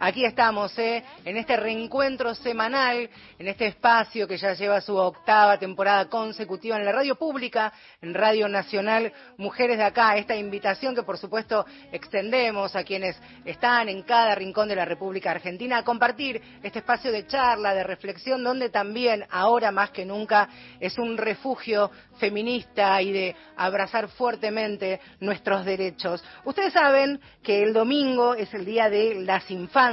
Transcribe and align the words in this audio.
Aquí 0.00 0.24
estamos, 0.24 0.78
¿eh? 0.78 1.02
en 1.24 1.36
este 1.36 1.56
reencuentro 1.56 2.32
semanal, 2.32 3.10
en 3.36 3.48
este 3.48 3.66
espacio 3.66 4.28
que 4.28 4.36
ya 4.36 4.52
lleva 4.52 4.80
su 4.80 4.96
octava 4.96 5.58
temporada 5.58 6.08
consecutiva 6.08 6.76
en 6.76 6.84
la 6.84 6.92
radio 6.92 7.16
pública, 7.16 7.72
en 8.00 8.14
Radio 8.14 8.46
Nacional 8.46 9.12
Mujeres 9.38 9.76
de 9.76 9.82
Acá. 9.82 10.16
Esta 10.16 10.36
invitación 10.36 10.94
que, 10.94 11.02
por 11.02 11.18
supuesto, 11.18 11.66
extendemos 11.90 12.76
a 12.76 12.84
quienes 12.84 13.20
están 13.44 13.88
en 13.88 14.02
cada 14.02 14.36
rincón 14.36 14.68
de 14.68 14.76
la 14.76 14.84
República 14.84 15.32
Argentina 15.32 15.78
a 15.78 15.84
compartir 15.84 16.40
este 16.62 16.78
espacio 16.78 17.10
de 17.10 17.26
charla, 17.26 17.74
de 17.74 17.82
reflexión, 17.82 18.44
donde 18.44 18.70
también, 18.70 19.24
ahora 19.30 19.72
más 19.72 19.90
que 19.90 20.04
nunca, 20.04 20.48
es 20.78 20.96
un 20.96 21.16
refugio 21.16 21.90
feminista 22.18 23.02
y 23.02 23.10
de 23.10 23.36
abrazar 23.56 24.06
fuertemente 24.10 25.00
nuestros 25.18 25.64
derechos. 25.64 26.22
Ustedes 26.44 26.72
saben 26.72 27.20
que 27.42 27.64
el 27.64 27.72
domingo 27.72 28.36
es 28.36 28.54
el 28.54 28.64
día 28.64 28.88
de 28.88 29.16
las 29.16 29.50
infancias 29.50 29.87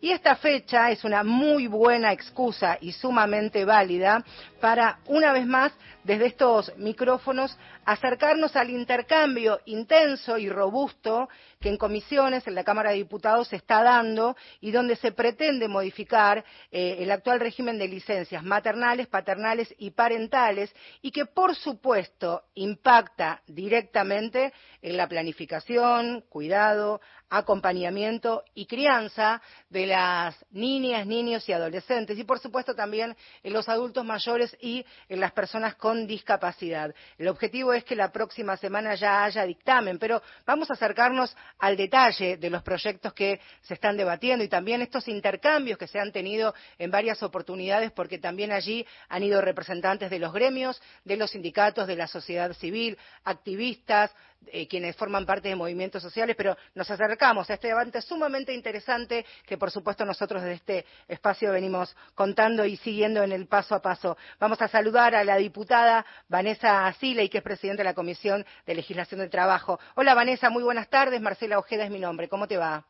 y 0.00 0.10
esta 0.10 0.34
fecha 0.34 0.90
es 0.90 1.04
una 1.04 1.22
muy 1.22 1.68
buena 1.68 2.12
excusa 2.12 2.76
y 2.80 2.92
sumamente 2.92 3.64
válida 3.64 4.24
para, 4.60 4.98
una 5.06 5.32
vez 5.32 5.46
más, 5.46 5.72
desde 6.04 6.26
estos 6.26 6.76
micrófonos, 6.76 7.56
acercarnos 7.84 8.56
al 8.56 8.70
intercambio 8.70 9.60
intenso 9.66 10.38
y 10.38 10.48
robusto 10.48 11.28
que 11.60 11.68
en 11.68 11.76
comisiones 11.76 12.46
en 12.46 12.54
la 12.54 12.64
Cámara 12.64 12.90
de 12.90 12.96
Diputados 12.96 13.48
se 13.48 13.56
está 13.56 13.82
dando 13.82 14.36
y 14.60 14.72
donde 14.72 14.96
se 14.96 15.12
pretende 15.12 15.68
modificar 15.68 16.44
eh, 16.70 16.96
el 16.98 17.10
actual 17.10 17.40
régimen 17.40 17.78
de 17.78 17.88
licencias 17.88 18.42
maternales, 18.42 19.06
paternales 19.06 19.72
y 19.78 19.90
parentales 19.90 20.74
y 21.02 21.10
que, 21.10 21.26
por 21.26 21.54
supuesto, 21.54 22.42
impacta 22.54 23.42
directamente 23.46 24.52
en 24.80 24.96
la 24.96 25.08
planificación, 25.08 26.24
cuidado, 26.28 27.00
acompañamiento 27.30 28.44
y 28.54 28.66
crianza 28.66 29.40
de 29.70 29.86
las 29.86 30.44
niñas, 30.50 31.06
niños 31.06 31.48
y 31.48 31.52
adolescentes 31.52 32.18
y, 32.18 32.24
por 32.24 32.38
supuesto, 32.40 32.74
también 32.74 33.16
en 33.42 33.52
los 33.52 33.68
adultos 33.68 34.04
mayores 34.04 34.56
y 34.60 34.84
en 35.08 35.20
las 35.20 35.32
personas 35.32 35.76
con 35.76 35.91
discapacidad. 36.06 36.94
El 37.18 37.28
objetivo 37.28 37.72
es 37.72 37.84
que 37.84 37.96
la 37.96 38.10
próxima 38.10 38.56
semana 38.56 38.94
ya 38.94 39.24
haya 39.24 39.44
dictamen, 39.44 39.98
pero 39.98 40.22
vamos 40.46 40.70
a 40.70 40.74
acercarnos 40.74 41.36
al 41.58 41.76
detalle 41.76 42.36
de 42.36 42.50
los 42.50 42.62
proyectos 42.62 43.12
que 43.12 43.40
se 43.62 43.74
están 43.74 43.96
debatiendo 43.96 44.44
y 44.44 44.48
también 44.48 44.82
estos 44.82 45.08
intercambios 45.08 45.78
que 45.78 45.86
se 45.86 45.98
han 45.98 46.12
tenido 46.12 46.54
en 46.78 46.90
varias 46.90 47.22
oportunidades, 47.22 47.92
porque 47.92 48.18
también 48.18 48.52
allí 48.52 48.86
han 49.08 49.22
ido 49.22 49.40
representantes 49.40 50.10
de 50.10 50.18
los 50.18 50.32
gremios, 50.32 50.80
de 51.04 51.16
los 51.16 51.30
sindicatos, 51.30 51.86
de 51.86 51.96
la 51.96 52.06
sociedad 52.06 52.52
civil, 52.54 52.98
activistas, 53.24 54.10
eh, 54.48 54.66
quienes 54.68 54.96
forman 54.96 55.26
parte 55.26 55.48
de 55.48 55.56
movimientos 55.56 56.02
sociales, 56.02 56.36
pero 56.36 56.56
nos 56.74 56.90
acercamos 56.90 57.48
a 57.50 57.54
este 57.54 57.68
debate 57.68 58.00
sumamente 58.02 58.52
interesante 58.52 59.24
que, 59.46 59.58
por 59.58 59.70
supuesto, 59.70 60.04
nosotros 60.04 60.42
desde 60.42 60.54
este 60.54 60.86
espacio 61.08 61.52
venimos 61.52 61.94
contando 62.14 62.64
y 62.64 62.76
siguiendo 62.76 63.22
en 63.22 63.32
el 63.32 63.46
paso 63.46 63.74
a 63.74 63.82
paso. 63.82 64.16
Vamos 64.38 64.60
a 64.62 64.68
saludar 64.68 65.14
a 65.14 65.24
la 65.24 65.36
diputada 65.36 66.04
Vanessa 66.28 66.86
Asiley, 66.86 67.28
que 67.28 67.38
es 67.38 67.44
presidenta 67.44 67.82
de 67.82 67.88
la 67.88 67.94
Comisión 67.94 68.44
de 68.66 68.74
Legislación 68.74 69.20
del 69.20 69.30
Trabajo. 69.30 69.78
Hola, 69.94 70.14
Vanessa, 70.14 70.50
muy 70.50 70.62
buenas 70.62 70.88
tardes. 70.88 71.20
Marcela 71.20 71.58
Ojeda 71.58 71.84
es 71.84 71.90
mi 71.90 71.98
nombre. 71.98 72.28
¿Cómo 72.28 72.46
te 72.46 72.56
va? 72.56 72.84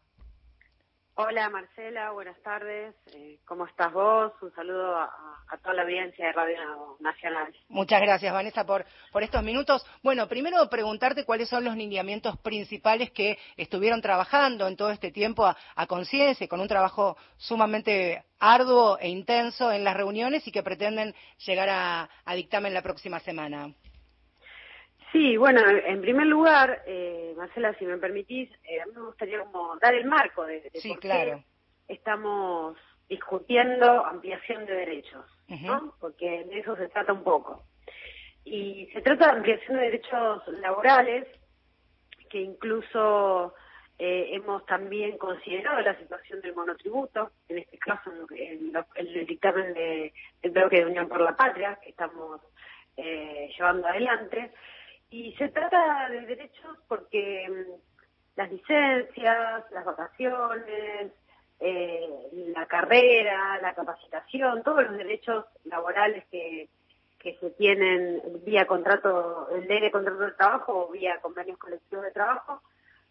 Hola 1.14 1.50
Marcela, 1.50 2.10
buenas 2.12 2.40
tardes. 2.42 2.94
Eh, 3.12 3.38
¿Cómo 3.44 3.66
estás 3.66 3.92
vos? 3.92 4.32
Un 4.40 4.50
saludo 4.54 4.96
a, 4.96 5.10
toda 5.62 5.74
la 5.74 5.82
audiencia 5.82 6.26
de 6.26 6.32
Radio 6.32 6.96
Nacional. 7.00 7.54
Muchas 7.68 8.00
gracias 8.00 8.32
Vanessa 8.32 8.64
por, 8.64 8.86
por 9.12 9.22
estos 9.22 9.42
minutos. 9.42 9.84
Bueno, 10.02 10.26
primero 10.26 10.66
preguntarte 10.70 11.26
cuáles 11.26 11.50
son 11.50 11.64
los 11.64 11.76
lineamientos 11.76 12.38
principales 12.38 13.10
que 13.10 13.38
estuvieron 13.58 14.00
trabajando 14.00 14.66
en 14.66 14.76
todo 14.76 14.90
este 14.90 15.10
tiempo 15.10 15.44
a, 15.44 15.86
conciencia, 15.86 16.48
con 16.48 16.62
un 16.62 16.68
trabajo 16.68 17.18
sumamente 17.36 18.24
arduo 18.38 18.96
e 18.98 19.10
intenso 19.10 19.70
en 19.70 19.84
las 19.84 19.94
reuniones 19.94 20.48
y 20.48 20.50
que 20.50 20.62
pretenden 20.62 21.14
llegar 21.44 21.68
a 21.68 22.34
dictamen 22.34 22.72
la 22.72 22.80
próxima 22.80 23.20
semana. 23.20 23.74
Sí, 25.12 25.36
bueno, 25.36 25.60
en 25.68 26.00
primer 26.00 26.26
lugar, 26.26 26.82
eh, 26.86 27.34
Marcela, 27.36 27.74
si 27.74 27.84
me 27.84 27.98
permitís, 27.98 28.50
eh, 28.64 28.80
a 28.80 28.86
mí 28.86 28.92
me 28.94 29.02
gustaría 29.02 29.40
como 29.40 29.76
dar 29.76 29.94
el 29.94 30.06
marco 30.06 30.46
de, 30.46 30.70
por 30.88 31.00
qué 31.00 31.44
estamos 31.86 32.76
discutiendo 33.10 34.06
ampliación 34.06 34.64
de 34.64 34.72
derechos, 34.72 35.26
¿no? 35.48 35.94
Porque 36.00 36.44
de 36.44 36.60
eso 36.60 36.74
se 36.76 36.88
trata 36.88 37.12
un 37.12 37.22
poco. 37.22 37.62
Y 38.44 38.88
se 38.94 39.02
trata 39.02 39.26
de 39.26 39.32
ampliación 39.32 39.76
de 39.76 39.84
derechos 39.84 40.48
laborales, 40.48 41.28
que 42.30 42.40
incluso 42.40 43.54
eh, 43.98 44.30
hemos 44.32 44.64
también 44.64 45.18
considerado 45.18 45.80
la 45.82 45.96
situación 45.98 46.40
del 46.40 46.54
monotributo, 46.54 47.32
en 47.48 47.58
este 47.58 47.78
caso 47.78 48.10
en, 48.30 48.72
el 48.94 49.26
dictamen 49.26 49.74
de, 49.74 50.14
del 50.40 50.52
bloque 50.52 50.78
de 50.78 50.86
Unión 50.86 51.06
por 51.06 51.20
la 51.20 51.36
Patria, 51.36 51.78
que 51.82 51.90
estamos 51.90 52.40
eh, 52.96 53.50
llevando 53.54 53.86
adelante. 53.86 54.52
Y 55.12 55.32
se 55.34 55.48
trata 55.50 56.08
de 56.08 56.22
derechos 56.22 56.78
porque 56.88 57.46
mm, 57.48 57.72
las 58.36 58.50
licencias, 58.50 59.70
las 59.70 59.84
vacaciones, 59.84 61.12
eh, 61.60 62.08
la 62.54 62.64
carrera, 62.66 63.60
la 63.60 63.74
capacitación, 63.74 64.62
todos 64.62 64.84
los 64.84 64.96
derechos 64.96 65.44
laborales 65.64 66.24
que, 66.30 66.70
que 67.18 67.36
se 67.36 67.50
tienen 67.50 68.22
vía 68.44 68.66
contrato, 68.66 69.48
ley 69.68 69.80
de 69.80 69.90
contrato 69.90 70.20
de 70.20 70.32
trabajo 70.32 70.86
o 70.86 70.90
vía 70.90 71.20
convenios 71.20 71.58
colectivos 71.58 72.04
de 72.04 72.10
trabajo, 72.10 72.62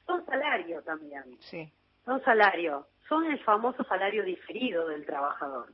son 0.07 0.25
salario 0.25 0.81
también. 0.81 1.23
Sí. 1.39 1.71
Son 2.03 2.19
salario. 2.23 2.87
Son 3.07 3.25
el 3.25 3.39
famoso 3.43 3.83
salario 3.83 4.23
diferido 4.23 4.87
del 4.87 5.05
trabajador. 5.05 5.67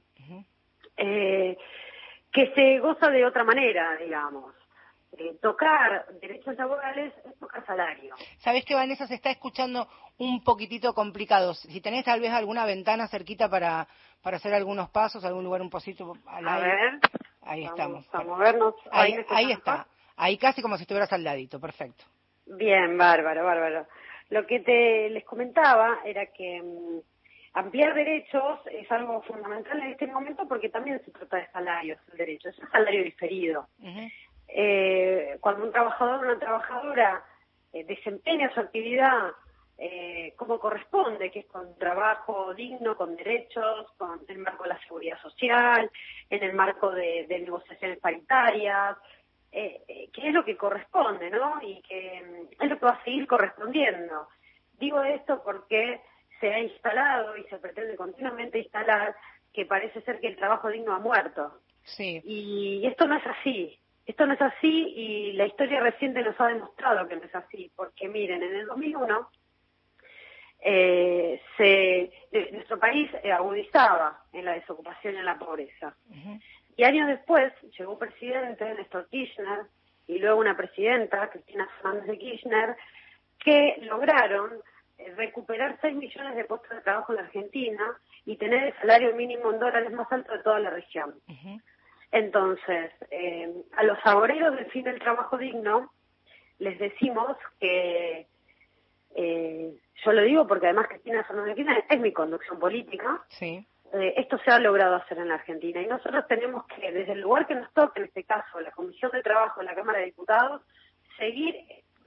eh, 0.98 1.58
que 2.34 2.54
se 2.54 2.80
goza 2.80 3.10
de 3.10 3.26
otra 3.26 3.46
manera, 3.46 3.96
digamos. 3.96 4.57
Eh, 5.14 5.38
tocar 5.42 6.06
derechos 6.22 6.56
laborales 6.58 7.14
es 7.26 7.40
tocar 7.40 7.66
salario. 7.66 8.14
Sabes 8.40 8.66
que 8.66 8.76
Vanessa 8.76 9.08
se 9.08 9.16
está 9.16 9.32
escuchando 9.32 9.88
un 10.18 10.44
poquitito 10.44 10.94
complicado. 10.94 11.54
Si 11.54 11.82
tenés 11.82 12.04
tal 12.04 12.20
vez 12.20 12.32
alguna 12.32 12.66
ventana 12.66 13.08
cerquita 13.08 13.50
para, 13.50 13.88
para 14.22 14.38
hacer 14.38 14.54
algunos 14.54 14.90
pasos, 14.90 15.24
algún 15.24 15.46
lugar 15.46 15.62
un 15.62 15.70
poquito 15.70 16.14
al 16.28 16.48
A 16.48 16.60
ver. 16.60 17.00
Ahí 17.42 17.64
estamos. 17.64 18.06
A 18.14 18.24
movernos. 18.24 18.76
Ahí, 18.92 19.16
ahí 19.30 19.52
está. 19.52 19.88
Ahí 20.18 20.38
casi 20.38 20.62
como 20.62 20.76
si 20.76 20.84
estuvieras 20.84 21.12
al 21.14 21.24
ladito. 21.24 21.60
Perfecto. 21.60 22.04
Bien, 22.46 22.98
bárbaro, 22.98 23.46
bárbaro. 23.46 23.88
Lo 24.30 24.46
que 24.46 24.60
te 24.60 25.10
les 25.10 25.24
comentaba 25.24 26.00
era 26.04 26.26
que 26.28 26.62
mm, 26.62 27.00
ampliar 27.54 27.94
derechos 27.94 28.60
es 28.72 28.92
algo 28.92 29.22
fundamental 29.22 29.80
en 29.80 29.92
este 29.92 30.08
momento 30.08 30.48
porque 30.48 30.70
también 30.70 31.02
se 31.06 31.12
trata 31.12 31.38
de 31.38 31.48
salarios, 31.48 32.00
el 32.12 32.18
derecho, 32.18 32.50
es 32.50 32.60
un 32.60 32.70
salario 32.70 33.04
diferido 33.04 33.68
eh, 34.48 35.38
cuando 35.42 35.66
un 35.66 35.72
trabajador 35.72 36.20
o 36.20 36.30
una 36.30 36.40
trabajadora 36.40 37.24
eh, 37.74 37.84
desempeña 37.84 38.54
su 38.54 38.60
actividad 38.60 39.34
eh, 39.80 40.34
como 40.36 40.60
corresponde, 40.60 41.30
que 41.30 41.42
es 41.42 41.46
con 41.46 41.78
trabajo 41.78 42.52
digno, 42.56 42.98
con 42.98 43.16
derechos, 43.16 43.92
con 43.98 44.22
el 44.28 44.40
marco 44.40 44.64
de 44.64 44.70
la 44.70 44.80
seguridad 44.80 45.22
social, 45.22 45.92
en 46.32 46.44
el 46.44 46.54
marco 46.54 46.90
de, 46.90 47.28
negociaciones 47.30 48.00
paritarias, 48.00 48.98
eh, 49.52 49.84
eh, 49.88 50.10
que 50.12 50.30
es 50.30 50.34
lo 50.34 50.44
que 50.44 50.58
corresponde, 50.58 51.30
¿no? 51.30 51.60
Y 51.62 51.80
que 51.84 52.24
mm, 52.26 52.64
es 52.64 52.70
lo 52.70 52.80
que 52.80 52.86
va 52.86 52.94
a 52.94 53.04
seguir 53.04 53.28
correspondiendo. 53.28 54.28
Digo 54.80 55.04
esto 55.04 55.44
porque 55.44 56.02
se 56.40 56.52
ha 56.52 56.60
instalado 56.60 57.38
y 57.38 57.44
se 57.44 57.60
pretende 57.60 57.96
continuamente 57.96 58.58
instalar 58.58 59.16
que 59.54 59.68
parece 59.68 60.02
ser 60.02 60.20
que 60.20 60.28
el 60.28 60.38
trabajo 60.38 60.70
digno 60.70 60.96
ha 60.96 61.00
muerto. 61.00 61.60
Sí. 61.84 62.20
Y 62.26 62.86
esto 62.88 63.08
no 63.08 63.16
es 63.16 63.26
así. 63.28 63.80
Esto 64.08 64.26
no 64.26 64.34
es 64.34 64.42
así 64.42 64.94
y 64.96 65.34
la 65.34 65.46
historia 65.46 65.82
reciente 65.82 66.24
nos 66.24 66.40
ha 66.40 66.48
demostrado 66.48 67.08
que 67.10 67.18
no 67.18 67.24
es 67.24 67.36
así, 67.36 67.70
porque 67.76 68.08
miren, 68.08 68.42
en 68.42 68.56
el 68.56 68.66
2001 68.66 69.30
eh, 70.62 71.42
se, 71.58 72.12
nuestro 72.54 72.80
país 72.80 73.12
agudizaba 73.32 74.24
en 74.32 74.46
la 74.46 74.54
desocupación 74.54 75.16
y 75.16 75.18
en 75.18 75.26
la 75.26 75.38
pobreza. 75.38 75.94
Y 76.78 76.84
años 76.86 77.08
después 77.08 77.52
llegó 77.78 77.94
un 77.94 78.00
presidente, 78.00 78.74
Néstor 78.76 79.10
Kirchner, 79.10 79.66
y 80.08 80.20
luego 80.20 80.40
una 80.40 80.56
presidenta, 80.56 81.30
Cristina 81.30 81.68
Fernández 81.82 82.08
de 82.08 82.18
Kirchner, 82.18 82.78
que 83.38 83.76
lograron 83.82 84.54
eh, 84.98 85.14
recuperar 85.18 85.78
6 85.82 85.96
millones 85.96 86.36
de 86.36 86.46
puestos 86.46 86.70
de 86.70 86.82
trabajo 86.82 87.12
en 87.12 87.18
la 87.18 87.24
Argentina 87.24 88.00
y 88.26 88.38
tener 88.38 88.64
el 88.64 88.74
salario 88.76 89.14
mínimo 89.16 89.52
en 89.52 89.60
dólares 89.60 89.92
más 89.92 90.10
alto 90.12 90.32
de 90.32 90.44
toda 90.44 90.60
la 90.60 90.70
región. 90.70 91.14
Entonces, 92.12 92.92
eh, 93.12 93.54
a 93.76 93.84
los 93.84 94.00
saboreros 94.02 94.56
del 94.56 94.66
fin 94.68 94.84
del 94.84 95.00
trabajo 95.00 95.38
digno 95.38 95.92
les 96.60 96.80
decimos 96.80 97.38
que, 97.60 98.28
eh, 99.16 99.74
yo 100.04 100.12
lo 100.12 100.22
digo 100.22 100.48
porque 100.48 100.68
además 100.68 100.88
Cristina 100.88 101.24
Fernández 101.24 101.56
Kirchner 101.56 101.86
es 101.90 102.00
mi 102.00 102.12
conducción 102.14 102.60
política, 102.60 103.24
sí. 103.30 103.68
esto 103.94 104.38
se 104.40 104.52
ha 104.52 104.60
logrado 104.60 104.96
hacer 104.96 105.18
en 105.20 105.28
la 105.28 105.36
Argentina 105.36 105.82
y 105.82 105.88
nosotros 105.88 106.26
tenemos 106.28 106.66
que, 106.68 106.92
desde 106.92 107.14
el 107.14 107.22
lugar 107.22 107.46
que 107.46 107.56
nos 107.56 107.72
toque, 107.74 108.00
en 108.00 108.08
este 108.08 108.24
caso 108.24 108.60
la 108.60 108.72
Comisión 108.72 109.12
de 109.12 109.22
Trabajo 109.22 109.60
de 109.60 109.66
la 109.66 109.76
Cámara 109.76 110.00
de 110.00 110.06
Diputados, 110.06 110.62
seguir 111.18 111.56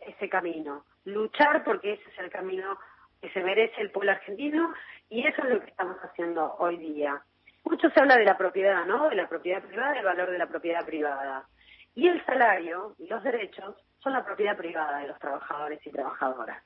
ese 0.00 0.28
camino 0.28 0.84
luchar 1.04 1.64
porque 1.64 1.94
ese 1.94 2.10
es 2.10 2.18
el 2.18 2.30
camino 2.30 2.78
que 3.20 3.30
se 3.30 3.40
merece 3.40 3.80
el 3.80 3.90
pueblo 3.90 4.12
argentino 4.12 4.72
y 5.08 5.26
eso 5.26 5.42
es 5.42 5.50
lo 5.50 5.60
que 5.60 5.70
estamos 5.70 5.96
haciendo 5.98 6.56
hoy 6.58 6.76
día. 6.78 7.22
Mucho 7.64 7.90
se 7.90 8.00
habla 8.00 8.16
de 8.16 8.24
la 8.24 8.36
propiedad, 8.36 8.84
¿no? 8.84 9.08
De 9.08 9.16
la 9.16 9.28
propiedad 9.28 9.62
privada, 9.62 9.92
del 9.92 10.04
valor 10.04 10.30
de 10.30 10.38
la 10.38 10.46
propiedad 10.46 10.84
privada. 10.84 11.46
Y 11.94 12.08
el 12.08 12.24
salario 12.24 12.94
y 12.98 13.06
los 13.06 13.22
derechos 13.22 13.76
son 14.02 14.12
la 14.12 14.24
propiedad 14.24 14.56
privada 14.56 14.98
de 14.98 15.08
los 15.08 15.18
trabajadores 15.18 15.84
y 15.86 15.90
trabajadoras. 15.90 16.62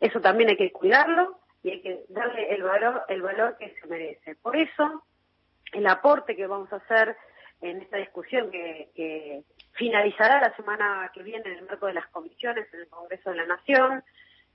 Eso 0.00 0.20
también 0.20 0.50
hay 0.50 0.56
que 0.56 0.72
cuidarlo 0.72 1.38
y 1.62 1.70
hay 1.70 1.80
que 1.82 2.04
darle 2.08 2.54
el 2.54 2.62
valor, 2.62 3.04
el 3.08 3.22
valor 3.22 3.56
que 3.56 3.74
se 3.80 3.86
merece. 3.86 4.34
Por 4.36 4.56
eso, 4.56 5.04
el 5.72 5.86
aporte 5.86 6.36
que 6.36 6.46
vamos 6.46 6.72
a 6.72 6.76
hacer 6.76 7.16
en 7.60 7.80
esta 7.80 7.96
discusión 7.96 8.50
que, 8.50 9.42
finalizará 9.74 10.38
la 10.38 10.54
semana 10.54 11.10
que 11.14 11.22
viene 11.22 11.50
en 11.50 11.58
el 11.58 11.64
marco 11.64 11.86
de 11.86 11.94
las 11.94 12.06
comisiones 12.08 12.66
en 12.74 12.80
el 12.80 12.88
Congreso 12.88 13.30
de 13.30 13.36
la 13.36 13.46
Nación. 13.46 14.04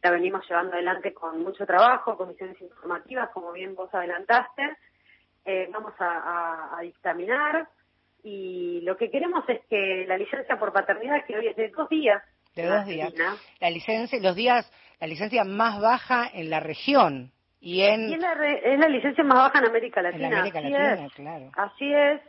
La 0.04 0.12
venimos 0.12 0.48
llevando 0.48 0.74
adelante 0.74 1.12
con 1.12 1.42
mucho 1.42 1.66
trabajo, 1.66 2.16
comisiones 2.16 2.62
informativas, 2.62 3.30
como 3.32 3.52
bien 3.52 3.74
vos 3.74 3.92
adelantaste. 3.94 4.78
Eh, 5.50 5.70
vamos 5.72 5.94
a, 6.00 6.78
dictaminar 6.82 7.70
y 8.22 8.82
lo 8.82 8.98
que 8.98 9.10
queremos 9.10 9.48
es 9.48 9.62
que 9.70 10.04
la 10.06 10.18
licencia 10.18 10.60
por 10.60 10.74
paternidad, 10.74 11.24
que 11.26 11.38
hoy 11.38 11.48
es 11.48 11.56
de 11.56 11.70
dos 11.70 11.88
días, 11.88 12.22
de 12.54 12.66
dos 12.66 12.86
días, 12.86 13.14
la 13.62 13.70
licencia, 13.70 14.20
los 14.20 14.36
días, 14.36 14.70
la 15.00 15.08
licencia 15.08 15.46
más 15.46 15.80
baja 15.80 16.30
en 16.34 16.50
la 16.50 16.60
región 16.60 17.32
y 17.62 17.82
en 17.82 18.12
es, 18.14 18.20
la, 18.20 18.90
licencia 18.90 19.24
más 19.24 19.38
baja 19.38 19.60
en 19.60 19.66
América 19.68 20.02
Latina. 20.02 20.28
En 20.28 20.34
América 20.34 20.60
Latina, 20.60 21.08
claro. 21.16 21.50
Así 21.56 21.94
es 21.94 22.20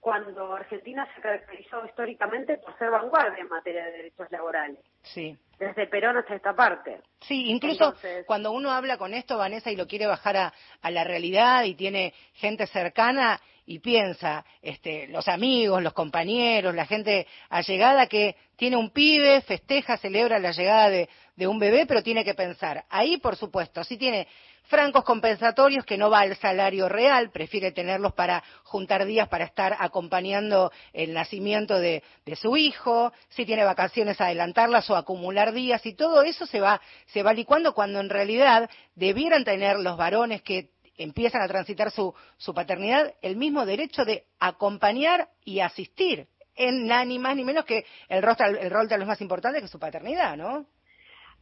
cuando 0.00 0.52
Argentina 0.52 1.08
se 1.14 1.20
caracterizó 1.20 1.86
históricamente 1.86 2.58
por 2.58 2.76
ser 2.78 2.90
vanguardia 2.90 3.42
en 3.42 3.48
materia 3.48 3.84
de 3.84 3.92
derechos 3.92 4.26
laborales. 4.32 4.80
Sí. 5.02 5.38
Desde 5.58 5.86
Perón 5.86 6.18
hasta 6.18 6.34
esta 6.34 6.54
parte. 6.54 7.00
Sí, 7.20 7.46
incluso 7.48 7.94
cuando 8.26 8.52
uno 8.52 8.70
habla 8.70 8.98
con 8.98 9.14
esto, 9.14 9.38
Vanessa, 9.38 9.70
y 9.70 9.76
lo 9.76 9.86
quiere 9.86 10.06
bajar 10.06 10.36
a, 10.36 10.54
a 10.82 10.90
la 10.90 11.02
realidad 11.02 11.64
y 11.64 11.74
tiene 11.74 12.12
gente 12.34 12.66
cercana 12.66 13.40
y 13.64 13.80
piensa, 13.80 14.44
este, 14.62 15.08
los 15.08 15.26
amigos, 15.28 15.82
los 15.82 15.92
compañeros, 15.92 16.74
la 16.74 16.86
gente 16.86 17.26
allegada 17.48 18.06
que 18.06 18.36
tiene 18.54 18.76
un 18.76 18.90
pibe, 18.90 19.40
festeja, 19.40 19.96
celebra 19.96 20.38
la 20.38 20.52
llegada 20.52 20.88
de, 20.88 21.08
de 21.34 21.46
un 21.46 21.58
bebé, 21.58 21.84
pero 21.86 22.02
tiene 22.02 22.24
que 22.24 22.34
pensar. 22.34 22.84
Ahí, 22.88 23.16
por 23.16 23.34
supuesto, 23.34 23.82
si 23.82 23.96
tiene 23.96 24.28
francos 24.66 25.04
compensatorios 25.04 25.84
que 25.84 25.96
no 25.96 26.10
va 26.10 26.20
al 26.20 26.36
salario 26.36 26.88
real, 26.88 27.30
prefiere 27.30 27.72
tenerlos 27.72 28.12
para 28.14 28.42
juntar 28.64 29.04
días 29.04 29.28
para 29.28 29.44
estar 29.44 29.76
acompañando 29.78 30.72
el 30.92 31.14
nacimiento 31.14 31.78
de, 31.78 32.02
su 32.40 32.56
hijo, 32.56 33.12
si 33.28 33.46
tiene 33.46 33.64
vacaciones 33.64 34.20
adelantarlas 34.20 34.88
o 34.90 34.96
acumular 34.96 35.52
días 35.52 35.84
y 35.86 35.94
todo 35.94 36.22
eso 36.22 36.46
se 36.46 36.60
va, 36.60 36.80
se 37.06 37.22
va 37.22 37.32
licuando 37.32 37.74
cuando 37.74 38.00
en 38.00 38.10
realidad 38.10 38.68
debieran 38.94 39.44
tener 39.44 39.78
los 39.78 39.96
varones 39.96 40.42
que 40.42 40.70
empiezan 40.98 41.42
a 41.42 41.48
transitar 41.48 41.90
su, 41.90 42.14
su 42.36 42.54
paternidad 42.54 43.14
el 43.22 43.36
mismo 43.36 43.66
derecho 43.66 44.04
de 44.04 44.24
acompañar 44.38 45.28
y 45.44 45.60
asistir 45.60 46.28
en 46.56 46.86
nada 46.86 47.04
ni 47.04 47.18
más 47.18 47.36
ni 47.36 47.44
menos 47.44 47.64
que 47.64 47.84
el 48.08 48.22
rol, 48.22 48.36
el 48.58 48.70
rol 48.70 48.88
de 48.88 48.98
los 48.98 49.06
más 49.06 49.20
importantes 49.20 49.62
que 49.62 49.68
su 49.68 49.78
paternidad, 49.78 50.36
¿no? 50.36 50.66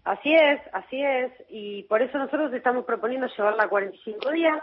Así 0.05 0.35
es, 0.35 0.61
así 0.73 1.03
es, 1.03 1.33
y 1.49 1.85
por 1.85 2.03
eso 2.03 2.19
nosotros 2.19 2.53
estamos 2.53 2.85
proponiendo 2.85 3.27
llevarla 3.27 3.65
a 3.65 3.69
45 3.69 4.31
días, 4.33 4.61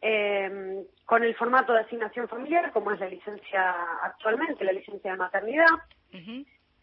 eh, 0.00 0.84
con 1.04 1.24
el 1.24 1.34
formato 1.34 1.72
de 1.72 1.80
asignación 1.80 2.28
familiar, 2.28 2.70
como 2.72 2.92
es 2.92 3.00
la 3.00 3.08
licencia 3.08 3.74
actualmente, 4.02 4.64
la 4.64 4.72
licencia 4.72 5.10
de 5.10 5.16
maternidad. 5.16 5.66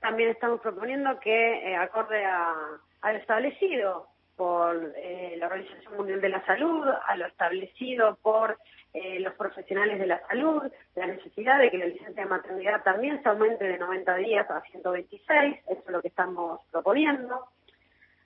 También 0.01 0.29
estamos 0.29 0.59
proponiendo 0.59 1.19
que, 1.19 1.71
eh, 1.71 1.75
acorde 1.77 2.25
a, 2.25 2.53
a, 3.01 3.13
lo 3.13 3.19
establecido 3.19 4.07
por 4.35 4.93
eh, 4.97 5.35
la 5.37 5.45
Organización 5.45 5.95
Mundial 5.95 6.19
de 6.19 6.29
la 6.29 6.45
Salud, 6.45 6.85
a 7.07 7.15
lo 7.15 7.27
establecido 7.27 8.17
por 8.21 8.57
eh, 8.93 9.19
los 9.21 9.33
profesionales 9.35 9.99
de 9.99 10.07
la 10.07 10.19
salud, 10.27 10.63
la 10.95 11.07
necesidad 11.07 11.59
de 11.59 11.71
que 11.71 11.77
la 11.77 11.85
licencia 11.85 12.23
de 12.23 12.29
maternidad 12.29 12.83
también 12.83 13.23
se 13.23 13.29
aumente 13.29 13.63
de 13.63 13.77
90 13.77 14.15
días 14.15 14.49
a 14.49 14.61
126, 14.61 15.59
eso 15.67 15.81
es 15.85 15.87
lo 15.87 16.01
que 16.01 16.09
estamos 16.09 16.59
proponiendo. 16.71 17.47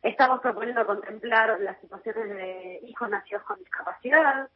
Estamos 0.01 0.39
proponiendo 0.41 0.85
contemplar 0.85 1.59
las 1.59 1.79
situaciones 1.81 2.29
de 2.29 2.79
hijos 2.83 3.09
nacidos 3.09 3.43
con 3.43 3.59
discapacidad. 3.59 4.49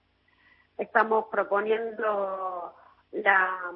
Estamos 0.78 1.26
proponiendo 1.32 2.76
la 3.12 3.72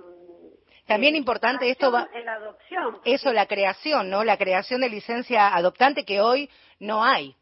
también 0.87 1.15
importante 1.15 1.69
esto 1.69 1.91
va 1.91 2.09
en 2.13 2.25
la 2.25 2.33
adopción. 2.33 2.97
Eso 3.05 3.31
la 3.31 3.45
creación, 3.45 4.09
¿no? 4.09 4.23
La 4.23 4.37
creación 4.37 4.81
de 4.81 4.89
licencia 4.89 5.55
adoptante 5.55 6.03
que 6.03 6.19
hoy 6.19 6.49
no 6.79 7.03
hay. 7.03 7.35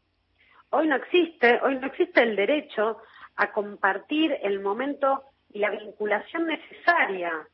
Hoy 0.70 0.86
no 0.86 0.96
existe, 0.96 1.60
hoy 1.62 1.76
no 1.78 1.88
existe 1.88 2.22
el 2.22 2.36
derecho 2.36 2.98
a 3.36 3.52
compartir 3.52 4.36
el 4.42 4.60
momento 4.60 5.22
y 5.52 5.58
la 5.58 5.70
vinculación 5.70 6.46
necesaria 6.46 7.46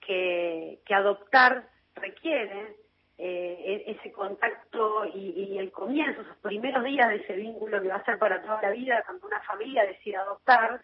que, 0.00 0.80
adoptar 0.90 1.68
requiere, 1.94 2.76
eh, 3.18 3.84
e-, 3.86 3.90
ese 3.92 4.12
contacto 4.12 5.04
y, 5.06 5.58
el 5.58 5.70
comienzo, 5.70 6.22
esos 6.22 6.36
primeros 6.38 6.84
días 6.84 7.08
de 7.08 7.16
ese 7.16 7.34
vínculo 7.34 7.82
que 7.82 7.88
va 7.88 7.96
a 7.96 8.04
ser 8.04 8.18
para 8.18 8.40
toda 8.40 8.62
la 8.62 8.70
vida 8.70 9.02
cuando 9.04 9.26
una 9.26 9.40
familia 9.42 9.84
decide 9.84 10.16
adoptar, 10.16 10.80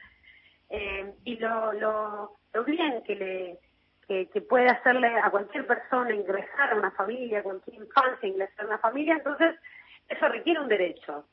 eh, 0.68 1.14
y 1.24 1.36
lo, 1.36 1.72
lo, 1.72 2.32
lo, 2.52 2.64
bien 2.64 3.02
que 3.04 3.14
le 3.14 3.58
que, 4.06 4.40
puede 4.42 4.66
hacerle 4.66 5.08
a 5.08 5.30
cualquier 5.30 5.66
persona 5.66 6.14
ingresar 6.14 6.72
a 6.72 6.76
una 6.76 6.90
familia, 6.90 7.42
cualquier 7.42 7.76
infancia 7.76 8.28
ingresar 8.28 8.64
a 8.64 8.68
una 8.68 8.78
familia, 8.78 9.14
entonces 9.14 9.56
eso 10.08 10.28
requiere 10.28 10.60
un 10.60 10.68
derecho. 10.68 11.24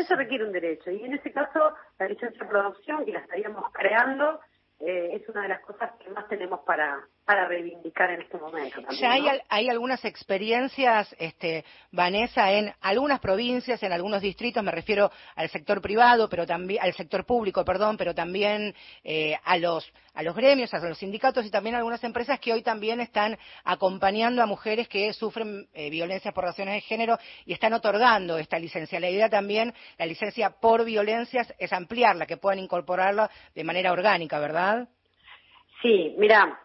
Eso 0.00 0.16
requiere 0.16 0.44
un 0.44 0.52
derecho. 0.52 0.90
Y 0.90 1.04
en 1.04 1.12
ese 1.12 1.30
caso 1.30 1.74
la 1.98 2.08
licencia 2.08 2.42
de 2.42 2.48
producción 2.48 3.04
que 3.04 3.12
la 3.12 3.18
estaríamos 3.20 3.70
creando 3.72 4.40
eh, 4.80 5.10
es 5.12 5.28
una 5.28 5.42
de 5.42 5.48
las 5.48 5.60
cosas 5.60 5.92
que 6.02 6.08
más 6.08 6.26
tenemos 6.28 6.60
para, 6.60 7.06
para 7.30 7.46
reivindicar 7.46 8.10
en 8.10 8.22
este 8.22 8.38
momento. 8.38 8.82
ya 8.90 9.12
hay, 9.12 9.24
hay 9.48 9.68
algunas 9.68 10.04
experiencias, 10.04 11.14
este, 11.16 11.64
Vanessa, 11.92 12.50
en 12.50 12.74
algunas 12.80 13.20
provincias, 13.20 13.80
en 13.84 13.92
algunos 13.92 14.20
distritos, 14.20 14.64
me 14.64 14.72
refiero 14.72 15.12
al 15.36 15.48
sector 15.48 15.80
privado, 15.80 16.28
pero 16.28 16.44
también 16.44 16.82
al 16.82 16.92
sector 16.92 17.24
público, 17.24 17.64
perdón, 17.64 17.96
pero 17.96 18.16
también 18.16 18.74
eh, 19.04 19.38
a 19.44 19.58
los 19.58 19.88
a 20.14 20.24
los 20.24 20.34
gremios, 20.34 20.74
a 20.74 20.80
los 20.80 20.98
sindicatos 20.98 21.46
y 21.46 21.52
también 21.52 21.76
a 21.76 21.78
algunas 21.78 22.02
empresas 22.02 22.40
que 22.40 22.52
hoy 22.52 22.62
también 22.62 22.98
están 22.98 23.38
acompañando 23.62 24.42
a 24.42 24.46
mujeres 24.46 24.88
que 24.88 25.12
sufren 25.12 25.68
eh, 25.72 25.88
violencia 25.88 26.32
por 26.32 26.42
razones 26.42 26.74
de 26.74 26.80
género 26.80 27.16
y 27.46 27.52
están 27.52 27.74
otorgando 27.74 28.38
esta 28.38 28.58
licencia. 28.58 28.98
La 28.98 29.08
idea 29.08 29.30
también, 29.30 29.72
la 29.98 30.06
licencia 30.06 30.50
por 30.50 30.84
violencias, 30.84 31.54
es 31.60 31.72
ampliarla, 31.72 32.26
que 32.26 32.38
puedan 32.38 32.58
incorporarla 32.58 33.30
de 33.54 33.62
manera 33.62 33.92
orgánica, 33.92 34.40
¿verdad? 34.40 34.88
Sí, 35.80 36.14
mira, 36.18 36.58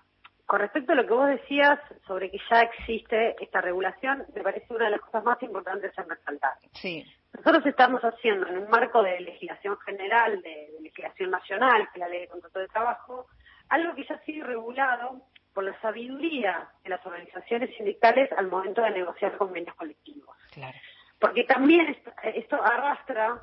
con 0.45 0.59
respecto 0.59 0.91
a 0.91 0.95
lo 0.95 1.07
que 1.07 1.13
vos 1.13 1.27
decías 1.27 1.79
sobre 2.05 2.29
que 2.29 2.39
ya 2.49 2.61
existe 2.61 3.35
esta 3.43 3.61
regulación, 3.61 4.25
me 4.35 4.43
parece 4.43 4.71
una 4.73 4.85
de 4.85 4.91
las 4.91 5.01
cosas 5.01 5.23
más 5.23 5.41
importantes 5.41 5.91
en 5.97 6.07
resaltar. 6.07 6.53
Sí. 6.73 7.03
Nosotros 7.33 7.65
estamos 7.65 8.01
haciendo 8.01 8.47
en 8.47 8.59
un 8.59 8.69
marco 8.69 9.01
de 9.01 9.19
legislación 9.21 9.77
general, 9.79 10.41
de, 10.43 10.69
legislación 10.81 11.31
nacional, 11.31 11.89
que 11.91 11.99
es 11.99 11.99
la 11.99 12.09
ley 12.09 12.21
de 12.21 12.27
contrato 12.27 12.59
de 12.59 12.67
trabajo, 12.67 13.25
algo 13.69 13.95
que 13.95 14.05
ya 14.05 14.15
ha 14.15 14.23
sido 14.23 14.45
regulado 14.45 15.23
por 15.53 15.63
la 15.63 15.79
sabiduría 15.81 16.69
de 16.83 16.89
las 16.89 17.03
organizaciones 17.05 17.75
sindicales 17.75 18.31
al 18.33 18.47
momento 18.47 18.83
de 18.83 18.91
negociar 18.91 19.37
convenios 19.37 19.75
colectivos. 19.75 20.37
Claro. 20.51 20.77
Porque 21.17 21.45
también 21.45 21.97
esto 22.23 22.63
arrastra 22.63 23.41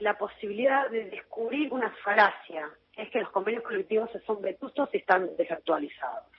la 0.00 0.16
posibilidad 0.16 0.88
de 0.88 1.10
descubrir 1.10 1.72
una 1.72 1.90
falacia, 2.02 2.70
es 2.96 3.10
que 3.10 3.20
los 3.20 3.30
convenios 3.30 3.64
colectivos 3.64 4.08
son 4.26 4.40
vetustos 4.40 4.88
y 4.94 4.98
están 4.98 5.36
desactualizados 5.36 6.37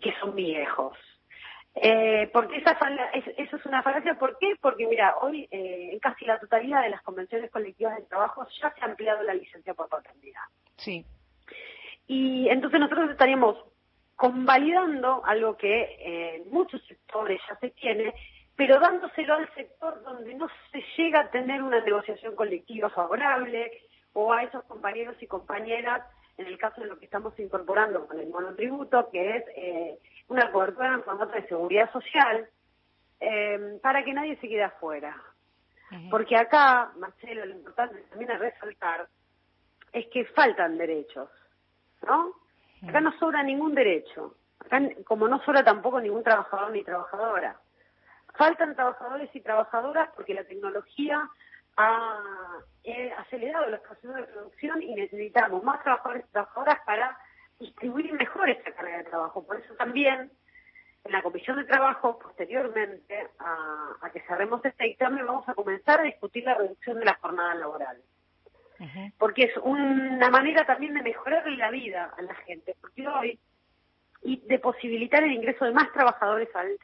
que 0.00 0.12
son 0.20 0.34
viejos. 0.34 0.96
Eh, 1.74 2.30
porque 2.32 2.56
esa 2.56 2.78
eso 3.36 3.56
es 3.56 3.66
una 3.66 3.82
falacia, 3.82 4.18
¿por 4.18 4.38
qué? 4.38 4.54
Porque 4.60 4.86
mira, 4.86 5.16
hoy 5.20 5.46
eh, 5.50 5.90
en 5.92 5.98
casi 5.98 6.24
la 6.24 6.38
totalidad 6.38 6.82
de 6.82 6.88
las 6.88 7.02
convenciones 7.02 7.50
colectivas 7.50 7.96
de 7.96 8.04
trabajo 8.04 8.46
ya 8.62 8.72
se 8.72 8.80
ha 8.80 8.86
ampliado 8.86 9.22
la 9.22 9.34
licencia 9.34 9.74
por 9.74 9.88
paternidad. 9.88 10.40
Sí. 10.76 11.04
Y 12.06 12.48
entonces 12.48 12.80
nosotros 12.80 13.10
estaríamos 13.10 13.56
convalidando 14.14 15.22
algo 15.26 15.58
que 15.58 15.98
en 16.00 16.48
muchos 16.50 16.82
sectores 16.86 17.38
ya 17.46 17.58
se 17.58 17.68
tiene, 17.70 18.14
pero 18.56 18.80
dándoselo 18.80 19.34
al 19.34 19.54
sector 19.54 20.02
donde 20.02 20.34
no 20.34 20.48
se 20.72 20.82
llega 20.96 21.20
a 21.20 21.30
tener 21.30 21.62
una 21.62 21.80
negociación 21.80 22.34
colectiva 22.34 22.88
favorable 22.88 23.70
o 24.14 24.32
a 24.32 24.44
esos 24.44 24.64
compañeros 24.64 25.16
y 25.20 25.26
compañeras, 25.26 26.02
en 26.38 26.46
el 26.46 26.58
caso 26.58 26.80
de 26.80 26.88
lo 26.88 26.98
que 26.98 27.06
estamos 27.06 27.38
incorporando 27.38 28.06
con 28.06 28.18
el 28.18 28.28
monotributo, 28.28 29.10
que 29.10 29.36
es 29.36 29.44
eh, 29.56 29.98
una 30.28 30.50
cobertura 30.52 30.94
en 30.94 31.02
formato 31.02 31.32
de 31.32 31.48
seguridad 31.48 31.90
social, 31.92 32.48
eh, 33.20 33.78
para 33.82 34.04
que 34.04 34.12
nadie 34.12 34.36
se 34.36 34.48
quede 34.48 34.64
afuera. 34.64 35.16
Porque 36.10 36.36
acá, 36.36 36.90
Marcelo, 36.96 37.46
lo 37.46 37.54
importante 37.54 38.02
también 38.10 38.32
es 38.32 38.38
resaltar 38.40 39.08
es 39.92 40.06
que 40.08 40.24
faltan 40.26 40.76
derechos, 40.76 41.30
¿no? 42.06 42.32
Acá 42.86 43.00
no 43.00 43.16
sobra 43.18 43.42
ningún 43.42 43.74
derecho, 43.74 44.34
acá 44.58 44.80
como 45.04 45.26
no 45.26 45.42
sobra 45.42 45.64
tampoco 45.64 46.00
ningún 46.00 46.22
trabajador 46.22 46.70
ni 46.72 46.84
trabajadora. 46.84 47.58
Faltan 48.36 48.74
trabajadores 48.74 49.34
y 49.34 49.40
trabajadoras 49.40 50.10
porque 50.14 50.34
la 50.34 50.44
tecnología 50.44 51.26
ha 51.78 52.58
acelerado 53.18 53.68
los 53.68 53.80
procesos 53.80 54.14
de 54.14 54.22
producción 54.24 54.82
y 54.82 54.94
necesitamos 54.94 55.62
más 55.62 55.82
trabajadores 55.82 56.24
y 56.28 56.32
trabajadoras 56.32 56.78
para 56.86 57.18
distribuir 57.58 58.12
mejor 58.12 58.48
esa 58.50 58.70
carga 58.72 58.98
de 58.98 59.04
trabajo. 59.04 59.44
Por 59.44 59.56
eso 59.56 59.74
también 59.74 60.30
en 61.06 61.12
la 61.12 61.22
Comisión 61.22 61.56
de 61.56 61.64
Trabajo, 61.64 62.18
posteriormente 62.18 63.28
a, 63.38 64.10
que 64.12 64.20
cerremos 64.22 64.64
este 64.64 64.84
dictamen, 64.84 65.26
vamos 65.26 65.48
a 65.48 65.54
comenzar 65.54 66.00
a 66.00 66.04
discutir 66.04 66.44
la 66.44 66.54
reducción 66.54 66.98
de 66.98 67.04
la 67.04 67.14
jornada 67.14 67.54
laboral. 67.54 67.98
Porque 69.16 69.44
es 69.44 69.56
una 69.62 70.28
manera 70.28 70.66
también 70.66 70.94
de 70.94 71.02
mejorar 71.02 71.46
la 71.52 71.70
vida 71.70 72.12
a 72.16 72.22
la 72.22 72.34
gente, 72.34 72.76
porque 72.80 73.08
hoy, 73.08 73.38
y 74.22 74.36
de 74.46 74.58
posibilitar 74.58 75.22
el 75.22 75.32
ingreso 75.32 75.64
de 75.64 75.72
más 75.72 75.90
trabajadores 75.92 76.54
al 76.54 76.76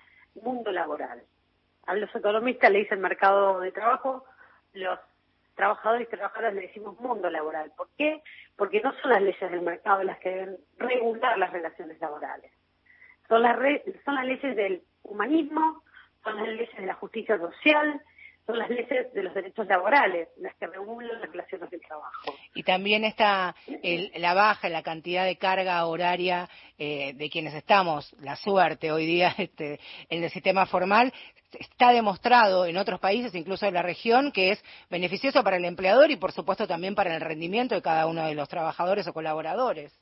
mundo 0.42 0.73
laboral. 0.73 1.23
A 1.87 1.94
los 1.94 2.14
economistas 2.14 2.71
le 2.71 2.78
dicen 2.78 3.00
mercado 3.00 3.61
de 3.61 3.73
trabajo, 3.73 4.25
los 4.73 4.99
trabajadores 5.62 6.09
y 6.09 6.11
trabajadoras 6.11 6.54
le 6.54 6.62
decimos 6.62 6.99
mundo 6.99 7.31
laboral. 7.31 7.71
¿Por 7.76 7.88
qué? 7.97 8.21
Porque 8.57 8.81
no 8.81 8.92
son 9.00 9.12
las 9.12 9.23
leyes 9.23 9.50
del 9.50 9.62
mercado 9.62 10.02
las 10.02 10.19
que 10.19 10.31
deben 10.31 10.57
regular 10.76 11.38
las 11.38 11.52
relaciones 11.52 12.00
laborales 12.00 12.50
son 13.33 13.42
las, 13.42 13.57
son 14.04 14.14
las 14.14 14.26
leyes 14.26 14.57
del 14.57 14.83
humanismo, 15.04 15.83
son 16.23 16.37
las 16.37 16.49
leyes 16.49 16.76
de 16.76 16.85
la 16.85 16.95
justicia 16.95 17.38
social, 17.38 18.02
son 18.52 18.59
las 18.59 18.71
leyes 18.71 19.12
de 19.14 19.23
los 19.23 19.35
derechos 19.35 19.66
laborales 19.66 20.28
las 20.37 20.54
que 20.56 20.66
regulan 20.66 21.21
las 21.21 21.30
relaciones 21.30 21.71
de 21.71 21.78
trabajo. 21.78 22.35
Y 22.54 22.62
también 22.62 23.04
está 23.04 23.54
la 24.16 24.35
baja 24.35 24.66
en 24.66 24.73
la 24.75 24.82
cantidad 24.82 25.25
de 25.25 25.37
carga 25.37 25.85
horaria 25.87 26.49
eh, 26.78 27.14
de 27.14 27.30
quienes 27.30 27.54
estamos, 27.54 28.14
la 28.21 28.37
suerte 28.37 28.92
hoy 28.92 29.06
día 29.06 29.35
este, 29.38 29.80
en 30.11 30.23
el 30.23 30.30
sistema 30.30 30.66
formal, 30.66 31.12
está 31.52 31.92
demostrado 31.92 32.66
en 32.66 32.76
otros 32.76 33.00
países, 33.00 33.35
incluso 33.35 33.66
en 33.66 33.75
la 33.75 33.82
región, 33.82 34.32
que 34.32 34.50
es 34.50 34.64
beneficioso 34.90 35.42
para 35.42 35.56
el 35.56 35.64
empleador 35.64 36.11
y 36.11 36.16
por 36.16 36.32
supuesto 36.32 36.66
también 36.66 36.94
para 36.94 37.14
el 37.14 37.21
rendimiento 37.21 37.75
de 37.75 37.82
cada 37.82 38.06
uno 38.06 38.26
de 38.26 38.35
los 38.35 38.49
trabajadores 38.49 39.06
o 39.06 39.12
colaboradores. 39.12 39.99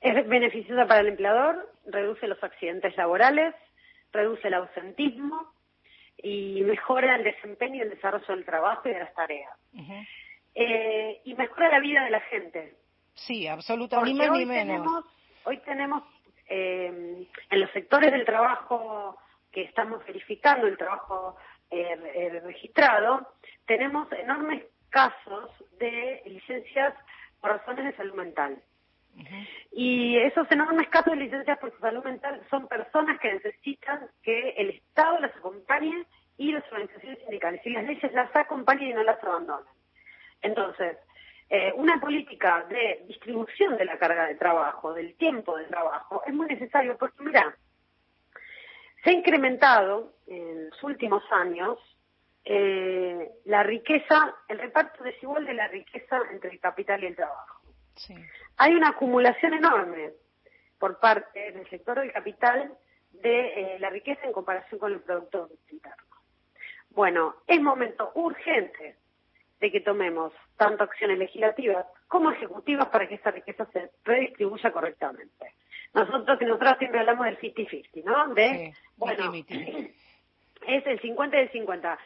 Es 0.00 0.28
beneficiosa 0.28 0.86
para 0.86 1.00
el 1.00 1.08
empleador, 1.08 1.68
reduce 1.86 2.28
los 2.28 2.42
accidentes 2.44 2.96
laborales, 2.96 3.54
reduce 4.12 4.46
el 4.46 4.54
ausentismo 4.54 5.57
y 6.22 6.62
mejora 6.62 7.16
el 7.16 7.24
desempeño 7.24 7.76
y 7.76 7.80
el 7.80 7.90
desarrollo 7.90 8.26
del 8.28 8.44
trabajo 8.44 8.88
y 8.88 8.92
de 8.92 8.98
las 8.98 9.14
tareas. 9.14 9.52
eh, 10.54 11.20
y 11.24 11.34
mejora 11.34 11.68
la 11.70 11.80
vida 11.80 12.04
de 12.04 12.10
la 12.10 12.20
gente. 12.20 12.74
Sí, 13.14 13.46
absolutamente. 13.46 14.12
Ni 14.24 14.28
hoy 14.28 14.46
Tenemos, 14.46 15.04
hoy 15.44 15.58
tenemos 15.58 16.02
eh, 16.48 17.26
en 17.50 17.60
los 17.60 17.70
sectores 17.70 18.12
del 18.12 18.24
trabajo 18.24 19.18
que 19.52 19.62
estamos 19.62 20.04
verificando, 20.06 20.66
el 20.66 20.76
trabajo 20.76 21.36
eh, 21.70 22.40
registrado, 22.44 23.34
tenemos 23.66 24.10
enormes 24.12 24.64
casos 24.90 25.50
de 25.78 26.22
licencias 26.26 26.94
por 27.40 27.50
razones 27.50 27.84
de 27.84 27.96
salud 27.96 28.14
mental. 28.14 28.62
Y 29.72 30.16
esos 30.18 30.50
enormes 30.50 30.88
casos 30.88 31.12
de 31.12 31.24
licencias 31.24 31.58
por 31.58 31.76
salud 31.80 32.04
mental 32.04 32.40
son 32.50 32.68
personas 32.68 33.18
que 33.20 33.32
necesitan 33.32 34.08
que 34.22 34.50
el 34.50 34.70
Estado 34.70 35.18
las 35.20 35.36
acompañe 35.36 36.06
y 36.36 36.52
las 36.52 36.64
organizaciones 36.70 37.18
sindicales. 37.20 37.60
Y 37.64 37.70
las 37.70 37.84
leyes 37.84 38.12
las 38.12 38.34
acompañan 38.34 38.88
y 38.90 38.92
no 38.92 39.02
las 39.02 39.22
abandonan. 39.22 39.64
Entonces, 40.40 40.96
eh, 41.50 41.72
una 41.76 42.00
política 42.00 42.64
de 42.68 43.04
distribución 43.06 43.76
de 43.76 43.84
la 43.84 43.98
carga 43.98 44.26
de 44.26 44.34
trabajo, 44.34 44.92
del 44.92 45.14
tiempo 45.16 45.56
de 45.56 45.64
trabajo, 45.64 46.22
es 46.26 46.34
muy 46.34 46.46
necesario 46.46 46.96
porque, 46.96 47.22
mira, 47.22 47.56
se 49.02 49.10
ha 49.10 49.12
incrementado 49.12 50.12
en 50.26 50.70
los 50.70 50.82
últimos 50.82 51.22
años 51.30 51.78
eh, 52.44 53.30
la 53.46 53.62
riqueza, 53.62 54.34
el 54.48 54.58
reparto 54.58 55.02
desigual 55.04 55.44
de 55.44 55.54
la 55.54 55.68
riqueza 55.68 56.20
entre 56.30 56.50
el 56.50 56.60
capital 56.60 57.02
y 57.02 57.06
el 57.06 57.16
trabajo. 57.16 57.60
Hay 58.58 58.74
una 58.74 58.88
acumulación 58.88 59.54
enorme 59.54 60.12
por 60.78 60.98
parte 60.98 61.52
del 61.52 61.68
sector 61.70 62.00
del 62.00 62.12
capital 62.12 62.72
de 63.10 63.74
eh, 63.74 63.78
la 63.78 63.90
riqueza 63.90 64.24
en 64.24 64.32
comparación 64.32 64.78
con 64.78 64.92
el 64.92 65.00
producto 65.00 65.48
interno. 65.70 66.04
Bueno, 66.90 67.36
es 67.46 67.60
momento 67.60 68.10
urgente 68.14 68.96
de 69.60 69.72
que 69.72 69.80
tomemos 69.80 70.32
tanto 70.56 70.84
acciones 70.84 71.18
legislativas 71.18 71.86
como 72.06 72.30
ejecutivas 72.30 72.88
para 72.88 73.08
que 73.08 73.16
esa 73.16 73.30
riqueza 73.30 73.66
se 73.72 73.90
redistribuya 74.04 74.72
correctamente. 74.72 75.54
Nosotros 75.94 76.38
y 76.40 76.44
nosotros 76.44 76.78
siempre 76.78 77.00
hablamos 77.00 77.26
del 77.26 77.38
50-50, 77.40 78.04
¿no? 78.04 78.34
De, 78.34 78.74
bueno, 78.96 79.32
es 80.66 80.86
el 80.86 81.00
50 81.00 81.36
y 81.36 81.40
el 81.40 81.52
50 81.52 81.98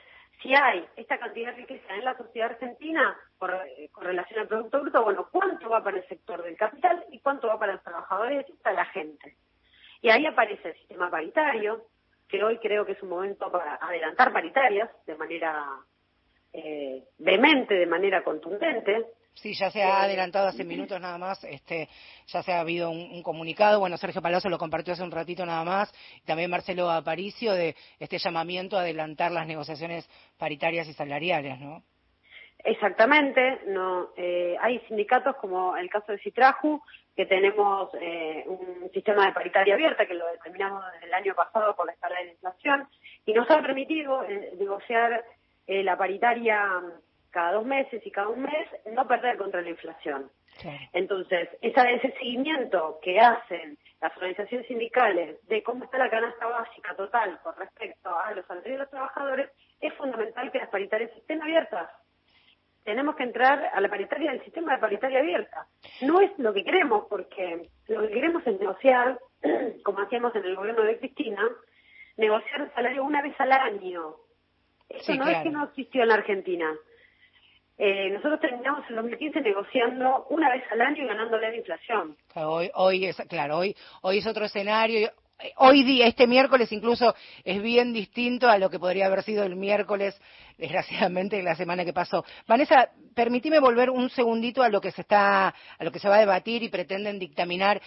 si 0.43 0.55
hay 0.55 0.85
esta 0.97 1.19
cantidad 1.19 1.51
de 1.51 1.59
riqueza 1.59 1.95
en 1.95 2.05
la 2.05 2.17
sociedad 2.17 2.51
argentina 2.51 3.17
eh, 3.79 3.89
con 3.91 4.05
relación 4.05 4.41
al 4.41 4.49
Producto 4.49 4.81
Bruto, 4.81 5.05
bueno, 5.05 5.29
¿cuánto 5.31 5.69
va 5.71 5.83
para 5.83 5.99
el 5.99 6.09
sector 6.09 6.43
del 6.43 6.57
capital 6.57 7.05
y 7.11 7.21
cuánto 7.21 7.47
va 7.47 7.59
para 7.59 7.75
los 7.75 7.83
trabajadores 7.83 8.47
y 8.49 8.53
para 8.55 8.77
la 8.77 8.85
gente? 8.87 9.37
Y 10.01 10.11
ahí 10.11 10.27
aparece 10.27 10.71
el 10.71 10.75
sistema 10.75 11.11
paritario, 11.11 11.87
que 12.29 12.43
hoy 12.43 12.59
creo 12.59 12.85
que 12.85 12.93
es 12.93 13.03
un 13.03 13.11
momento 13.11 13.51
para 13.53 13.77
adelantar 13.77 14.33
paritarias 14.33 14.91
de 15.07 15.15
manera 15.17 15.65
eh, 16.53 17.05
vehemente, 17.19 17.75
de 17.75 17.87
manera 17.87 18.25
contundente, 18.25 19.07
Sí, 19.35 19.55
ya 19.55 19.71
se 19.71 19.83
ha 19.83 20.03
adelantado 20.03 20.49
hace 20.49 20.63
minutos 20.63 21.01
nada 21.01 21.17
más, 21.17 21.43
este, 21.45 21.89
ya 22.27 22.43
se 22.43 22.53
ha 22.53 22.61
habido 22.61 22.91
un, 22.91 23.23
comunicado, 23.23 23.81
bueno, 23.81 23.97
Sergio 23.97 24.21
Palazzo 24.21 24.49
lo 24.49 24.59
compartió 24.59 24.93
hace 24.93 25.03
un 25.03 25.11
ratito 25.11 25.47
nada 25.47 25.65
más, 25.65 25.93
y 26.23 26.27
también 26.27 26.51
Marcelo 26.51 26.91
Aparicio 26.91 27.53
de 27.55 27.75
este 27.99 28.19
llamamiento 28.19 28.77
a 28.77 28.83
adelantar 28.83 29.33
las 29.33 29.47
negociaciones 29.47 30.09
paritarias 30.37 30.87
y 30.87 30.93
salariales, 30.93 31.59
¿no? 31.59 31.83
Exactamente, 32.65 33.63
no, 33.67 34.11
eh, 34.17 34.57
hay 34.61 34.79
sindicatos 34.81 35.35
como 35.37 35.77
el 35.77 35.89
caso 35.91 36.13
de 36.13 36.19
Citraju, 36.19 36.81
que 37.17 37.27
tenemos 37.27 37.91
eh, 38.01 38.45
un 38.47 38.91
sistema 38.93 39.27
de 39.27 39.33
paritaria 39.33 39.75
abierta 39.75 40.07
que 40.07 40.15
lo 40.15 40.27
determinamos 40.29 40.85
desde 40.93 41.07
el 41.07 41.15
año 41.15 41.35
pasado 41.35 41.75
por 41.75 41.87
la 41.87 41.93
escala 41.93 42.19
de 42.19 42.27
la 42.27 42.33
inflación 42.33 42.89
y 43.27 43.33
nos 43.33 43.51
ha 43.51 43.61
permitido 43.61 44.23
eh, 44.25 44.53
negociar 44.59 45.25
la 45.67 45.97
paritaria 45.97 46.83
cada 47.33 47.53
dos 47.53 47.65
meses 47.65 48.07
y 48.07 48.11
cada 48.11 48.29
un 48.29 48.43
mes, 48.43 48.69
no 48.93 49.09
perder 49.09 49.39
contra 49.39 49.63
la 49.63 49.71
inflación. 49.71 50.31
Entonces, 50.93 51.49
ese 51.63 52.13
seguimiento 52.19 52.99
que 53.03 53.19
hacen 53.19 53.79
las 54.01 54.15
organizaciones 54.17 54.67
sindicales 54.67 55.45
de 55.49 55.63
cómo 55.63 55.85
está 55.85 55.99
la 55.99 56.11
canasta 56.11 56.47
básica 56.47 56.95
total 56.95 57.41
con 57.43 57.57
respecto 57.57 58.17
a 58.17 58.33
los 58.35 58.47
salarios 58.47 58.73
de 58.75 58.79
los 58.79 58.91
trabajadores 58.91 59.51
es 59.81 59.93
fundamental 59.95 60.53
que 60.53 60.59
las 60.59 60.69
paritarias 60.69 61.11
estén 61.17 61.43
abiertas. 61.43 61.91
Tenemos 62.85 63.17
que 63.17 63.23
entrar 63.23 63.71
a 63.73 63.81
la 63.81 63.89
paritaria 63.89 64.33
del 64.33 64.45
sistema 64.45 64.75
de 64.75 64.81
paritaria 64.81 65.21
abierta. 65.21 65.67
No 66.03 66.21
es 66.21 66.31
lo 66.39 66.53
que 66.53 66.65
queremos, 66.65 67.07
porque 67.09 67.69
lo 67.89 68.03
que 68.03 68.11
queremos 68.11 68.47
es 68.47 68.61
negociar, 68.61 69.19
como 69.85 70.01
hacíamos 70.01 70.35
en 70.35 70.45
el 70.45 70.57
gobierno 70.57 70.83
de 70.83 70.99
Cristina, 70.99 71.49
negociar 72.17 72.61
el 72.61 72.75
salario 72.75 73.05
una 73.05 73.23
vez 73.23 73.35
al 73.39 73.53
año. 73.53 74.17
Eso 74.89 75.15
no 75.15 75.27
es 75.27 75.43
que 75.43 75.51
no 75.51 75.65
existió 75.65 76.03
en 76.03 76.09
la 76.09 76.15
Argentina. 76.15 76.75
Eh, 77.79 78.11
nosotros 78.11 78.41
terminamos 78.41 78.85
en 78.89 78.97
2015 78.97 79.41
negociando 79.41 80.27
una 80.31 80.51
vez 80.51 80.63
al 80.71 80.81
año 80.81 81.05
y 81.05 81.07
ganándole 81.07 81.51
la 81.51 81.57
inflación. 81.57 82.17
Hoy, 82.35 82.71
hoy 82.75 83.07
es, 83.07 83.17
claro, 83.29 83.59
hoy, 83.59 83.75
hoy 84.03 84.19
es 84.19 84.27
otro 84.27 84.45
escenario. 84.45 85.11
Hoy 85.57 85.83
día, 85.83 86.07
este 86.07 86.27
miércoles 86.27 86.71
incluso 86.71 87.15
es 87.43 87.61
bien 87.61 87.93
distinto 87.93 88.49
a 88.49 88.59
lo 88.59 88.71
que 88.71 88.79
podría 88.79 89.07
haber 89.07 89.23
sido 89.23 89.43
el 89.43 89.57
miércoles 89.57 90.21
desgraciadamente 90.57 91.43
la 91.43 91.57
semana 91.57 91.85
que 91.85 91.93
pasó. 91.93 92.25
Vanessa, 92.47 92.91
permitime 93.15 93.61
volver 93.61 93.91
un 93.91 94.11
segundito 94.11 94.63
a 94.63 94.69
lo 94.69 94.81
que 94.81 94.91
se 94.91 95.03
está, 95.03 95.49
a 95.49 95.85
lo 95.85 95.93
que 95.93 95.99
se 95.99 96.09
va 96.09 96.17
a 96.17 96.21
debatir 96.21 96.63
y 96.63 96.69
pretenden 96.69 97.19
dictaminar 97.19 97.81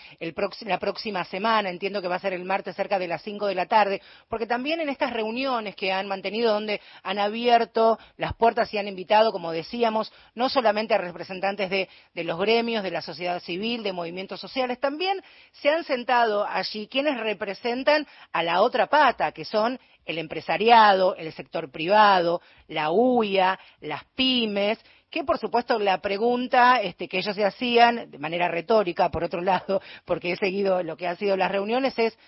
la 0.62 0.80
próxima 0.80 1.24
semana. 1.26 1.70
Entiendo 1.70 2.02
que 2.02 2.08
va 2.08 2.16
a 2.16 2.20
ser 2.20 2.34
el 2.34 2.46
martes 2.46 2.76
cerca 2.76 3.00
de 3.00 3.08
las 3.08 3.22
5 3.24 3.48
de 3.48 3.56
la 3.56 3.66
tarde, 3.66 4.02
porque 4.30 4.48
también 4.48 4.80
en 4.80 4.90
estas 4.90 5.12
reuniones 5.12 5.76
que 5.76 5.92
han 5.92 6.08
mantenido, 6.08 6.54
donde 6.54 6.82
han 7.04 7.20
abierto 7.20 7.98
las 8.18 8.34
puertas 8.36 8.74
y 8.74 8.78
han 8.78 8.88
invitado, 8.88 9.32
como 9.32 9.52
decíamos, 9.52 10.12
no 10.34 10.50
solamente 10.50 10.94
a 10.94 10.98
representantes 10.98 11.70
de, 11.70 11.90
los 12.24 12.40
gremios, 12.40 12.84
de 12.84 12.92
la 12.92 13.02
sociedad 13.02 13.40
civil, 13.42 13.84
de 13.84 13.94
movimientos 13.94 14.40
sociales, 14.40 14.80
también 14.80 15.22
se 15.52 15.70
han 15.70 15.84
sentado 15.84 16.46
allí 16.46 16.88
quienes 16.88 17.20
representan 17.20 18.08
a 18.32 18.44
la 18.44 18.62
otra 18.62 18.88
pata, 18.88 19.32
que 19.32 19.46
son 19.46 19.80
el 20.06 20.20
empresariado, 20.20 21.16
el 21.16 21.32
sector 21.34 21.72
privado, 21.72 22.42
la 22.68 22.92
UIA, 22.92 23.60
las 23.82 24.04
pymes, 24.16 24.80
que 25.16 25.24
por 25.24 25.38
supuesto 25.38 25.80
la 25.80 26.00
pregunta 26.02 26.82
este, 26.82 27.08
que 27.08 27.20
ellos 27.20 27.34
se 27.34 27.46
hacían 27.46 28.12
de 28.12 28.20
manera 28.20 28.50
retórica, 28.50 29.10
por 29.10 29.24
otro 29.24 29.40
lado, 29.40 29.82
porque 30.06 30.34
he 30.34 30.36
seguido 30.36 30.84
lo 30.84 30.98
que 30.98 31.08
han 31.08 31.16
sido 31.16 31.38
las 31.38 31.50
reuniones, 31.50 31.98
es 31.98 32.20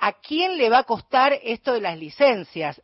¿a 0.00 0.14
quién 0.14 0.58
le 0.58 0.68
va 0.68 0.78
a 0.78 0.82
costar 0.82 1.38
esto 1.44 1.72
de 1.72 1.80
las 1.80 1.96
licencias? 1.96 2.82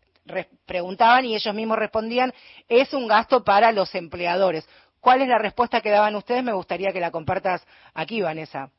preguntaban 0.67 1.25
y 1.25 1.35
ellos 1.35 1.55
mismos 1.55 1.79
respondían, 1.79 2.35
es 2.69 2.93
un 2.93 3.09
gasto 3.09 3.43
para 3.43 3.73
los 3.73 3.95
empleadores. 3.95 4.69
¿Cuál 5.00 5.23
es 5.23 5.29
la 5.29 5.38
respuesta 5.38 5.81
que 5.81 5.88
daban 5.88 6.15
ustedes? 6.17 6.45
Me 6.45 6.53
gustaría 6.53 6.93
que 6.93 7.00
la 7.00 7.11
compartas 7.11 7.67
aquí, 7.95 8.21
Vanessa. 8.21 8.71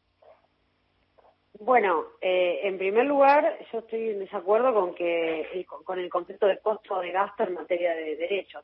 Bueno, 1.60 2.04
eh, 2.22 2.60
en 2.64 2.78
primer 2.78 3.08
lugar, 3.08 3.58
yo 3.74 3.80
estoy 3.80 4.12
en 4.12 4.20
desacuerdo 4.20 4.74
con 4.76 4.94
que 4.94 5.66
con 5.84 6.00
el 6.00 6.10
concepto 6.10 6.46
de 6.46 6.60
costo 6.60 7.00
de 7.00 7.12
gasto 7.12 7.44
en 7.44 7.56
materia 7.56 7.96
de 7.96 8.16
derechos. 8.16 8.64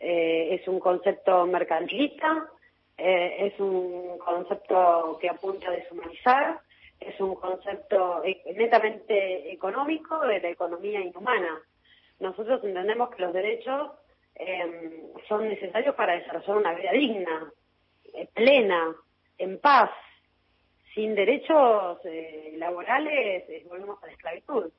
Eh, 0.00 0.54
es 0.54 0.66
un 0.66 0.80
concepto 0.80 1.46
mercantilista, 1.46 2.48
eh, 2.96 3.46
es 3.46 3.60
un 3.60 4.18
concepto 4.18 5.18
que 5.20 5.28
apunta 5.28 5.68
a 5.68 5.72
deshumanizar, 5.72 6.60
es 6.98 7.20
un 7.20 7.34
concepto 7.34 8.22
e, 8.24 8.42
netamente 8.56 9.52
económico 9.52 10.20
de 10.20 10.40
la 10.40 10.48
economía 10.48 11.00
inhumana. 11.00 11.60
Nosotros 12.18 12.64
entendemos 12.64 13.10
que 13.10 13.22
los 13.22 13.32
derechos 13.32 13.92
em, 14.34 15.12
son 15.28 15.48
necesarios 15.48 15.94
para 15.94 16.14
desarrollar 16.14 16.56
una 16.56 16.74
vida 16.74 16.92
digna, 16.92 17.52
plena, 18.34 18.94
en 19.38 19.58
paz, 19.58 19.90
sin 20.94 21.14
derechos 21.14 21.98
eh, 22.04 22.54
laborales 22.56 23.48
eh, 23.48 23.64
volvemos 23.68 24.02
a 24.02 24.06
la 24.06 24.12
esclavitud. 24.12 24.70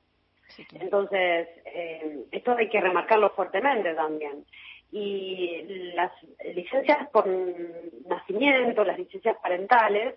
Entonces, 0.74 1.48
eh, 1.64 2.24
esto 2.30 2.52
hay 2.52 2.68
que 2.68 2.80
remarcarlo 2.80 3.30
fuertemente 3.30 3.94
también. 3.94 4.44
Y 4.92 5.92
las 5.94 6.12
licencias 6.54 7.08
por 7.08 7.26
nacimiento, 8.06 8.84
las 8.84 8.98
licencias 8.98 9.36
parentales, 9.42 10.16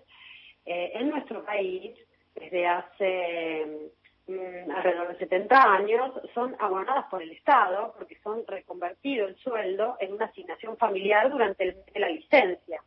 en 0.65 1.09
nuestro 1.09 1.45
país, 1.45 1.95
desde 2.35 2.67
hace 2.67 3.91
mm, 4.27 4.71
alrededor 4.71 5.07
de 5.09 5.17
70 5.19 5.73
años, 5.73 6.11
son 6.33 6.55
abonadas 6.59 7.05
por 7.09 7.21
el 7.21 7.31
Estado 7.31 7.93
porque 7.97 8.19
son 8.21 8.45
reconvertido 8.45 9.27
el 9.27 9.37
sueldo 9.37 9.95
en 9.99 10.13
una 10.13 10.25
asignación 10.25 10.77
familiar 10.77 11.29
durante 11.31 11.63
el, 11.63 11.77
la 11.95 12.09
licencia. 12.09 12.81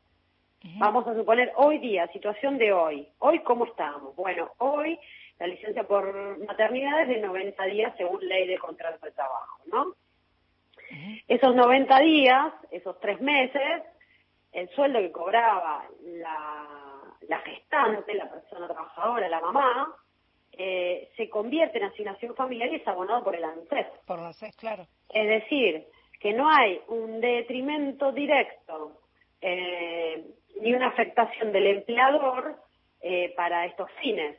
Vamos 0.78 1.06
a 1.06 1.14
suponer 1.14 1.52
hoy 1.56 1.78
día, 1.78 2.08
situación 2.08 2.58
de 2.58 2.72
hoy. 2.72 3.08
Hoy, 3.20 3.38
¿cómo 3.40 3.64
estamos? 3.64 4.14
Bueno, 4.16 4.50
hoy 4.58 4.98
la 5.38 5.46
licencia 5.46 5.84
por 5.84 6.12
maternidad 6.46 7.02
es 7.02 7.08
de 7.08 7.20
90 7.20 7.64
días 7.66 7.94
según 7.96 8.26
ley 8.26 8.46
de 8.46 8.58
contrato 8.58 9.06
de 9.06 9.12
trabajo, 9.12 9.60
¿no? 9.66 9.94
Esos 11.26 11.54
90 11.54 11.98
días, 12.00 12.52
esos 12.70 12.98
tres 13.00 13.20
meses, 13.20 13.82
el 14.52 14.68
sueldo 14.70 14.98
que 15.00 15.12
cobraba 15.12 15.84
la, 16.02 17.38
gestante, 17.44 18.14
la 18.14 18.30
persona 18.30 18.66
trabajadora, 18.66 19.28
la 19.28 19.40
mamá, 19.40 19.94
eh, 20.52 21.10
se 21.16 21.28
convierte 21.28 21.78
en 21.78 21.84
asignación 21.84 22.34
familiar 22.34 22.72
y 22.72 22.76
es 22.76 22.88
abonado 22.88 23.22
por 23.22 23.36
el 23.36 23.44
ANSES. 23.44 23.86
Por 24.06 24.18
el 24.18 24.26
ANSES, 24.26 24.56
claro. 24.56 24.86
Es 25.10 25.28
decir, 25.28 25.86
que 26.20 26.32
no 26.32 26.48
hay 26.50 26.80
un 26.88 27.20
detrimento 27.20 28.12
directo 28.12 29.00
eh, 29.40 30.24
ni 30.60 30.74
una 30.74 30.88
afectación 30.88 31.52
del 31.52 31.66
empleador 31.66 32.56
eh, 33.00 33.32
para 33.36 33.66
estos 33.66 33.90
fines. 34.00 34.36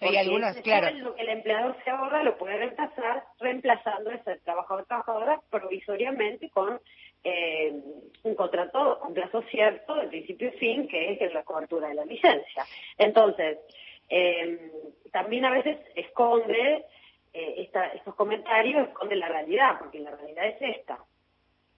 Hay 0.00 0.16
algunas, 0.16 0.56
claro. 0.62 0.90
Lo 0.98 1.14
que 1.14 1.22
el 1.22 1.28
empleador 1.28 1.76
se 1.84 1.90
ahorra 1.90 2.22
lo 2.22 2.36
puede 2.36 2.56
reemplazar 2.56 3.24
reemplazando 3.38 4.10
ese 4.10 4.36
trabajador 4.38 4.84
trabajadora 4.86 5.40
provisoriamente 5.50 6.50
con 6.50 6.80
eh, 7.24 7.72
un 8.22 8.34
contrato 8.34 8.98
con 9.00 9.14
plazo 9.14 9.42
cierto 9.50 9.94
de 9.94 10.08
principio 10.08 10.48
y 10.48 10.58
fin, 10.58 10.88
que 10.88 11.12
es 11.20 11.34
la 11.34 11.44
cobertura 11.44 11.88
de 11.88 11.94
la 11.94 12.04
licencia. 12.04 12.64
Entonces, 12.98 13.58
eh, 14.08 14.70
también 15.12 15.44
a 15.44 15.50
veces 15.50 15.78
esconde 15.94 16.84
eh, 17.32 17.70
estos 17.94 18.14
comentarios, 18.14 18.88
esconde 18.88 19.16
la 19.16 19.28
realidad, 19.28 19.78
porque 19.78 20.00
la 20.00 20.14
realidad 20.14 20.46
es 20.46 20.76
esta. 20.76 20.98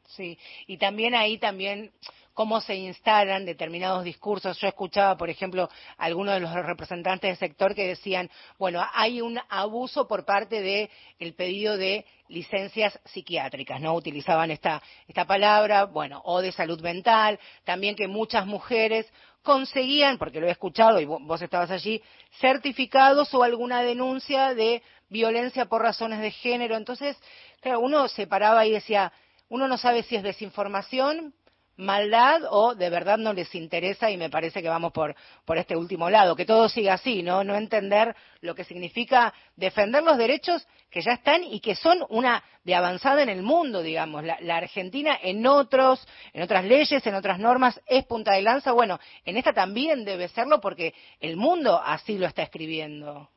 Sí, 0.04 0.38
y 0.66 0.78
también 0.78 1.14
ahí 1.14 1.38
también 1.38 1.92
cómo 2.38 2.60
se 2.60 2.76
instalan 2.76 3.44
determinados 3.44 4.04
discursos. 4.04 4.56
Yo 4.60 4.68
escuchaba, 4.68 5.16
por 5.16 5.28
ejemplo, 5.28 5.68
algunos 5.96 6.34
de 6.34 6.40
los 6.40 6.52
representantes 6.52 7.30
del 7.30 7.36
sector 7.36 7.74
que 7.74 7.88
decían, 7.88 8.30
bueno, 8.60 8.80
hay 8.94 9.20
un 9.20 9.40
abuso 9.48 10.06
por 10.06 10.24
parte 10.24 10.62
del 10.62 10.88
el 11.18 11.34
pedido 11.34 11.76
de 11.76 12.06
licencias 12.28 12.96
psiquiátricas, 13.06 13.80
¿no? 13.80 13.92
Utilizaban 13.92 14.52
esta, 14.52 14.80
esta 15.08 15.24
palabra, 15.24 15.86
bueno, 15.86 16.22
o 16.24 16.40
de 16.40 16.52
salud 16.52 16.80
mental, 16.80 17.40
también 17.64 17.96
que 17.96 18.06
muchas 18.06 18.46
mujeres 18.46 19.12
conseguían, 19.42 20.16
porque 20.16 20.38
lo 20.38 20.46
he 20.46 20.52
escuchado 20.52 21.00
y 21.00 21.06
vos 21.06 21.42
estabas 21.42 21.72
allí, 21.72 22.00
certificados 22.38 23.34
o 23.34 23.42
alguna 23.42 23.82
denuncia 23.82 24.54
de 24.54 24.80
violencia 25.08 25.64
por 25.64 25.82
razones 25.82 26.20
de 26.20 26.30
género. 26.30 26.76
Entonces, 26.76 27.16
claro, 27.60 27.80
uno 27.80 28.06
se 28.06 28.28
paraba 28.28 28.64
y 28.64 28.70
decía, 28.70 29.12
uno 29.48 29.66
no 29.66 29.76
sabe 29.76 30.02
si 30.02 30.14
es 30.14 30.22
desinformación, 30.22 31.34
maldad 31.78 32.42
o 32.50 32.74
de 32.74 32.90
verdad 32.90 33.18
no 33.18 33.32
les 33.32 33.54
interesa 33.54 34.10
y 34.10 34.16
me 34.16 34.28
parece 34.28 34.60
que 34.60 34.68
vamos 34.68 34.92
por, 34.92 35.14
por 35.44 35.56
este 35.58 35.76
último 35.76 36.10
lado, 36.10 36.36
que 36.36 36.44
todo 36.44 36.68
siga 36.68 36.94
así, 36.94 37.22
¿no? 37.22 37.44
No 37.44 37.54
entender 37.54 38.14
lo 38.40 38.54
que 38.54 38.64
significa 38.64 39.32
defender 39.56 40.02
los 40.02 40.18
derechos 40.18 40.66
que 40.90 41.00
ya 41.00 41.12
están 41.12 41.44
y 41.44 41.60
que 41.60 41.74
son 41.74 42.04
una 42.10 42.42
de 42.64 42.74
avanzada 42.74 43.22
en 43.22 43.28
el 43.28 43.42
mundo, 43.42 43.82
digamos. 43.82 44.24
La, 44.24 44.38
la 44.40 44.56
Argentina 44.56 45.16
en 45.22 45.46
otros, 45.46 46.06
en 46.32 46.42
otras 46.42 46.64
leyes, 46.64 47.06
en 47.06 47.14
otras 47.14 47.38
normas 47.38 47.80
es 47.86 48.04
punta 48.04 48.32
de 48.32 48.42
lanza. 48.42 48.72
Bueno, 48.72 48.98
en 49.24 49.36
esta 49.36 49.52
también 49.52 50.04
debe 50.04 50.28
serlo 50.28 50.60
porque 50.60 50.94
el 51.20 51.36
mundo 51.36 51.80
así 51.82 52.18
lo 52.18 52.26
está 52.26 52.42
escribiendo. 52.42 53.30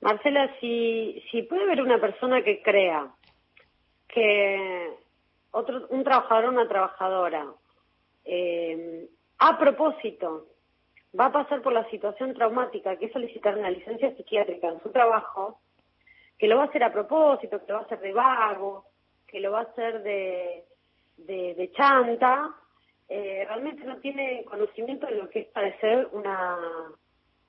Marcela, 0.00 0.54
si, 0.60 1.22
si 1.30 1.42
puede 1.42 1.64
haber 1.64 1.82
una 1.82 2.00
persona 2.00 2.42
que 2.42 2.62
crea 2.62 3.08
que 4.08 5.05
otro, 5.56 5.86
un 5.88 6.04
trabajador 6.04 6.46
o 6.46 6.50
una 6.50 6.68
trabajadora, 6.68 7.46
eh, 8.24 9.08
a 9.38 9.58
propósito, 9.58 10.48
va 11.18 11.26
a 11.26 11.32
pasar 11.32 11.62
por 11.62 11.72
la 11.72 11.88
situación 11.90 12.34
traumática 12.34 12.96
que 12.96 13.06
es 13.06 13.12
solicitar 13.12 13.56
una 13.56 13.70
licencia 13.70 14.14
psiquiátrica 14.14 14.68
en 14.68 14.82
su 14.82 14.90
trabajo, 14.90 15.60
que 16.38 16.46
lo 16.46 16.56
va 16.56 16.64
a 16.64 16.66
hacer 16.66 16.84
a 16.84 16.92
propósito, 16.92 17.58
que 17.58 17.72
lo 17.72 17.78
va 17.78 17.80
a 17.80 17.86
hacer 17.86 18.00
de 18.00 18.12
vago, 18.12 18.84
que 19.26 19.40
lo 19.40 19.52
va 19.52 19.60
a 19.60 19.62
hacer 19.62 20.02
de, 20.02 20.64
de, 21.16 21.72
chanta, 21.74 22.54
eh, 23.08 23.44
realmente 23.46 23.84
no 23.84 23.96
tiene 23.98 24.44
conocimiento 24.44 25.06
de 25.06 25.16
lo 25.16 25.30
que 25.30 25.40
es 25.40 25.46
padecer 25.46 26.08
una 26.12 26.58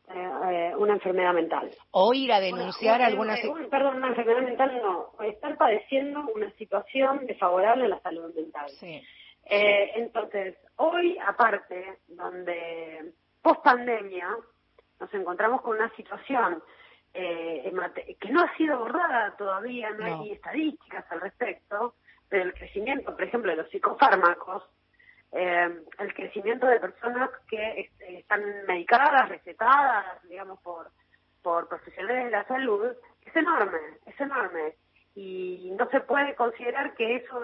eh, 0.09 0.73
una 0.77 0.93
enfermedad 0.93 1.33
mental. 1.33 1.69
O 1.91 2.13
ir 2.13 2.31
a 2.31 2.39
denunciar 2.39 3.01
alguna... 3.01 3.35
perdón, 3.69 3.97
una 3.97 4.09
enfermedad 4.09 4.41
mental 4.41 4.81
no, 4.81 5.23
estar 5.23 5.57
padeciendo 5.57 6.21
una 6.33 6.49
situación 6.51 7.25
desfavorable 7.27 7.85
a 7.85 7.89
la 7.89 7.99
salud 7.99 8.33
mental. 8.33 8.71
Eh, 8.81 9.91
entonces, 9.95 10.57
hoy, 10.77 11.17
aparte, 11.25 11.99
donde 12.07 13.13
post 13.41 13.63
pandemia 13.63 14.35
nos 14.99 15.13
encontramos 15.13 15.61
con 15.61 15.75
una 15.75 15.93
situación 15.95 16.61
eh, 17.13 17.71
que 18.19 18.29
no 18.29 18.41
ha 18.41 18.57
sido 18.57 18.75
abordada 18.75 19.35
todavía, 19.37 19.89
no, 19.91 20.07
no, 20.07 20.21
hay 20.21 20.31
estadísticas 20.31 21.05
al 21.11 21.21
respecto, 21.21 21.95
del 22.29 22.53
crecimiento, 22.53 23.13
por 23.13 23.23
ejemplo, 23.23 23.51
de 23.51 23.57
los 23.57 23.69
psicofármacos, 23.69 24.63
eh, 25.39 25.83
el 25.99 26.13
crecimiento 26.15 26.65
de 26.65 26.79
personas 26.79 27.29
que 27.47 27.81
este, 27.81 28.19
están 28.19 28.41
medicadas, 28.65 29.29
recetadas, 29.29 30.23
digamos, 30.27 30.59
por, 30.61 30.89
por 31.43 31.67
profesionales 31.67 32.25
de 32.25 32.31
la 32.31 32.43
salud, 32.45 32.87
es 33.23 33.35
enorme, 33.35 33.77
es 34.07 34.19
enorme. 34.19 34.73
Y 35.13 35.71
no 35.77 35.87
se 35.91 35.99
puede 36.01 36.33
considerar 36.33 36.95
que 36.95 37.17
eso, 37.17 37.39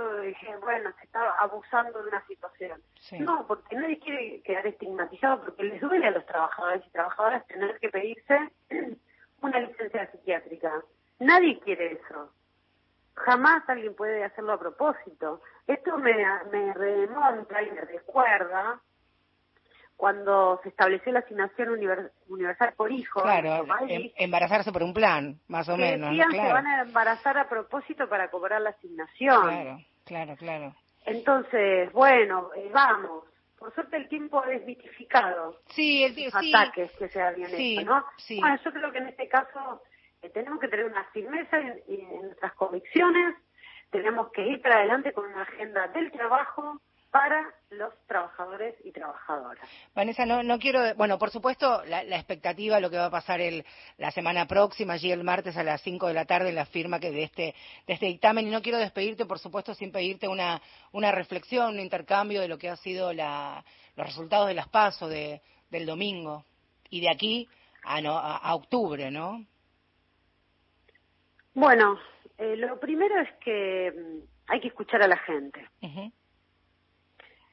bueno, 0.62 0.92
se 1.00 1.06
está 1.06 1.32
abusando 1.40 2.02
de 2.02 2.10
una 2.10 2.26
situación. 2.26 2.82
No, 3.20 3.46
porque 3.48 3.76
nadie 3.76 4.00
quiere 4.00 4.42
quedar 4.42 4.66
estigmatizado, 4.66 5.44
porque 5.44 5.64
les 5.64 5.80
duele 5.80 6.08
a 6.08 6.12
los 6.12 6.26
trabajadores 6.26 6.84
y 6.88 6.90
trabajadoras 6.90 7.46
tener 7.46 7.80
que 7.80 7.90
pedirse 7.90 8.52
una 9.42 9.60
licencia 9.60 10.10
psiquiátrica. 10.12 10.84
Nadie 11.20 11.60
quiere 11.60 11.94
eso. 11.94 12.32
Jamás 13.14 13.70
alguien 13.70 13.94
puede 13.96 14.24
hacerlo 14.24 14.54
a 14.54 14.60
propósito. 14.60 15.42
Esto 15.68 15.98
me, 15.98 16.14
me 16.52 16.74
remonta 16.74 17.62
y 17.62 17.72
me 17.72 17.82
recuerda 17.82 18.82
cuando 19.96 20.60
se 20.64 20.70
estableció 20.70 21.12
la 21.14 21.20
asignación 21.20 21.70
universal 22.28 22.74
por 22.76 22.92
hijo. 22.92 23.22
Claro, 23.22 23.66
em, 23.88 24.12
embarazarse 24.18 24.72
por 24.72 24.84
un 24.84 24.94
plan, 24.94 25.40
más 25.48 25.70
o 25.70 25.78
menos. 25.78 26.10
Decían 26.10 26.30
claro. 26.30 26.48
se 26.48 26.54
van 26.54 26.68
a 26.68 26.82
embarazar 26.82 27.38
a 27.38 27.48
propósito 27.48 28.10
para 28.10 28.30
cobrar 28.30 28.62
la 28.62 28.72
asignación. 28.72 29.42
Claro, 29.42 29.80
claro, 30.04 30.36
claro. 30.36 30.76
Entonces, 31.06 31.92
bueno, 31.94 32.50
eh, 32.56 32.70
vamos, 32.74 33.24
por 33.58 33.74
suerte 33.74 33.98
el 33.98 34.10
tiempo 34.10 34.42
ha 34.42 34.48
desmitificado 34.48 35.62
sí, 35.70 36.04
el, 36.04 36.32
ataques 36.34 36.92
que 36.98 37.08
se 37.08 37.22
habían 37.22 37.52
hecho, 37.54 37.86
¿no? 37.86 38.06
Sí. 38.18 38.40
Bueno, 38.40 38.58
yo 38.64 38.74
creo 38.74 38.92
que 38.92 38.98
en 38.98 39.08
este 39.08 39.28
caso 39.28 39.84
eh, 40.22 40.30
tenemos 40.30 40.60
que 40.60 40.68
tener 40.68 40.86
una 40.86 41.04
firmeza 41.14 41.60
en, 41.60 41.82
en 41.88 42.22
nuestras 42.24 42.54
convicciones, 42.54 43.36
tenemos 43.94 44.30
que 44.32 44.46
ir 44.46 44.62
para 44.62 44.80
adelante 44.80 45.14
con 45.14 45.26
una 45.26 45.44
agenda 45.44 45.88
del 45.88 46.12
trabajo, 46.12 46.82
para 47.14 47.54
los 47.70 47.94
trabajadores 48.08 48.74
y 48.84 48.92
trabajadoras. 48.92 49.70
Vanessa, 49.94 50.26
no, 50.26 50.42
no 50.42 50.58
quiero, 50.58 50.96
bueno, 50.96 51.20
por 51.20 51.30
supuesto, 51.30 51.84
la, 51.86 52.02
expectativa, 52.02 52.80
lo 52.80 52.90
que 52.90 52.98
va 52.98 53.06
a 53.06 53.12
pasar 53.12 53.40
el, 53.40 53.64
la 54.00 54.10
semana 54.10 54.48
próxima, 54.48 54.94
allí 54.94 55.12
el 55.12 55.24
martes 55.24 55.56
a 55.56 55.64
las 55.64 55.80
5 55.84 56.08
de 56.08 56.14
la 56.16 56.26
tarde, 56.26 56.50
en 56.50 56.56
la 56.56 56.66
firma 56.66 57.00
que 57.00 57.12
de 57.12 57.22
este, 57.22 57.54
de 57.86 57.94
este 57.94 58.08
dictamen, 58.08 58.48
y 58.48 58.50
no 58.50 58.64
quiero 58.64 58.80
despedirte, 58.80 59.28
por 59.28 59.38
supuesto, 59.38 59.76
sin 59.76 59.92
pedirte 59.92 60.28
una, 60.28 60.60
una 60.92 61.12
reflexión, 61.12 61.76
un 61.76 61.80
intercambio 61.82 62.42
de 62.42 62.48
lo 62.48 62.58
que 62.58 62.70
ha 62.70 62.78
sido 62.78 63.14
la, 63.14 63.64
los 63.96 64.08
resultados 64.08 64.48
de 64.48 64.56
las 64.56 64.68
PASO 64.70 65.08
de, 65.08 65.40
del 65.70 65.86
domingo, 65.86 66.46
y 66.90 67.02
de 67.02 67.12
aquí 67.12 67.48
a, 67.84 68.02
no, 68.02 68.18
a, 68.18 68.56
octubre, 68.56 69.12
¿no? 69.12 69.46
Bueno, 71.54 72.00
eh, 72.38 72.56
lo 72.58 72.80
primero 72.80 73.20
es 73.20 73.32
que 73.44 73.92
mm, 73.92 74.52
hay 74.52 74.60
que 74.60 74.68
escuchar 74.68 75.02
a 75.02 75.08
la 75.08 75.18
gente. 75.18 75.68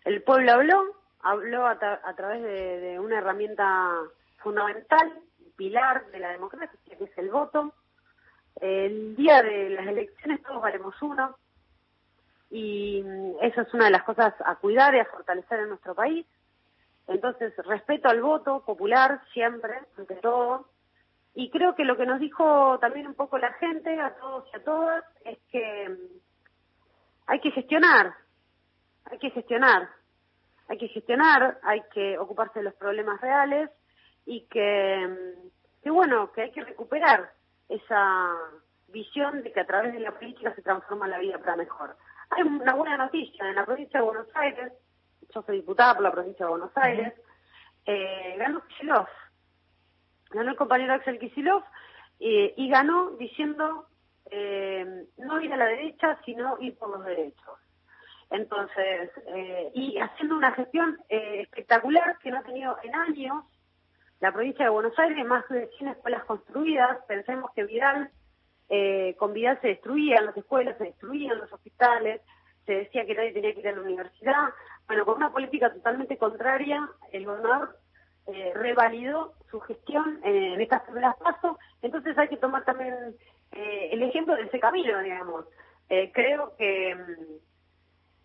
El 0.05 0.23
pueblo 0.23 0.53
habló, 0.53 0.83
habló 1.21 1.67
a, 1.67 1.79
través 1.79 2.43
de, 2.43 2.99
una 2.99 3.19
herramienta 3.19 3.91
fundamental, 4.39 5.21
pilar 5.57 6.07
de 6.11 6.21
la 6.21 6.31
democracia, 6.31 6.79
que 6.87 7.05
es 7.05 7.19
el 7.19 7.31
voto. 7.31 7.75
El 8.61 9.15
día 9.17 9.43
de 9.43 9.71
las 9.71 9.87
elecciones 9.87 10.43
todos 10.43 10.63
valemos 10.63 10.95
uno 11.03 11.37
y 12.51 13.05
eso 13.43 13.61
es 13.61 13.75
una 13.75 13.85
de 13.85 13.91
las 13.93 14.03
cosas 14.03 14.35
a 14.45 14.57
cuidar 14.57 14.95
y 14.95 14.99
a 14.99 15.05
fortalecer 15.05 15.61
en 15.61 15.69
nuestro 15.69 15.95
país. 15.95 16.27
Entonces, 17.07 17.55
respeto 17.65 18.09
al 18.09 18.21
voto 18.21 18.65
popular 18.65 19.21
siempre, 19.33 19.81
ante 19.99 20.17
todo. 20.17 20.69
Y 21.35 21.51
creo 21.51 21.75
que 21.75 21.85
lo 21.85 21.97
que 21.97 22.07
nos 22.07 22.21
dijo 22.21 22.79
también 22.81 23.07
un 23.07 23.15
poco 23.15 23.39
la 23.39 23.53
gente, 23.55 24.01
a 24.01 24.15
todos 24.17 24.45
y 24.53 24.57
a 24.57 24.65
todas, 24.65 25.05
es 25.25 25.39
que 25.51 25.97
hay 27.27 27.41
que 27.41 27.51
gestionar, 27.53 28.15
hay 29.05 29.19
que 29.19 29.31
gestionar 29.31 29.89
hay 30.71 30.79
que 30.79 30.87
gestionar, 30.87 31.59
hay 31.65 31.83
que 31.93 32.17
ocuparse 32.17 32.61
de 32.61 32.65
los 32.67 32.75
problemas 32.75 33.21
reales 33.21 33.71
y 34.25 34.43
que, 34.43 35.35
que 35.83 35.91
bueno, 35.91 36.31
que 36.31 36.43
hay 36.43 36.53
que 36.53 36.63
recuperar 36.63 37.33
esa 37.69 38.37
visión 38.87 39.43
de 39.43 39.53
que 39.53 39.61
a 39.61 39.67
través 39.67 39.93
de 39.93 39.99
la 39.99 40.13
política 40.13 40.55
se 40.55 40.63
transforma 40.63 41.09
la 41.09 41.19
vida 41.19 41.39
para 41.39 41.57
mejor. 41.57 41.97
Hay 42.31 42.45
una 42.45 42.75
buena 42.77 42.97
noticia, 42.97 43.49
en 43.49 43.57
la 43.57 43.67
provincia 43.67 43.99
de 43.99 44.07
Buenos 44.07 44.29
Aires, 44.35 44.73
yo 45.35 45.43
soy 45.43 45.57
diputada 45.57 45.95
por 45.95 46.05
la 46.05 46.13
provincia 46.13 46.47
de 46.47 46.51
Buenos 46.51 46.77
Aires, 46.77 47.15
eh, 47.87 48.37
ganó 48.39 48.65
Kisilov, 48.69 49.09
ganó 50.31 50.51
el 50.51 50.57
compañero 50.57 50.95
Axel 50.95 51.19
Kisilov 51.19 51.63
eh, 52.21 52.55
y 52.57 52.69
ganó 52.69 53.11
diciendo 53.13 53.87
eh, 54.31 55.07
no 55.19 55.41
ir 55.41 55.53
a 55.53 55.57
la 55.57 55.67
derecha, 55.67 56.19
sino 56.25 56.57
ir 56.61 56.77
por 56.79 56.91
los 56.91 57.05
derechos. 57.05 57.59
Entonces, 58.31 59.11
eh, 59.35 59.73
y 59.75 59.99
haciendo 59.99 60.37
una 60.37 60.53
gestión 60.53 60.99
eh, 61.09 61.41
espectacular 61.43 62.17
que 62.23 62.31
no 62.31 62.39
ha 62.39 62.43
tenido 62.43 62.77
en 62.85 62.95
años 62.95 63.45
la 64.21 64.33
provincia 64.33 64.65
de 64.65 64.71
Buenos 64.71 64.97
Aires, 64.99 65.27
más 65.27 65.49
de 65.49 65.69
100 65.79 65.91
escuelas 65.91 66.25
construidas. 66.25 66.99
Pensemos 67.09 67.51
que 67.55 67.65
Vidal, 67.65 68.11
eh, 68.69 69.17
con 69.19 69.33
Vidal 69.33 69.59
se 69.61 69.69
destruían 69.69 70.27
las 70.27 70.37
escuelas, 70.37 70.79
se 70.79 70.85
destruían 70.85 71.39
los 71.39 71.53
hospitales, 71.53 72.21
se 72.67 72.73
decía 72.73 73.05
que 73.05 73.15
nadie 73.15 73.33
tenía 73.33 73.53
que 73.53 73.61
ir 73.61 73.69
a 73.69 73.73
la 73.73 73.83
universidad. 73.83 74.51
Bueno, 74.87 75.05
con 75.05 75.17
una 75.17 75.33
política 75.33 75.73
totalmente 75.73 76.17
contraria, 76.17 76.89
el 77.13 77.25
gobernador 77.25 77.80
eh, 78.35 78.53
revalidó 78.55 79.35
su 79.51 79.61
gestión 79.61 80.21
en 80.23 80.61
estas 80.61 80.83
primeras 80.83 81.17
pasos. 81.17 81.57
Entonces 81.83 82.17
hay 82.17 82.29
que 82.29 82.37
tomar 82.37 82.65
también 82.65 82.95
eh, 83.53 83.89
el 83.93 84.03
ejemplo 84.03 84.37
de 84.37 84.43
ese 84.43 84.61
camino, 84.61 85.01
digamos. 85.01 85.47
Eh, 85.89 86.11
creo 86.13 86.55
que 86.57 86.95
mm, 86.95 87.35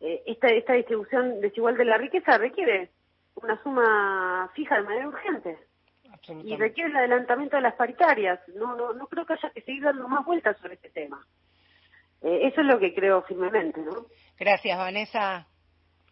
eh, 0.01 0.23
esta, 0.27 0.47
esta 0.49 0.73
distribución 0.73 1.41
desigual 1.41 1.77
de 1.77 1.85
la 1.85 1.97
riqueza 1.97 2.37
requiere 2.37 2.91
una 3.35 3.61
suma 3.63 4.51
fija 4.53 4.75
de 4.77 4.83
manera 4.83 5.07
urgente. 5.07 5.57
Y 6.43 6.55
requiere 6.55 6.89
el 6.89 6.95
adelantamiento 6.95 7.55
de 7.55 7.61
las 7.61 7.75
paritarias. 7.75 8.39
No, 8.55 8.75
no, 8.75 8.93
no 8.93 9.05
creo 9.07 9.27
que 9.27 9.33
haya 9.33 9.51
que 9.51 9.61
seguir 9.61 9.83
dando 9.83 10.07
más 10.07 10.25
vueltas 10.25 10.57
sobre 10.57 10.73
este 10.73 10.89
tema. 10.89 11.23
Eh, 12.21 12.47
eso 12.47 12.61
es 12.61 12.67
lo 12.67 12.79
que 12.79 12.95
creo 12.95 13.21
firmemente, 13.23 13.79
¿no? 13.81 14.07
Gracias, 14.39 14.75
Vanessa. 14.75 15.47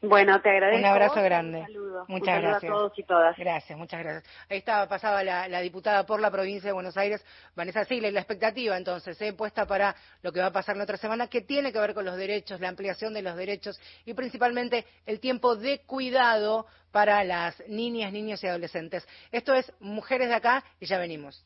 Bueno, 0.04 0.42
te 0.42 0.50
agradezco. 0.50 0.80
Un 0.80 0.86
abrazo 0.86 1.24
grande. 1.24 1.60
Un 1.60 1.66
saludo. 1.66 2.06
Muchas 2.10 2.42
gracias. 2.42 2.64
a 2.72 2.76
todos 2.76 3.00
y 3.00 3.04
todas. 3.04 3.38
Gracias, 3.38 3.80
muchas 3.80 4.04
gracias. 4.04 4.24
Ahí 4.50 4.58
estaba, 4.58 4.86
pasaba 4.88 5.24
la, 5.24 5.62
diputada 5.62 6.06
por 6.06 6.20
la 6.20 6.30
provincia 6.30 6.68
de 6.68 6.74
Buenos 6.74 6.98
Aires, 6.98 7.26
Vanessa 7.56 7.86
Sigla, 7.86 8.10
y 8.10 8.12
la 8.12 8.20
expectativa 8.20 8.76
entonces, 8.76 9.20
¿eh? 9.22 9.32
puesta 9.32 9.66
para 9.66 9.96
lo 10.22 10.34
que 10.34 10.42
va 10.42 10.48
a 10.48 10.52
pasar 10.52 10.76
la 10.76 10.84
otra 10.84 10.98
semana, 10.98 11.28
que 11.28 11.42
tiene 11.42 11.72
que 11.72 11.80
ver 11.80 11.94
con 11.94 12.04
los 12.04 12.18
derechos, 12.18 12.60
la 12.60 12.68
ampliación 12.68 13.14
de 13.14 13.22
los 13.22 13.38
derechos 13.38 13.80
y 14.04 14.14
principalmente 14.14 14.86
el 15.06 15.22
tiempo 15.22 15.56
de 15.56 15.80
cuidado 15.86 16.66
para 16.92 17.24
las 17.24 17.64
niñas, 17.70 18.12
niños 18.12 18.44
y 18.44 18.48
adolescentes. 18.48 19.08
Esto 19.32 19.54
es 19.54 19.72
Mujeres 19.80 20.28
de 20.28 20.36
Acá 20.36 20.66
y 20.82 20.86
ya 20.86 20.98
venimos. 20.98 21.46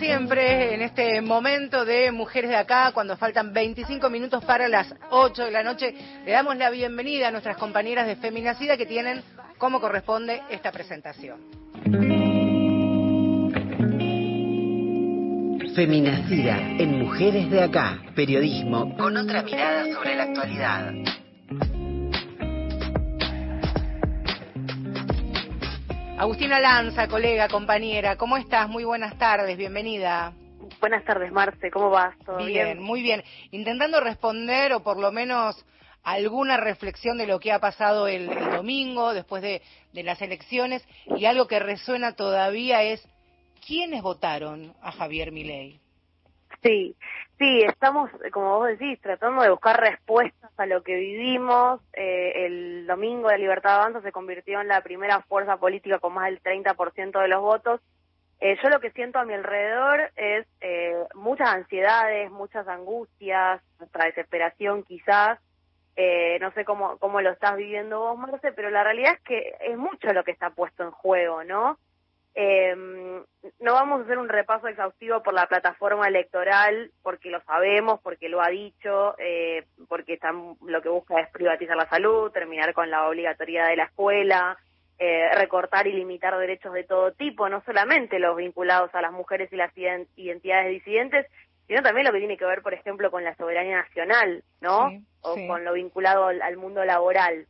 siempre, 0.00 0.74
en 0.74 0.80
este 0.80 1.20
momento 1.20 1.84
de 1.84 2.10
Mujeres 2.10 2.50
de 2.50 2.56
Acá, 2.56 2.90
cuando 2.92 3.18
faltan 3.18 3.52
25 3.52 4.08
minutos 4.08 4.42
para 4.44 4.66
las 4.66 4.92
8 5.10 5.44
de 5.44 5.50
la 5.50 5.62
noche, 5.62 5.94
le 6.24 6.32
damos 6.32 6.56
la 6.56 6.70
bienvenida 6.70 7.28
a 7.28 7.30
nuestras 7.30 7.58
compañeras 7.58 8.06
de 8.06 8.16
Feminacida 8.16 8.78
que 8.78 8.86
tienen, 8.86 9.22
como 9.58 9.78
corresponde, 9.78 10.40
esta 10.48 10.72
presentación. 10.72 11.38
Feminacida 15.74 16.56
en 16.78 16.98
Mujeres 16.98 17.50
de 17.50 17.62
Acá, 17.62 18.00
periodismo 18.14 18.96
con 18.96 19.18
otra 19.18 19.42
mirada 19.42 19.84
sobre 19.92 20.14
la 20.14 20.24
actualidad. 20.24 20.92
Agustina 26.20 26.60
Lanza, 26.60 27.08
colega, 27.08 27.48
compañera, 27.48 28.16
¿cómo 28.16 28.36
estás? 28.36 28.68
Muy 28.68 28.84
buenas 28.84 29.16
tardes, 29.16 29.56
bienvenida. 29.56 30.34
Buenas 30.78 31.02
tardes, 31.02 31.32
Marce, 31.32 31.70
¿cómo 31.70 31.88
vas? 31.88 32.14
¿Todo 32.26 32.44
bien, 32.44 32.78
muy 32.78 33.00
bien. 33.00 33.24
Intentando 33.52 34.00
responder, 34.00 34.74
o 34.74 34.82
por 34.82 34.98
lo 34.98 35.10
menos 35.12 35.64
alguna 36.02 36.58
reflexión 36.58 37.16
de 37.16 37.26
lo 37.26 37.40
que 37.40 37.52
ha 37.52 37.58
pasado 37.58 38.06
el, 38.06 38.26
domingo, 38.26 39.14
después 39.14 39.40
de, 39.40 39.62
de, 39.94 40.02
las 40.02 40.20
elecciones, 40.20 40.86
y 41.06 41.24
algo 41.24 41.46
que 41.46 41.58
resuena 41.58 42.12
todavía 42.12 42.82
es, 42.82 43.02
¿quiénes 43.66 44.02
votaron 44.02 44.74
a 44.82 44.92
Javier 44.92 45.32
Milei? 45.32 45.80
Sí, 46.62 46.94
sí, 47.38 47.62
estamos, 47.62 48.10
como 48.32 48.58
vos 48.58 48.68
decís, 48.68 49.00
tratando 49.00 49.42
de 49.42 49.50
buscar 49.50 49.80
respuestas 49.80 50.50
a 50.58 50.66
lo 50.66 50.82
que 50.82 50.94
vivimos. 50.96 51.80
Eh, 51.94 52.46
el 52.46 52.86
domingo 52.86 53.28
de 53.28 53.38
Libertad 53.38 53.76
Avanza 53.76 54.02
se 54.02 54.12
convirtió 54.12 54.60
en 54.60 54.68
la 54.68 54.82
primera 54.82 55.22
fuerza 55.22 55.56
política 55.56 55.98
con 56.00 56.12
más 56.12 56.26
del 56.26 56.42
30% 56.42 57.18
de 57.18 57.28
los 57.28 57.40
votos. 57.40 57.80
Eh, 58.40 58.58
yo 58.62 58.68
lo 58.68 58.80
que 58.80 58.90
siento 58.90 59.18
a 59.18 59.24
mi 59.24 59.32
alrededor 59.32 60.12
es 60.16 60.46
eh, 60.60 61.02
muchas 61.14 61.48
ansiedades, 61.48 62.30
muchas 62.30 62.68
angustias, 62.68 63.62
nuestra 63.78 64.04
desesperación 64.04 64.82
quizás. 64.82 65.38
no 66.40 66.52
sé 66.52 66.64
cómo, 66.64 66.98
cómo 66.98 67.20
lo 67.22 67.30
estás 67.30 67.56
viviendo 67.56 68.00
vos, 68.00 68.18
Marce, 68.18 68.52
pero 68.52 68.70
la 68.70 68.84
realidad 68.84 69.14
es 69.14 69.20
que 69.20 69.54
es 69.60 69.76
mucho 69.78 70.12
lo 70.12 70.24
que 70.24 70.30
está 70.30 70.50
puesto 70.50 70.82
en 70.82 70.90
juego, 70.90 71.42
¿no? 71.44 71.78
Eh, 72.34 72.74
no 73.58 73.72
vamos 73.72 74.00
a 74.00 74.04
hacer 74.04 74.18
un 74.18 74.28
repaso 74.28 74.68
exhaustivo 74.68 75.22
por 75.22 75.34
la 75.34 75.46
plataforma 75.46 76.06
electoral 76.06 76.92
porque 77.02 77.30
lo 77.30 77.40
sabemos, 77.42 78.00
porque 78.00 78.28
lo 78.28 78.40
ha 78.40 78.48
dicho, 78.48 79.14
eh, 79.18 79.64
porque 79.88 80.14
están, 80.14 80.56
lo 80.64 80.82
que 80.82 80.88
busca 80.88 81.20
es 81.20 81.28
privatizar 81.30 81.76
la 81.76 81.88
salud, 81.88 82.30
terminar 82.30 82.72
con 82.72 82.90
la 82.90 83.08
obligatoriedad 83.08 83.68
de 83.68 83.76
la 83.76 83.84
escuela, 83.84 84.58
eh, 84.98 85.28
recortar 85.34 85.86
y 85.86 85.92
limitar 85.92 86.36
derechos 86.38 86.72
de 86.74 86.84
todo 86.84 87.12
tipo, 87.12 87.48
no 87.48 87.62
solamente 87.64 88.18
los 88.18 88.36
vinculados 88.36 88.94
a 88.94 89.00
las 89.00 89.12
mujeres 89.12 89.52
y 89.52 89.56
las 89.56 89.72
identidades 89.76 90.70
disidentes, 90.70 91.26
sino 91.66 91.82
también 91.82 92.06
lo 92.06 92.12
que 92.12 92.18
tiene 92.18 92.36
que 92.36 92.44
ver, 92.44 92.62
por 92.62 92.74
ejemplo, 92.74 93.10
con 93.10 93.24
la 93.24 93.34
soberanía 93.36 93.76
nacional, 93.76 94.44
¿no? 94.60 94.90
o 95.22 95.34
con 95.46 95.64
lo 95.64 95.72
vinculado 95.72 96.26
al, 96.26 96.56
mundo 96.56 96.84
laboral. 96.84 97.46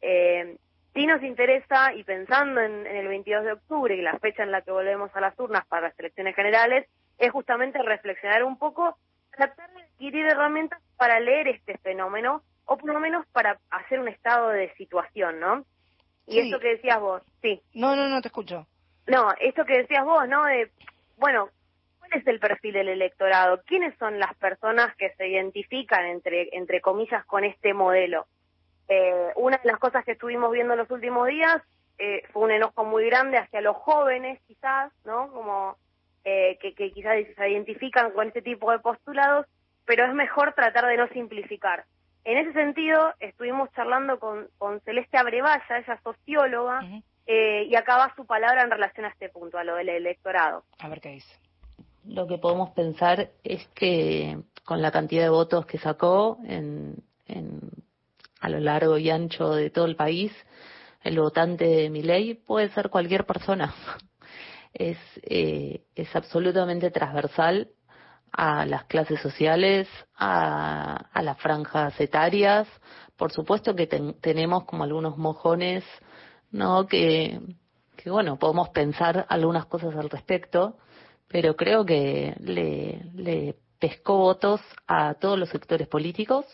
eh, 0.00 0.56
Sí 0.94 1.06
nos 1.06 1.22
interesa, 1.22 1.94
y 1.94 2.04
pensando 2.04 2.60
en, 2.60 2.86
el 2.86 3.08
22 3.08 3.44
de 3.44 3.52
octubre, 3.52 3.96
y 3.96 4.02
la 4.02 4.18
fecha 4.18 4.42
en 4.42 4.50
la 4.50 4.60
que 4.60 4.70
volvemos 4.70 5.10
a 5.14 5.20
las 5.20 5.38
urnas 5.38 5.66
para 5.66 5.88
las 5.88 5.98
elecciones 5.98 6.36
generales, 6.36 6.86
es 7.18 7.30
justamente 7.30 7.82
reflexionar 7.82 8.44
un 8.44 8.58
poco, 8.58 8.98
tratar 9.34 9.72
de 9.72 9.82
adquirir 9.82 10.26
herramientas 10.26 10.82
para 10.96 11.18
leer 11.18 11.48
este 11.48 11.78
fenómeno, 11.78 12.42
o 12.66 12.76
por 12.76 12.92
lo 12.92 13.00
menos 13.00 13.26
para 13.28 13.58
hacer 13.70 14.00
un 14.00 14.08
estado 14.08 14.50
de 14.50 14.72
situación, 14.74 15.40
¿no? 15.40 15.64
Y 16.26 16.38
esto 16.38 16.60
que 16.60 16.68
decías 16.68 17.00
vos, 17.00 17.22
sí. 17.40 17.60
No, 17.74 17.96
no, 17.96 18.08
no 18.08 18.20
te 18.20 18.28
escucho. 18.28 18.66
No, 19.06 19.32
esto 19.40 19.64
que 19.64 19.78
decías 19.78 20.04
vos, 20.04 20.28
¿no? 20.28 20.44
De, 20.44 20.70
bueno, 21.16 21.48
¿cuál 21.98 22.10
es 22.14 22.26
el 22.26 22.38
perfil 22.38 22.74
del 22.74 22.88
electorado? 22.88 23.62
¿Quiénes 23.66 23.96
son 23.98 24.18
las 24.18 24.34
personas 24.36 24.94
que 24.96 25.10
se 25.14 25.26
identifican, 25.28 26.04
entre, 26.06 26.48
entre 26.52 26.80
comillas, 26.80 27.24
con 27.24 27.44
este 27.44 27.74
modelo? 27.74 28.26
Eh, 28.88 29.32
una 29.36 29.58
de 29.58 29.70
las 29.70 29.78
cosas 29.78 30.04
que 30.04 30.12
estuvimos 30.12 30.50
viendo 30.52 30.74
en 30.74 30.80
los 30.80 30.90
últimos 30.90 31.28
días 31.28 31.62
eh, 31.98 32.22
fue 32.32 32.42
un 32.42 32.50
enojo 32.50 32.84
muy 32.84 33.06
grande 33.06 33.38
hacia 33.38 33.60
los 33.60 33.76
jóvenes, 33.76 34.40
quizás, 34.46 34.92
¿no? 35.04 35.30
Como 35.32 35.76
eh, 36.24 36.58
que, 36.60 36.74
que 36.74 36.92
quizás 36.92 37.16
se 37.36 37.50
identifican 37.50 38.10
con 38.12 38.28
este 38.28 38.42
tipo 38.42 38.70
de 38.70 38.78
postulados, 38.78 39.46
pero 39.84 40.04
es 40.04 40.14
mejor 40.14 40.52
tratar 40.54 40.86
de 40.86 40.96
no 40.96 41.08
simplificar. 41.08 41.84
En 42.24 42.38
ese 42.38 42.52
sentido, 42.52 43.12
estuvimos 43.18 43.70
charlando 43.72 44.18
con, 44.20 44.48
con 44.58 44.80
Celeste 44.82 45.18
Abrevaya, 45.18 45.64
ella 45.70 45.94
es 45.94 46.00
socióloga, 46.02 46.80
eh, 47.26 47.64
y 47.68 47.74
acaba 47.74 48.14
su 48.14 48.26
palabra 48.26 48.62
en 48.62 48.70
relación 48.70 49.06
a 49.06 49.08
este 49.08 49.28
punto, 49.28 49.58
a 49.58 49.64
lo 49.64 49.74
del 49.76 49.88
electorado. 49.88 50.64
A 50.78 50.88
ver 50.88 51.00
qué 51.00 51.10
dice. 51.10 51.36
Lo 52.04 52.26
que 52.26 52.38
podemos 52.38 52.70
pensar 52.70 53.30
es 53.44 53.66
que 53.68 54.38
con 54.64 54.82
la 54.82 54.90
cantidad 54.90 55.22
de 55.22 55.28
votos 55.28 55.66
que 55.66 55.78
sacó 55.78 56.38
en, 56.44 56.96
en 57.26 57.60
a 58.42 58.48
lo 58.48 58.58
largo 58.58 58.98
y 58.98 59.08
ancho 59.08 59.54
de 59.54 59.70
todo 59.70 59.84
el 59.84 59.94
país, 59.94 60.32
el 61.02 61.18
votante 61.18 61.64
de 61.64 61.90
mi 61.90 62.02
ley 62.02 62.34
puede 62.34 62.68
ser 62.70 62.90
cualquier 62.90 63.24
persona. 63.24 63.74
Es, 64.74 64.96
eh, 65.24 65.82
es 65.94 66.16
absolutamente 66.16 66.90
transversal 66.90 67.68
a 68.32 68.64
las 68.64 68.84
clases 68.84 69.20
sociales, 69.20 69.86
a, 70.16 71.10
las 71.22 71.38
franjas 71.42 72.00
etarias. 72.00 72.66
Por 73.18 73.32
supuesto 73.32 73.76
que 73.76 73.86
tenemos 73.86 74.64
como 74.64 74.84
algunos 74.84 75.18
mojones, 75.18 75.84
¿no? 76.52 76.86
Que, 76.86 77.38
que, 77.98 78.08
bueno, 78.08 78.38
podemos 78.38 78.70
pensar 78.70 79.26
algunas 79.28 79.66
cosas 79.66 79.94
al 79.94 80.08
respecto, 80.08 80.78
pero 81.28 81.54
creo 81.54 81.84
que 81.84 82.34
le 82.40 83.56
pescó 83.78 84.16
votos 84.16 84.62
a 84.86 85.12
todos 85.20 85.38
los 85.38 85.50
sectores 85.50 85.86
políticos 85.86 86.46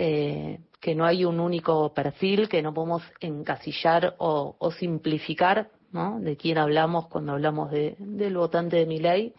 eh, 0.00 0.60
que 0.80 0.94
no 0.94 1.04
hay 1.04 1.24
un 1.24 1.40
único 1.40 1.92
perfil, 1.92 2.48
que 2.48 2.62
no 2.62 2.72
podemos 2.72 3.02
encasillar 3.18 4.14
o, 4.18 4.70
simplificar 4.78 5.70
¿no? 5.90 6.20
de 6.20 6.36
quién 6.36 6.56
hablamos 6.56 7.08
cuando 7.08 7.32
hablamos 7.32 7.72
de, 7.72 7.96
del 7.98 8.36
votante 8.36 8.76
de 8.76 8.86
mi 8.86 9.00
ley, 9.00 9.34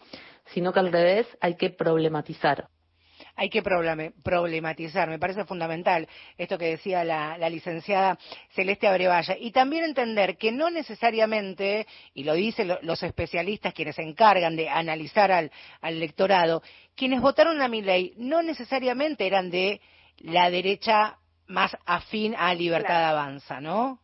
sino 0.48 0.74
que 0.74 0.82
al 0.82 0.92
revés 0.92 1.26
hay 1.40 1.56
que 1.56 1.70
problematizar. 1.70 2.68
Hay 3.38 3.50
que 3.50 3.64
problematizar, 3.64 5.08
me 5.08 5.18
parece 5.18 5.46
fundamental 5.46 6.10
esto 6.38 6.58
que 6.58 6.72
decía 6.72 7.06
la, 7.06 7.38
licenciada 7.50 8.20
Celeste 8.50 8.86
Abrevaya. 8.86 9.38
Y 9.40 9.52
también 9.52 9.86
entender 9.86 10.36
que 10.36 10.52
no 10.52 10.70
necesariamente, 10.70 11.88
y 12.14 12.26
lo 12.26 12.34
dicen 12.34 12.70
los 12.82 13.02
especialistas 13.02 13.74
quienes 13.74 13.96
se 13.96 14.02
encargan 14.02 14.58
de 14.58 14.68
analizar 14.68 15.32
al, 15.32 15.52
al 15.80 15.94
electorado, 15.94 16.62
quienes 16.96 17.22
votaron 17.22 17.62
a 17.62 17.70
mi 17.70 17.82
ley 17.82 18.14
no 18.18 18.42
necesariamente 18.42 19.26
eran 19.26 19.50
de 19.50 19.80
la 20.22 20.50
derecha 20.50 21.18
más 21.48 21.76
afín 21.86 22.36
a 22.38 22.54
libertad 22.54 23.10
avanza, 23.10 23.60
¿no? 23.60 24.00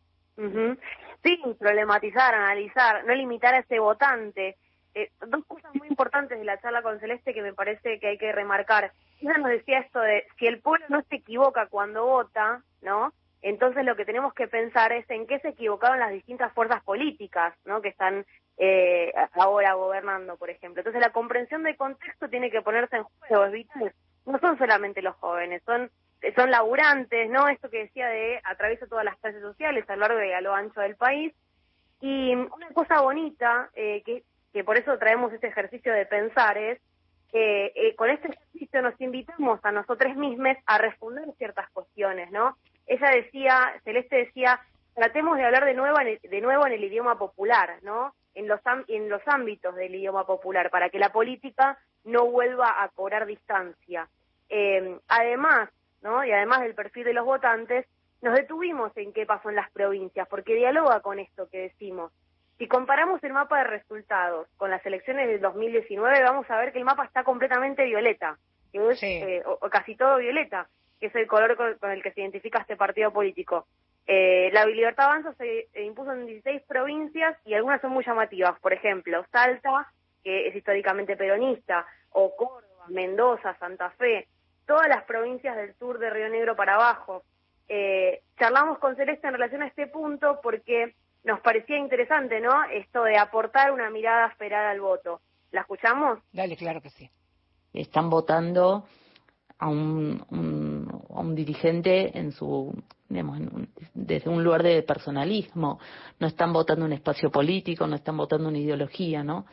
Sí, 1.23 1.39
problematizar, 1.57 2.35
analizar, 2.35 3.05
no 3.05 3.15
limitar 3.15 3.53
a 3.53 3.59
ese 3.59 3.79
votante. 3.79 4.57
Eh, 4.93 5.11
dos 5.27 5.43
cosas 5.45 5.73
muy 5.75 5.87
importantes 5.87 6.37
de 6.37 6.45
la 6.45 6.59
charla 6.61 6.81
con 6.81 6.99
Celeste 6.99 7.33
que 7.33 7.41
me 7.41 7.53
parece 7.53 7.99
que 7.99 8.07
hay 8.07 8.17
que 8.17 8.31
remarcar. 8.31 8.91
Ella 9.19 9.37
nos 9.37 9.49
decía 9.49 9.79
esto 9.79 9.99
de 9.99 10.25
si 10.37 10.47
el 10.47 10.59
pueblo 10.59 10.85
no 10.89 11.01
se 11.09 11.15
equivoca 11.17 11.67
cuando 11.67 12.05
vota, 12.05 12.61
¿no? 12.81 13.13
Entonces 13.41 13.85
lo 13.85 13.95
que 13.95 14.05
tenemos 14.05 14.33
que 14.33 14.47
pensar 14.47 14.91
es 14.93 15.09
en 15.09 15.27
qué 15.27 15.39
se 15.39 15.49
equivocaron 15.49 15.99
las 15.99 16.11
distintas 16.11 16.53
fuerzas 16.53 16.83
políticas, 16.83 17.53
¿no? 17.65 17.81
Que 17.81 17.89
están 17.89 18.25
eh, 18.57 19.11
ahora 19.33 19.73
gobernando, 19.73 20.37
por 20.37 20.49
ejemplo. 20.49 20.79
Entonces 20.79 21.01
la 21.01 21.11
comprensión 21.11 21.63
del 21.63 21.75
contexto 21.75 22.29
tiene 22.29 22.49
que 22.49 22.61
ponerse 22.61 22.97
en 22.97 23.03
juego, 23.03 23.45
es 23.45 23.51
vital. 23.51 23.93
No 24.25 24.39
son 24.39 24.57
solamente 24.57 25.01
los 25.01 25.15
jóvenes, 25.17 25.61
son 25.65 25.91
son 26.35 26.51
laburantes, 26.51 27.29
¿no? 27.29 27.47
Esto 27.47 27.69
que 27.69 27.83
decía 27.83 28.07
de 28.07 28.39
atraviesa 28.43 28.87
todas 28.87 29.05
las 29.05 29.17
clases 29.17 29.41
sociales 29.41 29.89
a 29.89 29.95
lo 29.95 30.07
largo 30.07 30.23
y 30.23 30.31
a 30.31 30.41
lo 30.41 30.53
ancho 30.53 30.81
del 30.81 30.95
país. 30.95 31.33
Y 32.01 32.33
una 32.33 32.69
cosa 32.73 33.01
bonita, 33.01 33.69
eh, 33.73 34.01
que, 34.05 34.23
que 34.53 34.63
por 34.63 34.77
eso 34.77 34.97
traemos 34.97 35.33
este 35.33 35.47
ejercicio 35.47 35.93
de 35.93 36.05
pensar, 36.05 36.57
es 36.57 36.79
que 37.31 37.71
eh, 37.75 37.95
con 37.95 38.09
este 38.09 38.29
ejercicio 38.29 38.81
nos 38.81 38.99
invitamos 39.01 39.59
a 39.63 39.71
nosotros 39.71 40.15
mismos 40.15 40.55
a 40.65 40.77
responder 40.77 41.25
ciertas 41.37 41.69
cuestiones, 41.71 42.31
¿no? 42.31 42.57
Ella 42.87 43.09
decía, 43.09 43.73
Celeste 43.83 44.17
decía, 44.17 44.59
tratemos 44.93 45.37
de 45.37 45.45
hablar 45.45 45.65
de 45.65 45.73
nuevo 45.73 45.99
en 45.99 46.07
el, 46.07 46.19
de 46.21 46.41
nuevo 46.41 46.65
en 46.65 46.73
el 46.73 46.83
idioma 46.83 47.17
popular, 47.17 47.79
¿no? 47.81 48.13
En 48.35 48.47
los, 48.47 48.59
en 48.87 49.09
los 49.09 49.21
ámbitos 49.25 49.75
del 49.75 49.95
idioma 49.95 50.25
popular, 50.25 50.69
para 50.69 50.89
que 50.89 50.99
la 50.99 51.11
política 51.11 51.77
no 52.03 52.25
vuelva 52.25 52.83
a 52.83 52.89
cobrar 52.89 53.25
distancia. 53.25 54.07
Eh, 54.49 54.99
además, 55.07 55.69
y 56.25 56.31
además 56.31 56.61
del 56.61 56.75
perfil 56.75 57.05
de 57.05 57.13
los 57.13 57.25
votantes, 57.25 57.85
nos 58.21 58.35
detuvimos 58.35 58.95
en 58.95 59.11
qué 59.11 59.25
pasó 59.25 59.49
en 59.49 59.55
las 59.55 59.71
provincias, 59.71 60.27
porque 60.27 60.55
dialoga 60.55 60.99
con 61.01 61.19
esto 61.19 61.49
que 61.49 61.61
decimos. 61.61 62.11
Si 62.57 62.67
comparamos 62.67 63.23
el 63.23 63.33
mapa 63.33 63.57
de 63.59 63.63
resultados 63.65 64.47
con 64.57 64.69
las 64.69 64.85
elecciones 64.85 65.27
del 65.27 65.41
2019, 65.41 66.23
vamos 66.23 66.49
a 66.49 66.57
ver 66.57 66.71
que 66.71 66.77
el 66.77 66.85
mapa 66.85 67.05
está 67.05 67.23
completamente 67.23 67.83
violeta, 67.85 68.37
que 68.71 68.89
es, 68.89 69.03
eh, 69.03 69.43
o, 69.45 69.57
casi 69.69 69.95
todo 69.95 70.17
violeta, 70.17 70.67
que 70.99 71.07
es 71.07 71.15
el 71.15 71.27
color 71.27 71.57
con, 71.57 71.91
el 71.91 72.01
que 72.01 72.11
se 72.11 72.21
identifica 72.21 72.59
este 72.59 72.77
partido 72.77 73.11
político. 73.11 73.67
Eh, 74.07 74.49
la 74.53 74.65
Libertad 74.65 75.05
Avanza 75.05 75.33
se 75.33 75.67
impuso 75.83 76.13
en 76.13 76.27
16 76.27 76.61
provincias 76.67 77.35
y 77.45 77.55
algunas 77.55 77.81
son 77.81 77.91
muy 77.91 78.05
llamativas. 78.05 78.57
Por 78.59 78.71
ejemplo, 78.71 79.25
Salta, 79.31 79.91
que 80.23 80.47
es 80.47 80.55
históricamente 80.55 81.17
peronista, 81.17 81.85
o 82.11 82.35
Córdoba, 82.35 82.85
Mendoza, 82.89 83.57
Santa 83.57 83.89
Fe, 83.91 84.27
todas 84.65 84.87
las 84.87 85.03
provincias 85.03 85.55
del 85.55 85.73
sur 85.75 85.99
de 85.99 86.09
Río 86.09 86.29
Negro 86.29 86.55
para 86.55 86.75
abajo. 86.75 87.23
Eh, 87.67 88.21
charlamos 88.37 88.77
con 88.79 88.95
Celeste 88.95 89.27
en 89.27 89.33
relación 89.33 89.61
a 89.63 89.67
este 89.67 89.87
punto 89.87 90.39
porque 90.41 90.95
nos 91.23 91.39
parecía 91.41 91.77
interesante, 91.77 92.39
¿no? 92.39 92.63
Esto 92.65 93.03
de 93.03 93.17
aportar 93.17 93.71
una 93.71 93.89
mirada 93.89 94.27
esperada 94.27 94.69
al 94.69 94.81
voto. 94.81 95.21
¿La 95.51 95.61
escuchamos? 95.61 96.19
Dale, 96.31 96.55
claro 96.55 96.81
que 96.81 96.89
sí. 96.89 97.09
Están 97.73 98.09
votando 98.09 98.85
a 99.57 99.69
un, 99.69 100.23
a 101.09 101.19
un 101.19 101.35
dirigente 101.35 102.17
en 102.17 102.31
su 102.31 102.73
digamos, 103.07 103.39
desde 103.93 104.29
un 104.29 104.43
lugar 104.43 104.63
de 104.63 104.81
personalismo, 104.83 105.79
no 106.19 106.27
están 106.27 106.51
votando 106.53 106.85
un 106.85 106.93
espacio 106.93 107.29
político, 107.29 107.87
no 107.87 107.95
están 107.95 108.17
votando 108.17 108.49
una 108.49 108.57
ideología, 108.57 109.23
¿no? 109.23 109.45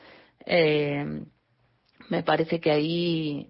Eh, 0.44 1.22
me 2.08 2.22
parece 2.22 2.60
que 2.60 2.70
ahí 2.70 3.48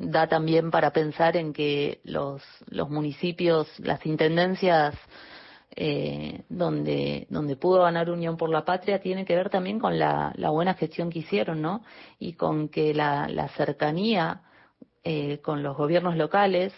da 0.00 0.26
también 0.26 0.70
para 0.70 0.92
pensar 0.92 1.36
en 1.36 1.52
que 1.52 2.00
los, 2.04 2.42
municipios, 2.88 3.68
las 3.80 4.04
intendencias 4.06 4.94
eh, 5.76 6.42
donde, 6.48 7.26
donde 7.28 7.56
pudo 7.56 7.82
ganar 7.82 8.10
Unión 8.10 8.38
por 8.38 8.48
la 8.48 8.64
Patria 8.64 9.00
tiene 9.00 9.26
que 9.26 9.36
ver 9.36 9.50
también 9.50 9.78
con 9.78 9.98
la, 9.98 10.32
la 10.36 10.50
buena 10.50 10.74
gestión 10.74 11.10
que 11.10 11.20
hicieron, 11.20 11.60
¿no? 11.60 11.84
Y 12.18 12.32
con 12.32 12.70
que 12.70 12.94
la, 12.94 13.28
la 13.28 13.48
cercanía 13.50 14.42
eh, 15.04 15.38
con 15.42 15.62
los 15.62 15.76
gobiernos 15.76 16.16
locales 16.16 16.72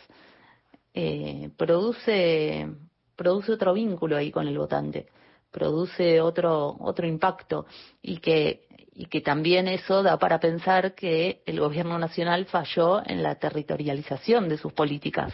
eh, 0.93 1.51
produce, 1.57 2.69
produce 3.15 3.53
otro 3.53 3.73
vínculo 3.73 4.17
ahí 4.17 4.33
con 4.33 4.49
el 4.49 4.59
votante, 4.59 5.07
produce 5.53 6.21
otro, 6.21 6.77
otro 6.81 7.07
impacto 7.07 7.67
y 8.03 8.19
que, 8.19 8.67
y 8.95 9.07
que 9.07 9.21
también 9.21 9.69
eso 9.69 10.03
da 10.03 10.19
para 10.19 10.39
pensar 10.39 10.95
que 10.95 11.43
el 11.47 11.61
gobierno 11.61 11.99
nacional 11.99 12.45
falló 12.47 13.03
en 13.07 13.23
la 13.23 13.37
territorialización 13.37 14.49
de 14.49 14.59
sus 14.59 14.73
políticas. 14.73 15.33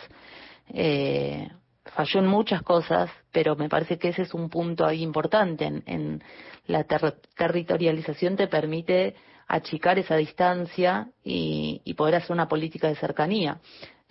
Eh, 0.68 1.48
falló 1.84 2.20
en 2.20 2.26
muchas 2.26 2.62
cosas, 2.62 3.10
pero 3.32 3.56
me 3.56 3.68
parece 3.68 3.98
que 3.98 4.08
ese 4.08 4.22
es 4.22 4.34
un 4.34 4.48
punto 4.48 4.86
ahí 4.86 5.02
importante. 5.02 5.64
En, 5.86 6.22
la 6.66 6.84
territorialización 6.84 8.36
te 8.36 8.46
permite 8.46 9.14
achicar 9.46 9.98
esa 9.98 10.16
distancia 10.16 11.08
y, 11.24 11.94
poder 11.94 12.16
hacer 12.16 12.32
una 12.32 12.46
política 12.46 12.88
de 12.88 12.96
cercanía. 12.96 13.58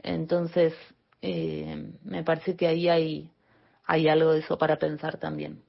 Entonces, 0.02 0.74
eh, 1.22 1.94
me 2.04 2.24
parece 2.24 2.56
que 2.56 2.68
ahí 2.68 3.30
hay 3.86 4.08
algo 4.08 4.34
de 4.34 4.40
eso 4.40 4.58
para 4.58 4.78
pensar 4.78 5.18
también. 5.18 5.62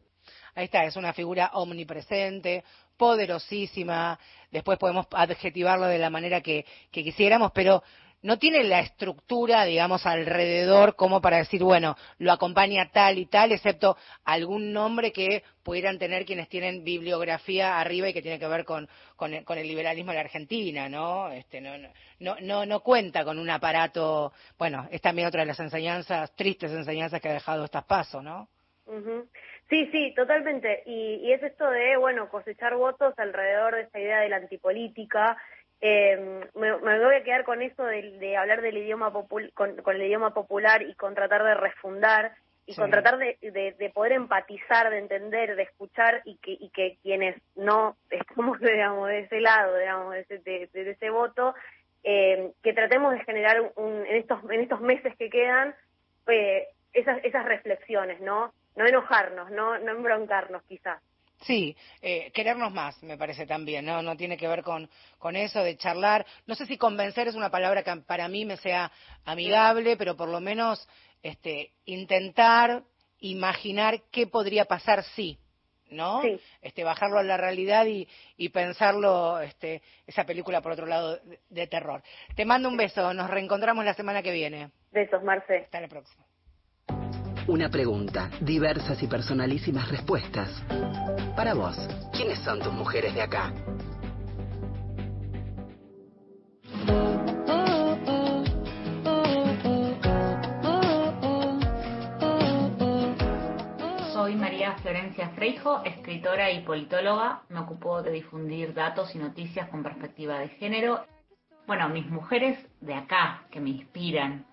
Ahí 0.58 0.64
está, 0.64 0.84
es 0.84 0.96
una 0.96 1.12
figura 1.12 1.52
omnipresente, 1.52 2.64
poderosísima, 2.96 4.18
después 4.50 4.76
podemos 4.76 5.06
adjetivarlo 5.12 5.86
de 5.86 6.00
la 6.00 6.10
manera 6.10 6.40
que, 6.40 6.66
que 6.90 7.04
quisiéramos, 7.04 7.52
pero 7.52 7.80
no 8.22 8.40
tiene 8.40 8.64
la 8.64 8.80
estructura, 8.80 9.62
digamos, 9.62 10.04
alrededor 10.04 10.96
como 10.96 11.20
para 11.20 11.36
decir, 11.36 11.62
bueno, 11.62 11.96
lo 12.18 12.32
acompaña 12.32 12.90
tal 12.90 13.18
y 13.18 13.26
tal, 13.26 13.52
excepto 13.52 13.96
algún 14.24 14.72
nombre 14.72 15.12
que 15.12 15.44
pudieran 15.62 15.96
tener 15.96 16.24
quienes 16.24 16.48
tienen 16.48 16.82
bibliografía 16.82 17.78
arriba 17.78 18.08
y 18.08 18.12
que 18.12 18.22
tiene 18.22 18.40
que 18.40 18.48
ver 18.48 18.64
con, 18.64 18.88
el, 19.20 19.68
liberalismo 19.68 20.10
de 20.10 20.16
la 20.16 20.22
Argentina, 20.22 20.88
¿no? 20.88 21.30
Este, 21.30 21.60
no, 21.60 21.78
no, 22.18 22.34
no, 22.40 22.66
no 22.66 22.80
cuenta 22.80 23.24
con 23.24 23.38
un 23.38 23.48
aparato, 23.48 24.32
bueno, 24.58 24.88
es 24.90 25.00
también 25.00 25.28
otra 25.28 25.42
de 25.42 25.46
las 25.46 25.60
enseñanzas, 25.60 26.34
tristes 26.34 26.72
enseñanzas 26.72 27.20
que 27.20 27.28
ha 27.28 27.34
dejado 27.34 27.64
estas 27.64 27.84
pasos, 27.84 28.24
¿no? 28.24 28.48
Sí, 29.68 29.88
sí, 29.92 30.14
totalmente. 30.14 30.82
Y, 30.86 31.20
y 31.22 31.32
es 31.32 31.42
esto 31.42 31.68
de, 31.70 31.96
bueno, 31.96 32.28
cosechar 32.28 32.74
votos 32.76 33.14
alrededor 33.18 33.74
de 33.74 33.82
esta 33.82 34.00
idea 34.00 34.20
de 34.20 34.28
la 34.28 34.36
antipolítica 34.36 35.36
eh, 35.80 36.40
me, 36.54 36.72
voy 36.72 37.14
a 37.14 37.22
quedar 37.22 37.44
con 37.44 37.62
eso 37.62 37.84
de, 37.84 38.36
hablar 38.36 38.62
del 38.62 38.78
idioma 38.78 39.12
con, 39.12 39.76
el 39.94 40.02
idioma 40.02 40.34
popular 40.34 40.82
y 40.82 40.94
con 40.94 41.14
tratar 41.14 41.44
de 41.44 41.54
refundar 41.54 42.32
y 42.66 42.74
con 42.74 42.90
tratar 42.90 43.16
de, 43.16 43.90
poder 43.94 44.12
empatizar, 44.12 44.90
de 44.90 44.98
entender, 44.98 45.56
de 45.56 45.62
escuchar 45.62 46.20
y 46.24 46.36
que, 46.36 46.50
y 46.52 46.68
que 46.70 46.98
quienes 47.02 47.40
no 47.56 47.96
estamos, 48.10 48.60
digamos, 48.60 49.08
de 49.08 49.20
ese 49.20 49.40
lado, 49.40 49.78
digamos, 49.78 50.12
de 50.12 50.20
ese, 50.20 50.38
de, 50.38 50.90
ese 50.90 51.10
voto, 51.10 51.54
eh, 52.02 52.50
que 52.62 52.72
tratemos 52.72 53.12
de 53.12 53.24
generar 53.24 53.72
un, 53.76 54.04
en 54.06 54.16
estos 54.16 54.38
en 54.50 54.60
estos 54.60 54.80
meses 54.80 55.16
que 55.16 55.30
quedan 55.30 55.74
eh, 56.26 56.68
esas 56.92 57.24
esas 57.24 57.44
reflexiones, 57.46 58.20
¿no? 58.20 58.52
No 58.78 58.86
enojarnos, 58.86 59.50
no 59.50 59.78
no 59.78 59.90
embroncarnos, 59.92 60.62
quizás. 60.62 61.02
Sí, 61.42 61.76
eh, 62.02 62.30
querernos 62.32 62.72
más, 62.72 63.00
me 63.02 63.16
parece 63.16 63.46
también, 63.46 63.84
¿no? 63.84 64.02
No 64.02 64.16
tiene 64.16 64.36
que 64.36 64.48
ver 64.48 64.62
con, 64.62 64.88
con 65.18 65.36
eso 65.36 65.62
de 65.62 65.76
charlar. 65.76 66.26
No 66.46 66.54
sé 66.54 66.66
si 66.66 66.76
convencer 66.76 67.28
es 67.28 67.34
una 67.34 67.50
palabra 67.50 67.82
que 67.82 67.96
para 68.06 68.28
mí 68.28 68.44
me 68.44 68.56
sea 68.56 68.90
amigable, 69.24 69.96
pero 69.96 70.16
por 70.16 70.28
lo 70.28 70.40
menos 70.40 70.88
este, 71.22 71.72
intentar 71.84 72.82
imaginar 73.20 74.02
qué 74.10 74.26
podría 74.26 74.64
pasar 74.64 75.04
si, 75.04 75.38
¿no? 75.90 76.22
Este, 76.60 76.82
bajarlo 76.82 77.18
a 77.18 77.24
la 77.24 77.36
realidad 77.36 77.86
y, 77.86 78.08
y 78.36 78.48
pensarlo, 78.48 79.40
este, 79.40 79.82
esa 80.06 80.24
película 80.24 80.60
por 80.60 80.72
otro 80.72 80.86
lado 80.86 81.18
de, 81.18 81.40
de 81.48 81.66
terror. 81.66 82.02
Te 82.34 82.44
mando 82.44 82.68
un 82.68 82.76
beso, 82.76 83.14
nos 83.14 83.30
reencontramos 83.30 83.84
la 83.84 83.94
semana 83.94 84.22
que 84.22 84.32
viene. 84.32 84.70
Besos, 84.90 85.22
Marce. 85.22 85.58
Hasta 85.58 85.80
la 85.80 85.88
próxima. 85.88 86.27
Una 87.48 87.70
pregunta, 87.70 88.30
diversas 88.42 89.02
y 89.02 89.06
personalísimas 89.06 89.88
respuestas. 89.88 90.50
Para 91.34 91.54
vos, 91.54 91.78
¿quiénes 92.12 92.38
son 92.40 92.60
tus 92.60 92.74
mujeres 92.74 93.14
de 93.14 93.22
acá? 93.22 93.54
Soy 104.12 104.36
María 104.36 104.74
Florencia 104.82 105.30
Freijo, 105.30 105.82
escritora 105.86 106.50
y 106.50 106.60
politóloga. 106.64 107.44
Me 107.48 107.60
ocupo 107.60 108.02
de 108.02 108.10
difundir 108.10 108.74
datos 108.74 109.14
y 109.14 109.18
noticias 109.18 109.70
con 109.70 109.82
perspectiva 109.82 110.38
de 110.38 110.48
género. 110.50 111.06
Bueno, 111.66 111.88
mis 111.88 112.06
mujeres 112.10 112.58
de 112.82 112.92
acá, 112.92 113.46
que 113.50 113.60
me 113.60 113.70
inspiran. 113.70 114.44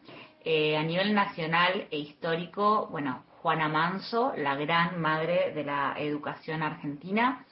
Eh, 0.48 0.78
a 0.78 0.84
nivel 0.84 1.16
nacional 1.16 1.88
e 1.90 1.98
histórico, 1.98 2.88
bueno, 2.92 3.24
Juana 3.42 3.68
Manso, 3.68 4.32
la 4.38 4.54
gran 4.56 5.02
madre 5.02 5.52
de 5.56 5.64
la 5.64 5.96
educación 5.98 6.62
argentina, 6.62 7.44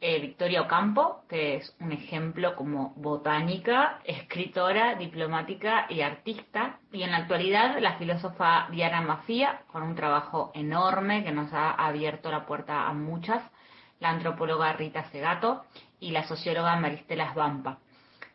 eh, 0.00 0.18
Victoria 0.18 0.62
Ocampo, 0.62 1.22
que 1.28 1.54
es 1.58 1.76
un 1.78 1.92
ejemplo 1.92 2.56
como 2.56 2.92
botánica, 2.96 4.00
escritora, 4.02 4.96
diplomática 4.96 5.86
y 5.90 6.00
artista, 6.00 6.80
y 6.90 7.04
en 7.04 7.12
la 7.12 7.18
actualidad 7.18 7.78
la 7.78 7.98
filósofa 7.98 8.66
Diana 8.72 9.00
Mafía, 9.00 9.62
con 9.70 9.84
un 9.84 9.94
trabajo 9.94 10.50
enorme 10.52 11.22
que 11.22 11.30
nos 11.30 11.52
ha 11.52 11.70
abierto 11.70 12.32
la 12.32 12.46
puerta 12.46 12.88
a 12.88 12.92
muchas, 12.92 13.44
la 14.00 14.08
antropóloga 14.08 14.72
Rita 14.72 15.04
Segato 15.12 15.66
y 16.00 16.10
la 16.10 16.26
socióloga 16.26 16.74
Maristela 16.74 17.32
Svampa. 17.32 17.78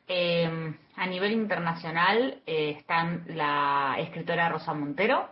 Eh, 0.08 0.76
a 0.96 1.08
nivel 1.08 1.32
internacional 1.32 2.42
eh, 2.46 2.76
están 2.78 3.24
la 3.28 3.96
escritora 3.98 4.50
Rosa 4.50 4.74
Montero, 4.74 5.30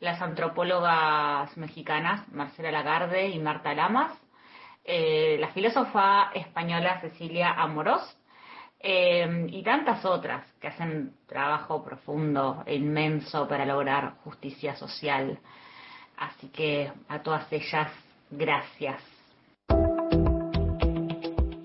las 0.00 0.22
antropólogas 0.22 1.56
mexicanas 1.56 2.28
Marcela 2.32 2.70
Lagarde 2.70 3.28
y 3.28 3.38
Marta 3.40 3.74
Lamas, 3.74 4.12
eh, 4.84 5.36
la 5.40 5.48
filósofa 5.48 6.30
española 6.34 7.00
Cecilia 7.00 7.52
Amorós 7.52 8.18
y 8.86 9.62
tantas 9.62 10.04
otras 10.04 10.44
que 10.60 10.68
hacen 10.68 11.14
trabajo 11.26 11.82
profundo 11.82 12.62
e 12.66 12.74
inmenso 12.74 13.48
para 13.48 13.64
lograr 13.64 14.16
justicia 14.24 14.76
social. 14.76 15.38
Así 16.18 16.50
que 16.50 16.92
a 17.08 17.22
todas 17.22 17.50
ellas, 17.50 17.90
gracias. 18.30 19.13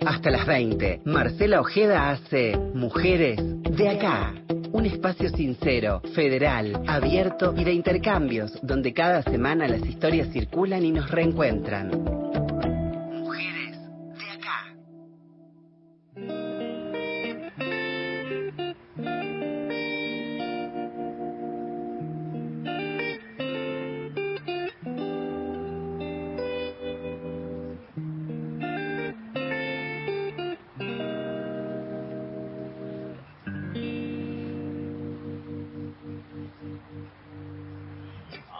Hasta 0.09 0.31
las 0.31 0.47
20, 0.47 1.01
Marcela 1.05 1.61
Ojeda 1.61 2.09
hace 2.09 2.57
Mujeres 2.73 3.37
de 3.37 3.89
acá. 3.89 4.33
Un 4.71 4.87
espacio 4.87 5.29
sincero, 5.29 6.01
federal, 6.15 6.81
abierto 6.87 7.53
y 7.55 7.63
de 7.63 7.73
intercambios, 7.73 8.57
donde 8.63 8.91
cada 8.91 9.21
semana 9.21 9.67
las 9.67 9.85
historias 9.85 10.29
circulan 10.33 10.83
y 10.83 10.91
nos 10.93 11.11
reencuentran. 11.11 11.91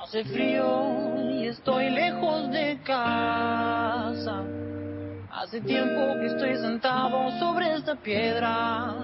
Hace 0.10 0.24
frío 0.24 1.32
y 1.34 1.46
estoy 1.50 1.92
lejos 1.92 2.50
de 2.50 2.80
casa. 2.84 4.44
Hace 5.32 5.62
tiempo 5.62 6.16
que 6.20 6.26
estoy 6.26 6.56
sentado 6.56 7.30
sobre 7.38 7.76
esta 7.76 7.94
piedra. 7.94 8.96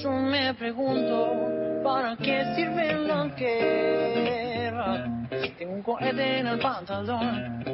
Yo 0.00 0.12
me 0.12 0.54
pregunto, 0.54 1.82
¿para 1.82 2.16
qué 2.18 2.54
sirve 2.54 2.94
la 3.04 3.24
guerra? 3.36 5.26
Tengo 5.58 5.72
un 5.72 5.82
cohete 5.82 6.38
en 6.38 6.46
el 6.46 6.60
pantalón. 6.60 7.64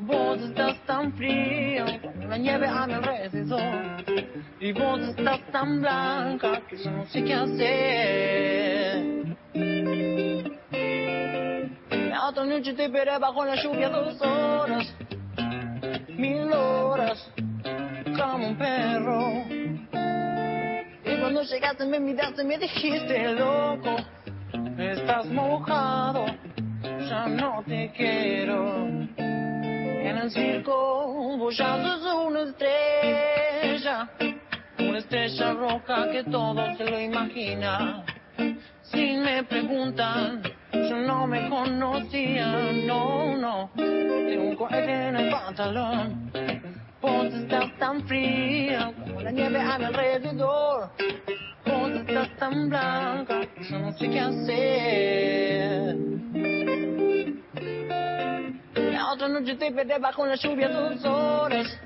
Vos 0.00 0.38
estás 0.42 0.76
tan 0.84 1.14
frío, 1.14 1.86
la 2.28 2.36
nieve 2.36 2.66
a 2.68 2.86
mi 2.88 2.92
alrededor. 2.92 4.04
Y 4.60 4.72
vos 4.72 5.00
estás 5.00 5.40
tan 5.50 5.80
blanca 5.80 6.60
que 6.68 6.76
yo 6.76 6.90
no 6.90 7.06
sé 7.06 7.24
qué 7.24 7.32
hacer. 7.32 8.61
Otra 12.42 12.56
noche 12.56 12.72
te 12.72 12.86
esperé 12.86 13.16
bajo 13.18 13.44
la 13.44 13.54
lluvia 13.54 13.88
dos 13.88 14.20
horas, 14.20 14.92
mil 16.08 16.52
horas, 16.52 17.30
como 18.16 18.48
un 18.48 18.58
perro. 18.58 19.44
Y 21.04 21.20
cuando 21.20 21.42
llegaste 21.42 21.86
me 21.86 22.00
miraste 22.00 22.42
me 22.42 22.58
dijiste 22.58 23.32
loco, 23.34 23.94
estás 24.76 25.26
mojado, 25.26 26.26
ya 27.08 27.28
no 27.28 27.62
te 27.64 27.92
quiero. 27.96 28.88
En 29.18 30.18
el 30.18 30.28
circo 30.32 31.36
vos 31.38 31.56
ya 31.56 31.80
sos 31.80 32.26
una 32.26 32.40
estrella, 32.40 34.10
una 34.80 34.98
estrella 34.98 35.52
roja 35.52 36.10
que 36.10 36.24
todo 36.24 36.76
se 36.76 36.90
lo 36.90 37.00
imagina. 37.00 38.04
Si 38.82 39.12
me 39.16 39.44
preguntan, 39.44 40.42
yo 40.72 40.96
no 40.96 41.26
me 41.26 41.48
conocía, 41.48 42.46
no, 42.86 43.36
no. 43.36 43.70
Tengo 43.76 44.44
un 44.44 44.56
cohete 44.56 45.08
en 45.08 45.16
el 45.16 45.30
pantalón. 45.30 46.30
Vos 47.00 47.34
estás 47.34 47.76
tan 47.78 48.06
fría 48.06 48.92
como 49.04 49.20
la 49.20 49.30
nieve 49.30 49.60
a 49.60 49.78
mi 49.78 49.84
alrededor. 49.84 50.90
Vos 51.66 51.90
estás 51.90 52.36
tan 52.36 52.68
blanca, 52.68 53.40
yo 53.68 53.78
no 53.78 53.92
sé 53.92 54.08
qué 54.08 54.20
hacer. 54.20 55.96
La 58.74 59.12
otra 59.12 59.28
noche 59.28 59.56
te 59.56 59.72
perdí 59.72 59.92
bajo 60.00 60.26
la 60.26 60.36
lluvia 60.36 60.68
dos 60.68 61.04
horas, 61.04 61.78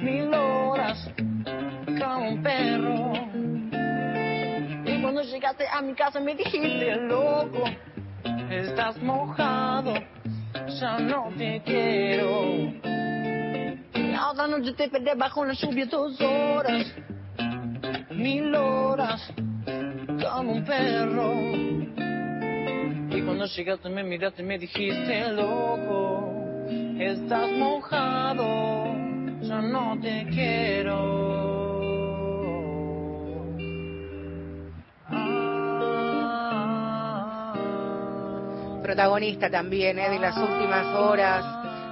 mil 0.00 0.32
horas, 0.32 1.10
como 1.84 2.28
un 2.30 2.42
perro. 2.42 3.27
Cuando 5.08 5.22
llegaste 5.22 5.64
a 5.66 5.80
mi 5.80 5.94
casa 5.94 6.20
me 6.20 6.34
dijiste, 6.34 6.94
loco, 6.96 7.64
estás 8.50 8.98
mojado, 8.98 9.94
ya 10.78 10.98
no 10.98 11.30
te 11.34 11.62
quiero. 11.64 12.74
La 13.94 14.32
otra 14.32 14.46
noche 14.48 14.74
te 14.74 14.90
perdí 14.90 15.08
bajo 15.16 15.46
la 15.46 15.54
lluvia 15.54 15.86
dos 15.86 16.20
horas, 16.20 16.94
mil 18.10 18.54
horas, 18.54 19.32
como 19.64 20.52
un 20.52 20.64
perro. 20.66 21.32
Y 23.16 23.22
cuando 23.22 23.46
llegaste 23.46 23.88
me 23.88 24.04
miraste 24.04 24.42
y 24.42 24.44
me 24.44 24.58
dijiste, 24.58 25.32
loco, 25.32 26.34
estás 27.00 27.50
mojado, 27.52 28.94
ya 29.40 29.62
no 29.62 29.98
te 30.02 30.26
quiero. 30.30 31.37
Protagonista 38.88 39.50
también 39.50 39.98
¿eh? 39.98 40.08
de 40.08 40.18
las 40.18 40.34
últimas 40.38 40.96
horas, 40.96 41.44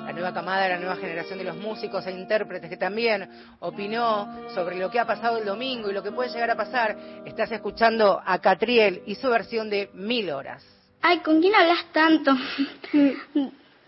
la 0.06 0.12
nueva 0.14 0.32
camada, 0.32 0.66
la 0.66 0.78
nueva 0.78 0.96
generación 0.96 1.36
de 1.36 1.44
los 1.44 1.54
músicos 1.58 2.06
e 2.06 2.10
intérpretes 2.10 2.70
que 2.70 2.78
también 2.78 3.28
opinó 3.60 4.48
sobre 4.54 4.78
lo 4.78 4.90
que 4.90 4.98
ha 4.98 5.06
pasado 5.06 5.36
el 5.36 5.44
domingo 5.44 5.90
y 5.90 5.92
lo 5.92 6.02
que 6.02 6.10
puede 6.10 6.30
llegar 6.30 6.50
a 6.52 6.56
pasar. 6.56 6.96
Estás 7.26 7.52
escuchando 7.52 8.18
a 8.24 8.38
Catriel 8.38 9.02
y 9.04 9.14
su 9.14 9.28
versión 9.28 9.68
de 9.68 9.90
Mil 9.92 10.30
Horas. 10.30 10.64
Ay, 11.02 11.18
¿con 11.18 11.42
quién 11.42 11.54
hablas 11.54 11.84
tanto? 11.92 12.32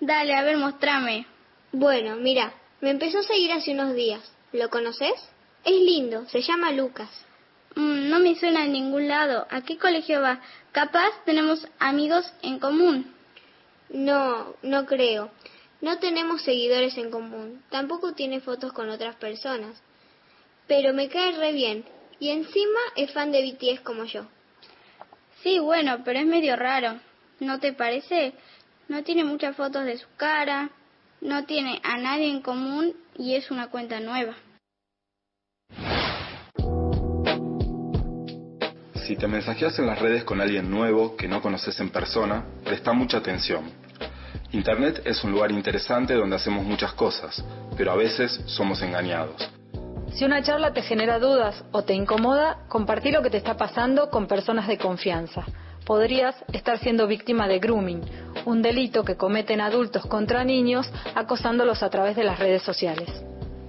Dale, 0.01 0.35
a 0.35 0.43
ver, 0.43 0.59
mostrame. 0.59 1.25
Bueno, 1.73 2.17
mira, 2.17 2.53
me 2.83 2.91
empezó 2.91 3.21
a 3.21 3.23
seguir 3.23 3.53
hace 3.53 3.73
unos 3.73 3.95
días. 3.95 4.21
¿Lo 4.53 4.69
conoces? 4.69 5.15
Es 5.65 5.81
lindo, 5.81 6.27
se 6.27 6.43
llama 6.43 6.73
Lucas. 6.73 7.09
Mm, 7.75 8.11
no 8.11 8.19
me 8.19 8.35
suena 8.35 8.65
en 8.65 8.73
ningún 8.73 9.09
lado. 9.09 9.47
¿A 9.49 9.63
qué 9.63 9.79
colegio 9.79 10.21
va? 10.21 10.41
Capaz 10.79 11.11
tenemos 11.24 11.66
amigos 11.81 12.33
en 12.41 12.61
común. 12.61 13.12
No, 13.89 14.55
no 14.62 14.87
creo. 14.87 15.29
No 15.81 15.99
tenemos 15.99 16.43
seguidores 16.43 16.97
en 16.97 17.11
común. 17.11 17.64
Tampoco 17.68 18.12
tiene 18.12 18.41
fotos 18.41 18.72
con 18.72 18.89
otras 18.89 19.16
personas. 19.16 19.83
Pero 20.68 20.95
me 20.95 21.09
cae 21.09 21.33
re 21.33 21.53
bien. 21.53 21.85
Y 22.20 22.31
encima 22.31 22.79
es 22.95 23.11
fan 23.11 23.33
de 23.33 23.43
BTS 23.43 23.81
como 23.81 24.05
yo. 24.05 24.26
Sí, 25.43 25.59
bueno, 25.59 26.03
pero 26.05 26.20
es 26.20 26.26
medio 26.26 26.55
raro. 26.55 27.01
¿No 27.41 27.59
te 27.59 27.72
parece? 27.72 28.35
No 28.87 29.03
tiene 29.03 29.24
muchas 29.24 29.57
fotos 29.57 29.85
de 29.85 29.99
su 29.99 30.07
cara, 30.16 30.70
no 31.20 31.45
tiene 31.45 31.81
a 31.83 31.99
nadie 31.99 32.31
en 32.31 32.41
común 32.41 32.95
y 33.16 33.35
es 33.35 33.51
una 33.51 33.66
cuenta 33.66 33.99
nueva. 33.99 34.37
Si 39.09 39.17
te 39.17 39.27
mensajeas 39.27 39.79
en 39.79 39.87
las 39.87 39.99
redes 39.99 40.23
con 40.23 40.39
alguien 40.39 40.71
nuevo 40.71 41.17
que 41.17 41.29
no 41.29 41.41
conoces 41.41 41.81
en 41.81 41.89
persona, 41.89 42.45
presta 42.63 42.93
mucha 42.93 43.17
atención. 43.17 43.65
Internet 44.53 45.01
es 45.07 45.25
un 45.25 45.33
lugar 45.33 45.51
interesante 45.51 46.13
donde 46.13 46.37
hacemos 46.37 46.63
muchas 46.63 46.93
cosas, 46.93 47.43
pero 47.75 47.91
a 47.91 47.97
veces 47.97 48.39
somos 48.45 48.83
engañados. 48.83 49.51
Si 50.13 50.27
una 50.27 50.43
charla 50.43 50.75
te 50.75 50.83
genera 50.83 51.19
dudas 51.19 51.65
o 51.73 51.85
te 51.85 51.95
incomoda, 51.95 52.67
compartí 52.69 53.11
lo 53.11 53.23
que 53.23 53.31
te 53.31 53.39
está 53.39 53.57
pasando 53.57 54.11
con 54.11 54.27
personas 54.27 54.69
de 54.69 54.77
confianza. 54.77 55.43
Podrías 55.87 56.35
estar 56.53 56.79
siendo 56.79 57.07
víctima 57.07 57.49
de 57.49 57.61
grooming, 57.61 58.03
un 58.45 58.61
delito 58.61 59.05
que 59.05 59.17
cometen 59.17 59.63
adultos 59.63 60.05
contra 60.05 60.45
niños 60.45 60.87
acosándolos 61.15 61.83
a 61.83 61.89
través 61.89 62.15
de 62.15 62.25
las 62.25 62.39
redes 62.39 62.63
sociales. 62.63 63.09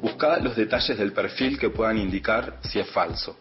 Busca 0.02 0.38
los 0.40 0.58
detalles 0.58 0.98
del 0.98 1.14
perfil 1.14 1.58
que 1.58 1.70
puedan 1.70 1.98
indicar 1.98 2.58
si 2.64 2.80
es 2.80 2.90
falso. 2.90 3.38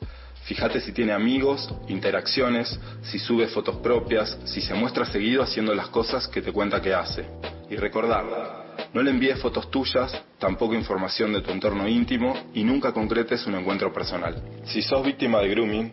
Fíjate 0.49 0.80
si 0.80 0.92
tiene 0.92 1.12
amigos, 1.12 1.70
interacciones, 1.88 2.80
si 3.03 3.18
sube 3.18 3.49
fotos 3.49 3.76
propias, 3.76 4.38
si 4.46 4.62
se 4.62 4.72
muestra 4.72 5.05
seguido 5.05 5.42
haciendo 5.42 5.74
las 5.74 5.88
cosas 5.88 6.26
que 6.26 6.40
te 6.40 6.53
cuenta 6.53 6.80
que 6.80 6.94
hace. 6.94 7.26
Y 7.68 7.76
recordar, 7.76 8.24
no 8.94 9.03
le 9.03 9.11
envíes 9.11 9.38
fotos 9.40 9.70
tuyas, 9.70 10.11
tampoco 10.38 10.72
información 10.72 11.34
de 11.34 11.42
tu 11.42 11.51
entorno 11.51 11.86
íntimo 11.86 12.34
y 12.55 12.64
nunca 12.64 12.92
concretes 12.92 13.46
un 13.46 13.57
encuentro 13.57 13.92
personal. 13.92 14.42
Si 14.64 14.80
sos 14.80 15.05
víctima 15.05 15.40
de 15.40 15.51
grooming, 15.51 15.92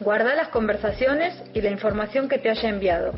guarda 0.00 0.34
las 0.34 0.48
conversaciones 0.48 1.32
y 1.54 1.62
la 1.62 1.70
información 1.70 2.28
que 2.28 2.36
te 2.36 2.50
haya 2.50 2.68
enviado. 2.68 3.14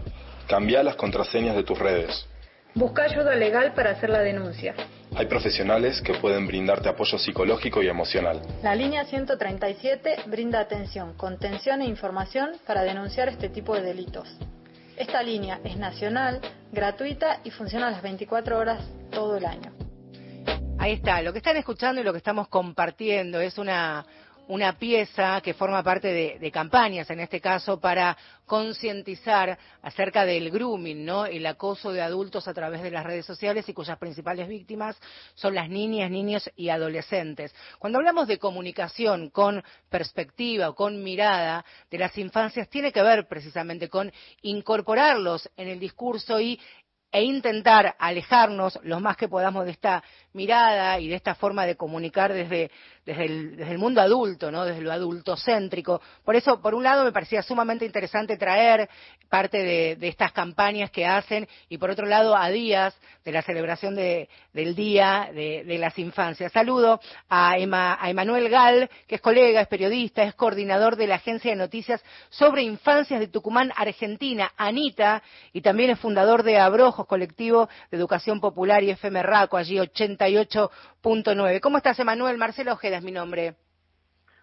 Cambia 0.47 0.85
las 0.85 0.95
contraseñas 0.95 1.57
de 1.57 1.65
tus 1.65 1.77
redes. 1.77 2.28
Busca 2.79 3.03
ayuda 3.03 3.35
legal 3.35 3.75
para 3.75 3.91
hacer 3.91 4.09
la 4.09 4.21
denuncia. 4.21 4.73
Hay 5.17 5.27
profesionales 5.27 6.01
que 6.01 6.15
pueden 6.15 6.47
brindarte 6.47 6.89
apoyo 6.89 7.19
psicológico 7.19 7.83
y 7.83 7.89
emocional. 7.89 8.41
La 8.63 8.77
línea 8.77 9.05
137 9.05 10.19
brinda 10.27 10.61
atención, 10.61 11.15
contención 11.17 11.83
e 11.83 11.87
información 11.87 12.53
para 12.65 12.83
denunciar 12.83 13.29
este 13.29 13.49
tipo 13.49 13.75
de 13.75 13.83
delitos. 13.83 14.29
Esta 14.97 15.25
línea 15.25 15.59
es 15.65 15.77
nacional, 15.77 16.41
gratuita 16.71 17.41
y 17.43 17.51
funciona 17.51 17.91
las 17.91 18.01
24 18.01 18.57
horas 18.57 18.81
todo 19.11 19.37
el 19.39 19.47
año. 19.47 19.73
Ahí 20.79 20.93
está, 20.93 21.21
lo 21.23 21.33
que 21.33 21.39
están 21.39 21.57
escuchando 21.57 22.01
y 22.01 22.05
lo 22.05 22.13
que 22.13 22.19
estamos 22.19 22.47
compartiendo 22.47 23.41
es 23.41 23.59
una, 23.59 24.07
una 24.49 24.79
pieza 24.79 25.41
que 25.43 25.55
forma 25.55 25.83
parte 25.83 26.39
de, 26.39 26.51
campañas, 26.51 27.09
en 27.11 27.21
este 27.21 27.41
caso, 27.41 27.79
para 27.79 28.17
concientizar 28.47 29.59
acerca 29.83 30.25
del 30.25 30.51
grooming, 30.51 31.05
¿no? 31.05 31.27
El 31.27 31.45
acoso 31.47 31.93
de 31.93 32.01
adultos 32.01 32.49
a 32.49 32.55
través 32.55 32.83
de 32.83 32.91
las 32.91 33.05
redes 33.05 33.27
sociales 33.27 33.69
y 33.69 33.75
cuyas 33.75 33.99
principales 33.99 34.49
víctimas 34.49 34.99
son 35.35 35.55
las 35.55 35.69
niñas, 35.69 36.11
niños 36.11 36.51
y 36.57 36.71
adolescentes. 36.71 37.55
Cuando 37.79 37.99
hablamos 37.99 38.27
de 38.27 38.39
comunicación 38.39 39.29
con 39.29 39.63
perspectiva 39.91 40.71
o 40.71 40.75
con 40.75 41.03
mirada 41.03 41.65
de 41.91 41.99
las 41.99 42.17
infancias, 42.17 42.71
tiene 42.71 42.91
que 42.91 43.03
ver 43.03 43.29
precisamente 43.29 43.91
con 43.91 44.11
incorporarlos 44.41 45.49
en 45.57 45.69
el 45.69 45.79
discurso 45.79 46.41
y 46.41 46.59
e 47.11 47.23
intentar 47.23 47.97
alejarnos 47.99 48.79
lo 48.83 49.01
más 49.01 49.17
que 49.17 49.29
podamos 49.29 49.65
de 49.65 49.71
esta 49.71 50.03
mirada 50.35 51.01
y 51.01 51.09
de 51.09 51.15
esta 51.15 51.35
forma 51.35 51.65
de 51.65 51.77
comunicar 51.77 52.33
desde, 52.33 52.71
desde, 53.09 53.25
el, 53.25 53.57
desde 53.57 53.73
el 53.73 53.79
mundo 53.79 54.03
adulto, 54.03 54.51
¿no? 54.51 54.67
desde 54.67 54.83
lo 54.83 54.93
adultocéntrico. 54.93 56.03
Por 56.27 56.37
eso, 56.37 56.61
por 56.61 56.75
un 56.75 56.83
lado, 56.83 57.05
me 57.05 57.13
parecía 57.13 57.43
sumamente 57.43 57.87
interesante 57.87 58.37
traer 58.37 58.87
parte 59.31 59.63
de, 59.97 60.09
estas 60.09 60.33
campañas 60.33 60.91
que 60.91 61.07
hacen 61.07 61.49
y, 61.71 61.79
por 61.79 61.89
otro 61.89 62.07
lado, 62.07 62.37
a 62.37 62.51
días 62.51 62.95
de 63.25 63.33
la 63.33 63.41
celebración 63.41 63.95
de, 63.95 64.29
del 64.53 64.75
Día 64.75 65.31
de, 65.33 65.65
de, 65.65 65.79
las 65.79 65.99
Infancias. 65.99 66.53
Saludo 66.53 67.01
a, 67.31 67.57
Emma, 67.57 67.97
a 67.99 68.11
Emanuel 68.11 68.51
Gal, 68.51 68.91
que 69.07 69.15
es 69.15 69.21
colega, 69.23 69.63
es 69.63 69.69
periodista, 69.69 70.23
es 70.23 70.35
coordinador 70.35 70.97
de 70.97 71.07
la 71.07 71.15
Agencia 71.15 71.51
de 71.51 71.57
Noticias 71.57 72.05
sobre 72.29 72.63
Infancias 72.63 73.21
de 73.21 73.29
Tucumán, 73.29 73.73
Argentina, 73.75 74.53
ANITA, 74.57 75.23
y 75.55 75.63
también 75.63 75.91
es 75.91 75.99
fundador 75.99 76.43
de 76.43 76.59
Abrojos, 76.59 77.07
colectivo 77.07 77.71
de 77.91 77.97
educación 77.97 78.39
popular 78.41 78.83
y 78.83 78.91
FM 78.91 79.23
Raco, 79.23 79.57
allí 79.57 79.77
88.9. 79.77 81.61
¿Cómo 81.61 81.79
estás, 81.79 81.99
Emanuel? 81.99 82.37
Marcelo 82.37 82.75
Ojeda 82.75 82.98
es 82.99 83.05
mi 83.05 83.13
nombre. 83.13 83.55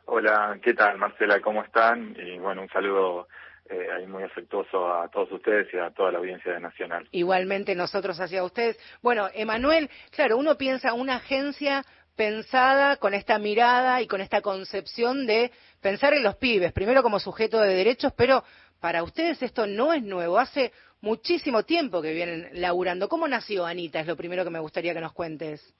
Hola, 0.05 0.57
¿qué 0.63 0.73
tal, 0.73 0.97
Marcela? 0.97 1.41
¿Cómo 1.41 1.63
están? 1.63 2.15
Y 2.17 2.39
bueno, 2.39 2.61
un 2.61 2.69
saludo 2.69 3.27
eh, 3.69 4.05
muy 4.07 4.23
afectuoso 4.23 4.93
a 4.93 5.09
todos 5.09 5.31
ustedes 5.31 5.67
y 5.73 5.77
a 5.77 5.91
toda 5.91 6.11
la 6.11 6.19
audiencia 6.19 6.53
de 6.53 6.59
Nacional. 6.59 7.07
Igualmente 7.11 7.75
nosotros 7.75 8.19
hacia 8.19 8.43
ustedes. 8.43 8.79
Bueno, 9.01 9.27
Emanuel, 9.33 9.89
claro, 10.11 10.37
uno 10.37 10.57
piensa 10.57 10.93
una 10.93 11.15
agencia 11.15 11.83
pensada 12.15 12.97
con 12.97 13.13
esta 13.13 13.37
mirada 13.39 14.01
y 14.01 14.07
con 14.07 14.21
esta 14.21 14.41
concepción 14.41 15.25
de 15.25 15.51
pensar 15.81 16.13
en 16.13 16.23
los 16.23 16.37
pibes, 16.37 16.71
primero 16.71 17.03
como 17.03 17.19
sujeto 17.19 17.59
de 17.59 17.75
derechos, 17.75 18.13
pero 18.15 18.43
para 18.79 19.03
ustedes 19.03 19.41
esto 19.41 19.67
no 19.67 19.91
es 19.91 20.03
nuevo, 20.03 20.39
hace 20.39 20.71
muchísimo 21.01 21.63
tiempo 21.63 22.01
que 22.01 22.13
vienen 22.13 22.49
laburando. 22.53 23.09
¿Cómo 23.09 23.27
nació 23.27 23.65
Anita? 23.65 23.99
Es 23.99 24.07
lo 24.07 24.15
primero 24.15 24.43
que 24.43 24.49
me 24.49 24.59
gustaría 24.59 24.93
que 24.93 25.01
nos 25.01 25.13
cuentes. 25.13 25.75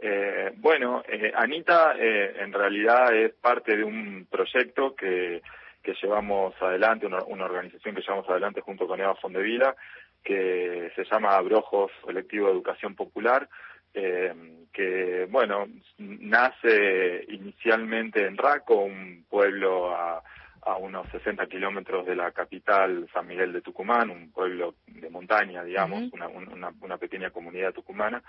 Eh, 0.00 0.52
bueno, 0.56 1.02
eh, 1.08 1.32
Anita 1.34 1.94
eh, 1.98 2.36
en 2.38 2.52
realidad 2.52 3.12
es 3.14 3.34
parte 3.34 3.76
de 3.76 3.84
un 3.84 4.26
proyecto 4.30 4.94
que, 4.94 5.42
llevamos 6.02 6.54
adelante, 6.60 7.06
una, 7.06 7.22
una, 7.22 7.46
organización 7.46 7.94
que 7.94 8.02
llevamos 8.02 8.28
adelante 8.28 8.60
junto 8.60 8.86
con 8.86 9.00
Eva 9.00 9.14
Fondevila, 9.14 9.74
que 10.22 10.92
se 10.94 11.04
llama 11.04 11.40
Brojos 11.40 11.90
Colectivo 12.02 12.46
de 12.46 12.52
Educación 12.52 12.94
Popular, 12.94 13.48
eh, 13.94 14.34
que, 14.70 15.26
bueno, 15.30 15.66
nace 15.96 17.24
inicialmente 17.28 18.26
en 18.26 18.36
Raco, 18.36 18.74
un 18.74 19.24
pueblo 19.30 19.90
a, 19.96 20.22
a 20.68 20.76
unos 20.76 21.08
60 21.08 21.46
kilómetros 21.46 22.06
de 22.06 22.14
la 22.14 22.30
capital 22.32 23.08
San 23.12 23.26
Miguel 23.26 23.52
de 23.52 23.62
Tucumán, 23.62 24.10
un 24.10 24.30
pueblo 24.30 24.74
de 24.86 25.08
montaña, 25.08 25.64
digamos, 25.64 26.12
una, 26.12 26.28
una, 26.28 26.72
una, 26.80 26.98
pequeña 26.98 27.30
comunidad 27.30 27.72
tucumana, 27.72 28.22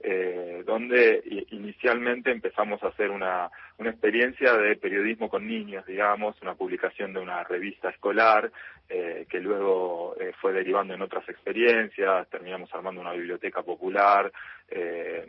eh, 0.00 0.62
donde 0.66 1.22
inicialmente 1.50 2.30
empezamos 2.30 2.82
a 2.82 2.88
hacer 2.88 3.10
una, 3.10 3.50
una 3.78 3.90
experiencia 3.90 4.52
de 4.54 4.76
periodismo 4.76 5.30
con 5.30 5.46
niños, 5.46 5.86
digamos, 5.86 6.40
una 6.42 6.54
publicación 6.54 7.14
de 7.14 7.20
una 7.20 7.42
revista 7.44 7.88
escolar, 7.88 8.52
eh, 8.88 9.26
que 9.28 9.40
luego 9.40 10.14
eh, 10.20 10.32
fue 10.40 10.52
derivando 10.52 10.94
en 10.94 11.02
otras 11.02 11.28
experiencias, 11.28 12.28
terminamos 12.28 12.72
armando 12.74 13.00
una 13.00 13.12
biblioteca 13.12 13.62
popular, 13.62 14.30
eh, 14.68 15.26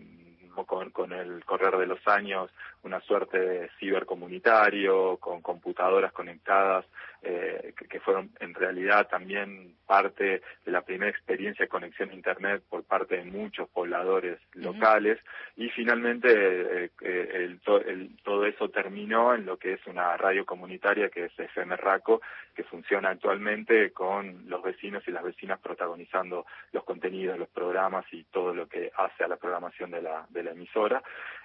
con, 0.66 0.92
con 0.92 1.14
el 1.14 1.44
correr 1.46 1.78
de 1.78 1.88
los 1.88 2.06
años 2.08 2.52
una 2.84 3.00
suerte 3.02 3.40
de 3.40 3.70
cibercomunitario, 3.80 5.18
con 5.18 5.42
computadoras 5.42 6.14
conectadas, 6.14 6.86
eh, 7.24 7.74
que, 7.78 7.88
que, 7.88 8.00
fueron 8.00 8.30
en 8.40 8.54
realidad 8.54 9.08
también 9.10 9.76
parte 9.88 10.42
de 10.66 10.72
la 10.72 10.82
primera 10.82 11.10
experiencia 11.10 11.66
de 11.66 11.70
conexión 11.70 12.12
a 12.12 12.14
Internet 12.14 12.64
por 12.70 12.84
parte 12.84 13.18
de 13.18 13.26
muchos 13.26 13.68
pobladores 13.70 14.40
locales. 14.54 15.20
Y 15.56 15.70
finalmente 15.70 16.30
eh, 16.30 16.92
eh, 17.02 17.32
el, 17.34 17.60
el, 17.88 18.16
todo 18.24 18.46
eso 18.46 18.70
terminó 18.70 19.34
en 19.34 19.46
lo 19.46 19.58
que 19.58 19.74
es 19.74 19.88
una 19.88 20.16
radio 20.16 20.46
comunitaria 20.46 21.10
que 21.10 21.26
es 21.26 21.40
FM 21.40 21.76
Raco, 21.76 22.22
que 22.56 22.64
funciona 22.64 23.10
actualmente 23.10 23.92
con 23.92 24.48
los 24.48 24.62
vecinos 24.64 25.04
y 25.08 25.12
las 25.12 25.24
vecinas 25.24 25.60
protagonizando 25.60 26.46
los 26.72 26.84
contenidos, 26.84 27.38
los 27.38 27.50
programas 27.50 28.06
y 28.12 28.24
todo 28.26 28.54
lo 28.54 28.68
que 28.68 28.92
hace 28.96 29.24
a 29.24 29.28
la 29.28 29.38
programación 29.38 29.92
de 29.92 30.02
la, 30.02 30.26
de 30.30 30.44
la 30.44 30.47
emisora. 30.52 31.02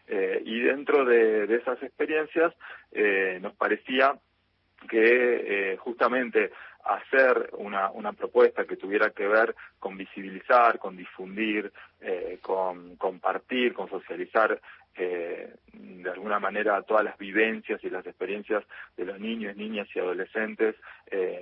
Eh, 0.07 0.43
y 0.45 0.61
dentro 0.61 1.05
de, 1.05 1.45
esas 1.55 1.83
experiencias 1.83 2.53
eh, 2.91 3.39
nos 3.41 3.55
parecía 3.55 4.19
que 4.89 5.73
eh, 5.73 5.77
justamente 5.77 6.51
hacer 6.85 7.51
una, 7.53 7.91
una 7.93 8.13
propuesta 8.13 8.65
que 8.65 8.77
tuviera 8.77 9.11
que 9.11 9.29
ver 9.29 9.55
con 9.79 9.97
visibilizar, 9.97 10.81
con 10.81 10.97
difundir, 10.97 11.73
con 12.41 12.97
compartir, 12.97 13.73
con 13.73 13.89
socializar 13.89 14.61
de 14.93 16.11
alguna 16.11 16.41
manera 16.41 16.83
todas 16.83 17.05
las 17.05 17.17
vivencias 17.17 17.83
y 17.85 17.89
las 17.89 18.05
experiencias 18.05 18.65
de 18.97 19.05
los 19.05 19.21
niños, 19.21 19.57
niñas 19.57 19.87
y 19.95 20.01
adolescentes, 20.01 20.75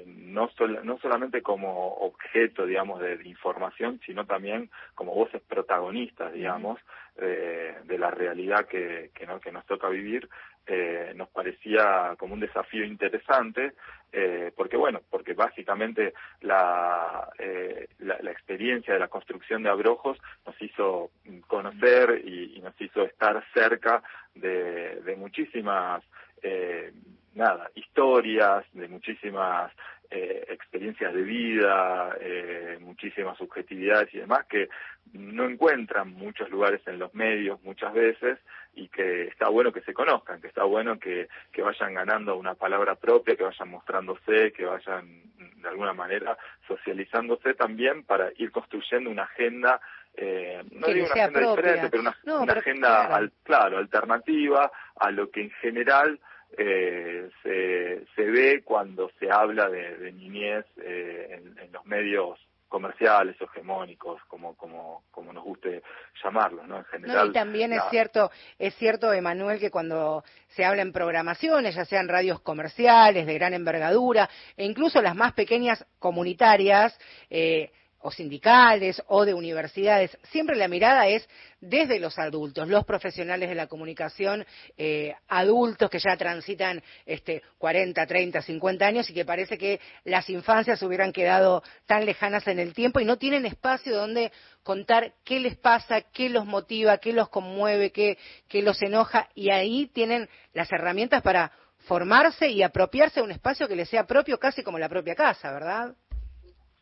no, 0.05 0.51
sol, 0.51 0.81
no 0.85 0.99
solamente 0.99 1.41
como 1.41 1.95
objeto, 1.95 2.67
digamos, 2.67 3.01
de, 3.01 3.17
de, 3.17 3.27
información, 3.27 3.99
sino 4.05 4.27
también 4.27 4.69
como 4.95 5.15
voces 5.15 5.41
protagonistas, 5.49 6.35
digamos, 6.35 6.79
eh, 7.17 7.77
de 7.85 7.99
la 7.99 8.11
realidad 8.11 8.67
que, 8.67 9.11
que, 9.15 9.27
¿no? 9.27 9.41
que 9.41 9.53
nos 9.53 9.67
toca 9.67 9.89
vivir, 9.89 10.29
eh, 10.67 11.13
nos 11.17 11.29
parecía 11.31 12.15
como 12.19 12.35
un 12.35 12.41
desafío 12.41 12.85
interesante, 12.85 13.73
eh, 14.13 14.53
porque 14.57 14.77
bueno, 14.77 15.01
porque 15.11 15.35
básicamente 15.35 16.15
la, 16.41 17.29
eh, 17.39 17.89
la, 17.99 18.19
la, 18.21 18.31
experiencia 18.31 18.95
de 18.95 19.01
la 19.01 19.09
construcción 19.09 19.63
de 19.63 19.71
abrojos 19.71 20.19
nos 20.47 20.61
hizo 20.61 21.11
conocer 21.47 22.23
y, 22.25 22.57
y 22.57 22.61
nos 22.61 22.79
hizo 22.81 23.03
estar 23.03 23.43
cerca 23.55 24.03
de, 24.35 25.01
de 25.03 25.17
muchísimas 25.17 26.03
eh, 26.43 26.93
nada, 27.35 27.71
historias, 27.75 28.65
de 28.73 28.89
muchísimas 28.89 29.73
eh, 30.11 30.45
experiencias 30.49 31.15
de 31.15 31.23
vida, 31.23 32.17
eh, 32.21 32.79
muchísimas 32.81 33.39
subjetividades 33.39 34.13
y 34.13 34.19
demás 34.19 34.45
que 34.47 34.69
no 35.13 35.45
encuentran 35.45 36.13
muchos 36.13 36.51
lugares 36.51 36.81
en 36.87 36.99
los 36.99 37.15
medios 37.15 37.63
muchas 37.63 37.93
veces 37.93 38.39
y 38.75 38.89
que 38.89 39.29
está 39.29 39.49
bueno 39.49 39.73
que 39.73 39.83
se 39.83 39.95
conozcan, 39.95 40.41
que 40.41 40.49
está 40.49 40.65
bueno 40.65 40.99
que, 40.99 41.29
que 41.53 41.63
vayan 41.63 41.95
ganando 41.95 42.37
una 42.37 42.55
palabra 42.55 42.97
propia, 42.97 43.37
que 43.37 43.45
vayan 43.45 43.71
mostrándose, 43.71 44.53
que 44.53 44.65
vayan 44.65 45.23
de 45.63 45.69
alguna 45.69 45.93
manera 45.93 46.37
socializándose 46.67 47.55
también 47.55 48.03
para 48.05 48.33
ir 48.37 48.51
construyendo 48.51 49.11
una 49.11 49.25
agenda 49.25 49.81
eh, 50.15 50.63
no 50.73 50.89
digo 50.89 51.07
una 51.07 51.15
agenda 51.15 51.41
propia. 51.41 51.57
diferente, 51.57 51.89
pero 51.89 52.03
una, 52.03 52.17
no, 52.25 52.37
una 52.43 52.47
pero 52.47 52.61
agenda, 52.61 52.89
claro. 52.89 53.15
Al, 53.15 53.33
claro, 53.45 53.79
alternativa 53.79 54.73
a 54.97 55.11
lo 55.13 55.31
que 55.31 55.43
en 55.43 55.51
general 55.63 56.19
eh, 56.59 57.31
se, 57.43 58.05
se 58.15 58.31
ve 58.31 58.63
cuando 58.65 59.11
se 59.19 59.31
habla 59.31 59.69
de, 59.69 59.97
de 59.97 60.13
niñez 60.13 60.65
eh, 60.83 61.39
en, 61.39 61.59
en, 61.59 61.73
los 61.73 61.85
medios 61.87 62.39
comerciales 62.69 63.41
o 63.41 63.45
hegemónicos, 63.45 64.23
como, 64.29 64.55
como, 64.57 65.03
como 65.11 65.33
nos 65.33 65.43
guste 65.45 65.83
llamarlos, 66.23 66.67
¿no? 66.69 66.79
En 66.79 66.85
general. 66.85 67.17
No, 67.17 67.31
y 67.31 67.33
también 67.33 67.73
es 67.73 67.83
cierto, 67.91 68.31
es 68.59 68.75
cierto, 68.77 69.13
Emanuel, 69.13 69.59
que 69.59 69.71
cuando 69.71 70.23
se 70.49 70.65
habla 70.65 70.83
en 70.83 70.93
programaciones, 70.93 71.75
ya 71.75 71.85
sean 71.85 72.09
radios 72.09 72.41
comerciales 72.41 73.27
de 73.27 73.35
gran 73.35 73.55
envergadura, 73.55 74.31
e 74.57 74.65
incluso 74.65 75.03
las 75.03 75.17
más 75.17 75.33
pequeñas 75.33 75.85
comunitarias, 75.99 76.97
eh, 77.29 77.73
o 78.01 78.11
sindicales 78.11 79.03
o 79.09 79.25
de 79.25 79.35
universidades, 79.35 80.17
siempre 80.31 80.57
la 80.57 80.69
mirada 80.69 81.07
es 81.09 81.29
desde 81.61 82.01
los 82.01 82.19
adultos, 82.19 82.69
los 82.69 82.85
profesionales 82.85 83.49
de 83.49 83.55
la 83.55 83.67
comunicación, 83.67 84.47
eh, 84.79 85.15
adultos 85.29 85.91
que 85.91 85.99
ya 85.99 86.17
transitan 86.17 86.83
este, 87.05 87.43
40, 87.59 88.07
30, 88.07 88.41
50 88.41 88.87
años 88.87 89.11
y 89.11 89.15
que 89.15 89.25
parece 89.25 89.59
que 89.59 89.81
las 90.05 90.31
infancias 90.31 90.83
hubieran 90.83 91.13
quedado 91.13 91.63
tan 91.87 92.07
lejanas 92.07 92.47
en 92.47 92.59
el 92.59 92.73
tiempo 92.73 93.01
y 93.01 93.05
no 93.05 93.19
tienen 93.19 93.45
espacio 93.45 93.95
donde 93.95 94.33
contar 94.63 95.15
qué 95.25 95.41
les 95.41 95.57
pasa, 95.57 96.01
qué 96.01 96.31
los 96.31 96.47
motiva, 96.47 96.99
qué 96.99 97.13
los 97.13 97.29
conmueve, 97.29 97.93
qué, 97.93 98.17
qué 98.49 98.63
los 98.63 98.81
enoja 98.83 99.29
y 99.35 99.51
ahí 99.51 99.87
tienen 99.87 100.29
las 100.55 100.73
herramientas 100.73 101.23
para 101.23 101.53
formarse 101.87 102.49
y 102.49 102.63
apropiarse 102.63 103.21
de 103.21 103.25
un 103.25 103.33
espacio 103.33 103.69
que 103.69 103.77
les 103.77 103.89
sea 103.89 104.07
propio 104.07 104.39
casi 104.39 104.63
como 104.63 104.79
la 104.79 104.89
propia 104.89 105.15
casa, 105.15 105.51
¿verdad? 105.53 105.95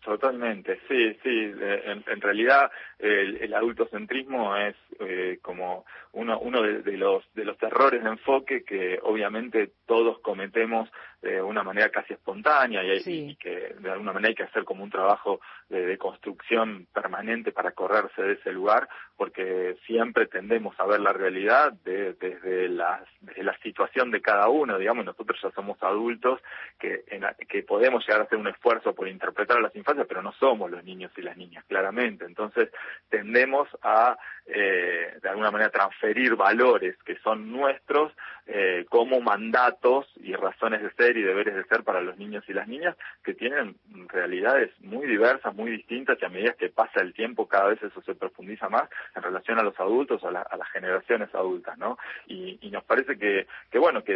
Totalmente, 0.09 0.81
sí, 0.89 1.13
sí. 1.23 1.53
En, 1.85 2.03
en 2.07 2.21
realidad 2.23 2.71
el, 2.99 3.37
el, 3.43 3.53
adultocentrismo 3.53 4.57
es 4.57 4.75
eh, 5.01 5.39
como 5.43 5.85
uno, 6.13 6.39
uno 6.39 6.63
de, 6.63 6.81
de, 6.81 6.97
los 6.97 7.23
de 7.35 7.45
los 7.45 7.63
errores 7.63 8.03
de 8.03 8.09
enfoque 8.09 8.65
que 8.65 8.99
obviamente 9.03 9.71
todos 9.85 10.19
cometemos 10.21 10.89
de 11.23 11.43
una 11.43 11.63
manera 11.63 11.91
casi 11.91 12.15
espontánea 12.15 12.83
y, 12.85 13.01
sí. 13.01 13.31
y, 13.31 13.37
que 13.37 13.75
de 13.81 13.91
alguna 13.91 14.13
manera 14.13 14.29
hay 14.29 14.35
que 14.35 14.45
hacer 14.45 14.65
como 14.65 14.85
un 14.85 14.91
trabajo 14.91 15.41
de, 15.69 15.85
de, 15.85 15.99
construcción 15.99 16.87
permanente 16.93 17.51
para 17.51 17.73
correrse 17.73 18.23
de 18.23 18.35
ese 18.35 18.53
lugar 18.53 18.89
porque 19.19 19.77
siempre 19.85 20.27
tendemos 20.27 20.79
a 20.79 20.87
ver 20.87 21.01
la 21.01 21.13
realidad 21.13 21.73
de, 21.85 22.13
desde, 22.15 22.69
la, 22.69 23.05
desde 23.21 23.43
la 23.43 23.59
situación 23.59 24.13
de 24.13 24.23
cada 24.23 24.49
uno, 24.49 24.79
digamos, 24.79 25.05
nosotros 25.05 25.37
ya 25.43 25.51
somos 25.51 25.77
adultos 25.83 26.41
que, 26.79 27.03
en, 27.09 27.25
que 27.49 27.65
podemos 27.65 28.07
llegar 28.07 28.21
a 28.21 28.25
hacer 28.25 28.39
un 28.39 28.47
esfuerzo 28.47 28.95
por 28.95 29.09
interpretar 29.09 29.59
a 29.59 29.63
las 29.63 29.75
infancias, 29.75 30.07
pero 30.09 30.23
no 30.23 30.33
somos 30.35 30.71
los 30.71 30.85
niños 30.85 31.11
y 31.17 31.23
las 31.23 31.37
niñas, 31.37 31.65
claramente. 31.67 32.27
Entonces 32.27 32.71
tendemos 33.09 33.69
a, 33.83 34.17
eh, 34.47 35.19
de 35.21 35.29
alguna 35.29 35.51
manera, 35.51 35.71
transferir 35.71 36.37
valores 36.37 36.97
que 37.03 37.17
son 37.19 37.51
nuestros 37.51 38.13
eh, 38.47 38.87
como 38.89 39.21
mandatos 39.21 40.07
y 40.23 40.33
razones 40.35 40.81
de 40.81 40.93
ser 40.93 41.08
y 41.17 41.23
deberes 41.23 41.55
de 41.55 41.65
ser 41.65 41.85
para 41.85 42.01
los 42.01 42.19
niños 42.19 42.45
y 42.49 42.53
las 42.53 42.69
niñas 42.69 42.97
que 43.23 43.35
tienen 43.35 43.77
realidades 44.09 44.71
muy 44.81 45.07
diversas, 45.07 45.55
muy 45.55 45.71
distintas 45.71 46.19
y 46.21 46.25
a 46.25 46.29
medida 46.29 46.53
que 46.53 46.69
pasa 46.69 47.01
el 47.01 47.15
tiempo 47.15 47.47
cada 47.49 47.69
vez 47.69 47.83
eso 47.83 48.03
se 48.03 48.15
profundiza 48.15 48.69
más 48.69 48.89
en 49.15 49.23
relación 49.23 49.59
a 49.59 49.63
los 49.63 49.79
adultos, 49.81 50.23
a, 50.25 50.31
la, 50.31 50.43
a 50.43 50.57
las 50.57 50.69
generaciones 50.71 51.35
adultas, 51.35 51.79
¿no? 51.79 51.99
Y, 52.27 52.59
nos 52.69 52.85
parece 52.85 53.19
que, 53.19 53.47
bueno, 53.79 54.05
que, 54.05 54.15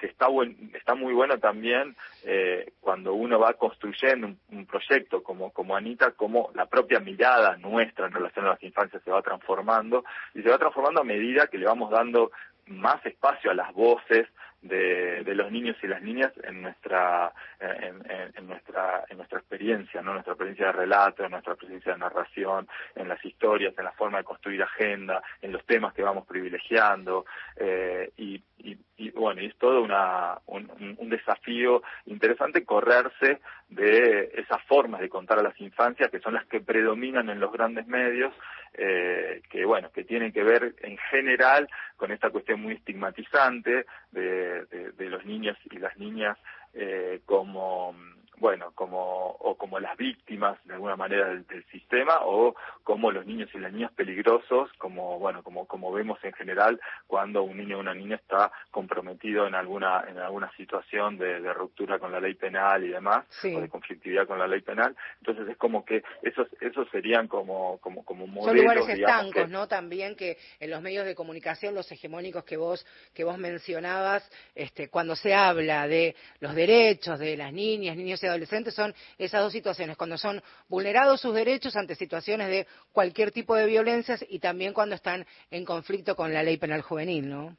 está, 0.00 0.26
buen, 0.26 0.72
está 0.74 0.96
muy 0.96 1.14
bueno 1.14 1.38
también 1.38 1.94
eh, 2.24 2.72
cuando 2.80 3.14
uno 3.14 3.38
va 3.38 3.54
construyendo 3.54 4.34
un, 4.50 4.66
proyecto 4.66 5.22
como 5.22 5.76
Anita, 5.76 6.10
como 6.10 6.50
la 6.54 6.66
propia 6.66 6.98
mirada 6.98 7.56
nuestra 7.56 8.06
en 8.06 8.12
relación 8.12 8.46
a 8.46 8.50
las 8.50 8.62
infancias 8.62 9.02
se 9.02 9.10
va 9.10 9.22
transformando 9.22 10.04
y 10.34 10.42
se 10.42 10.50
va 10.50 10.58
transformando 10.58 11.00
a 11.00 11.04
medida 11.04 11.46
que 11.46 11.58
le 11.58 11.66
vamos 11.66 11.90
dando 11.90 12.30
más 12.66 13.04
espacio 13.06 13.50
a 13.50 13.54
las 13.54 13.72
voces 13.72 14.26
de, 14.62 15.22
los 15.34 15.52
niños 15.52 15.76
y 15.82 15.86
las 15.86 16.02
niñas 16.02 16.32
en 16.42 16.62
nuestra 16.62 17.32
en, 17.60 18.46
nuestra 18.46 19.04
en 19.08 19.16
nuestra 19.16 19.38
experiencia 19.38 20.02
no 20.02 20.12
nuestra 20.14 20.32
experiencia 20.32 20.66
de 20.66 20.72
relato 20.72 21.24
en 21.24 21.30
nuestra 21.30 21.52
experiencia 21.52 21.92
de 21.92 21.98
narración 21.98 22.68
en 22.96 23.08
las 23.08 23.24
historias 23.24 23.74
en 23.78 23.84
la 23.84 23.92
forma 23.92 24.18
de 24.18 24.24
construir 24.24 24.62
agenda 24.62 25.22
en 25.40 25.52
los 25.52 25.64
temas 25.64 25.94
que 25.94 26.02
vamos 26.02 26.26
privilegiando 26.26 27.24
eh, 27.56 28.10
y, 28.16 28.42
y, 28.58 28.76
bueno 29.14 29.40
y 29.40 29.46
es 29.46 29.56
todo 29.56 29.82
una 29.82 30.38
un, 30.46 30.96
un 30.98 31.08
desafío 31.08 31.82
interesante 32.06 32.64
correrse 32.64 33.40
de 33.68 34.30
esas 34.34 34.62
formas 34.64 35.00
de 35.00 35.08
contar 35.08 35.38
a 35.38 35.42
las 35.42 35.58
infancias 35.60 36.10
que 36.10 36.20
son 36.20 36.34
las 36.34 36.46
que 36.46 36.60
predominan 36.60 37.30
en 37.30 37.40
los 37.40 37.52
grandes 37.52 37.86
medios 37.86 38.34
eh, 38.74 39.42
que 39.50 39.64
bueno 39.64 39.90
que 39.92 40.04
tienen 40.04 40.32
que 40.32 40.42
ver 40.42 40.74
en 40.82 40.98
general 41.10 41.68
con 41.96 42.10
esta 42.10 42.30
cuestión 42.30 42.60
muy 42.60 42.74
estigmatizante 42.74 43.86
de, 44.12 44.64
de 44.66 45.10
los 45.10 45.24
niños 45.24 45.56
y 45.70 45.78
las 45.78 45.96
niñas 45.96 46.36
eh, 46.74 47.20
como 47.24 47.94
bueno, 48.38 48.72
como, 48.74 49.30
o 49.40 49.56
como 49.56 49.78
las 49.78 49.96
víctimas 49.96 50.58
de 50.64 50.74
alguna 50.74 50.96
manera 50.96 51.28
del, 51.28 51.44
sistema, 51.70 52.20
o 52.22 52.54
como 52.84 53.10
los 53.10 53.26
niños 53.26 53.50
y 53.54 53.58
las 53.58 53.72
niñas 53.72 53.92
peligrosos, 53.92 54.70
como, 54.78 55.18
bueno, 55.18 55.42
como, 55.42 55.66
como 55.66 55.92
vemos 55.92 56.18
en 56.22 56.32
general 56.32 56.80
cuando 57.06 57.42
un 57.42 57.56
niño 57.56 57.76
o 57.76 57.80
una 57.80 57.94
niña 57.94 58.16
está 58.16 58.50
comprometido 58.70 59.46
en 59.46 59.54
alguna, 59.54 60.04
en 60.08 60.18
alguna 60.18 60.50
situación 60.56 61.18
de, 61.18 61.38
ruptura 61.52 61.98
con 61.98 62.12
la 62.12 62.20
ley 62.20 62.34
penal 62.34 62.84
y 62.84 62.88
demás, 62.88 63.26
o 63.44 63.60
de 63.60 63.68
conflictividad 63.68 64.26
con 64.26 64.38
la 64.38 64.46
ley 64.46 64.60
penal. 64.60 64.94
Entonces 65.18 65.48
es 65.48 65.56
como 65.56 65.84
que 65.84 66.02
esos, 66.22 66.46
esos 66.60 66.88
serían 66.90 67.26
como, 67.26 67.78
como, 67.78 68.04
como 68.04 68.26
modelos. 68.26 68.46
Son 68.46 68.56
lugares 68.56 68.88
estancos, 68.88 69.48
¿no? 69.50 69.66
También 69.66 70.14
que 70.14 70.36
en 70.60 70.70
los 70.70 70.80
medios 70.82 71.06
de 71.06 71.14
comunicación, 71.14 71.74
los 71.74 71.90
hegemónicos 71.90 72.44
que 72.44 72.56
vos, 72.56 72.86
que 73.14 73.24
vos 73.24 73.38
mencionabas, 73.38 74.30
este, 74.54 74.88
cuando 74.88 75.16
se 75.16 75.34
habla 75.34 75.88
de 75.88 76.14
los 76.40 76.54
derechos 76.54 77.18
de 77.18 77.36
las 77.36 77.52
niñas, 77.52 77.96
niños 77.96 78.22
y 78.22 78.27
adolescentes 78.28 78.74
son 78.74 78.94
esas 79.18 79.42
dos 79.42 79.52
situaciones, 79.52 79.96
cuando 79.96 80.18
son 80.18 80.42
vulnerados 80.68 81.20
sus 81.20 81.34
derechos 81.34 81.76
ante 81.76 81.94
situaciones 81.94 82.48
de 82.48 82.66
cualquier 82.92 83.32
tipo 83.32 83.54
de 83.54 83.66
violencias 83.66 84.24
y 84.28 84.38
también 84.38 84.72
cuando 84.72 84.94
están 84.94 85.26
en 85.50 85.64
conflicto 85.64 86.16
con 86.16 86.32
la 86.32 86.42
ley 86.42 86.56
penal 86.56 86.82
juvenil, 86.82 87.28
¿no? 87.28 87.56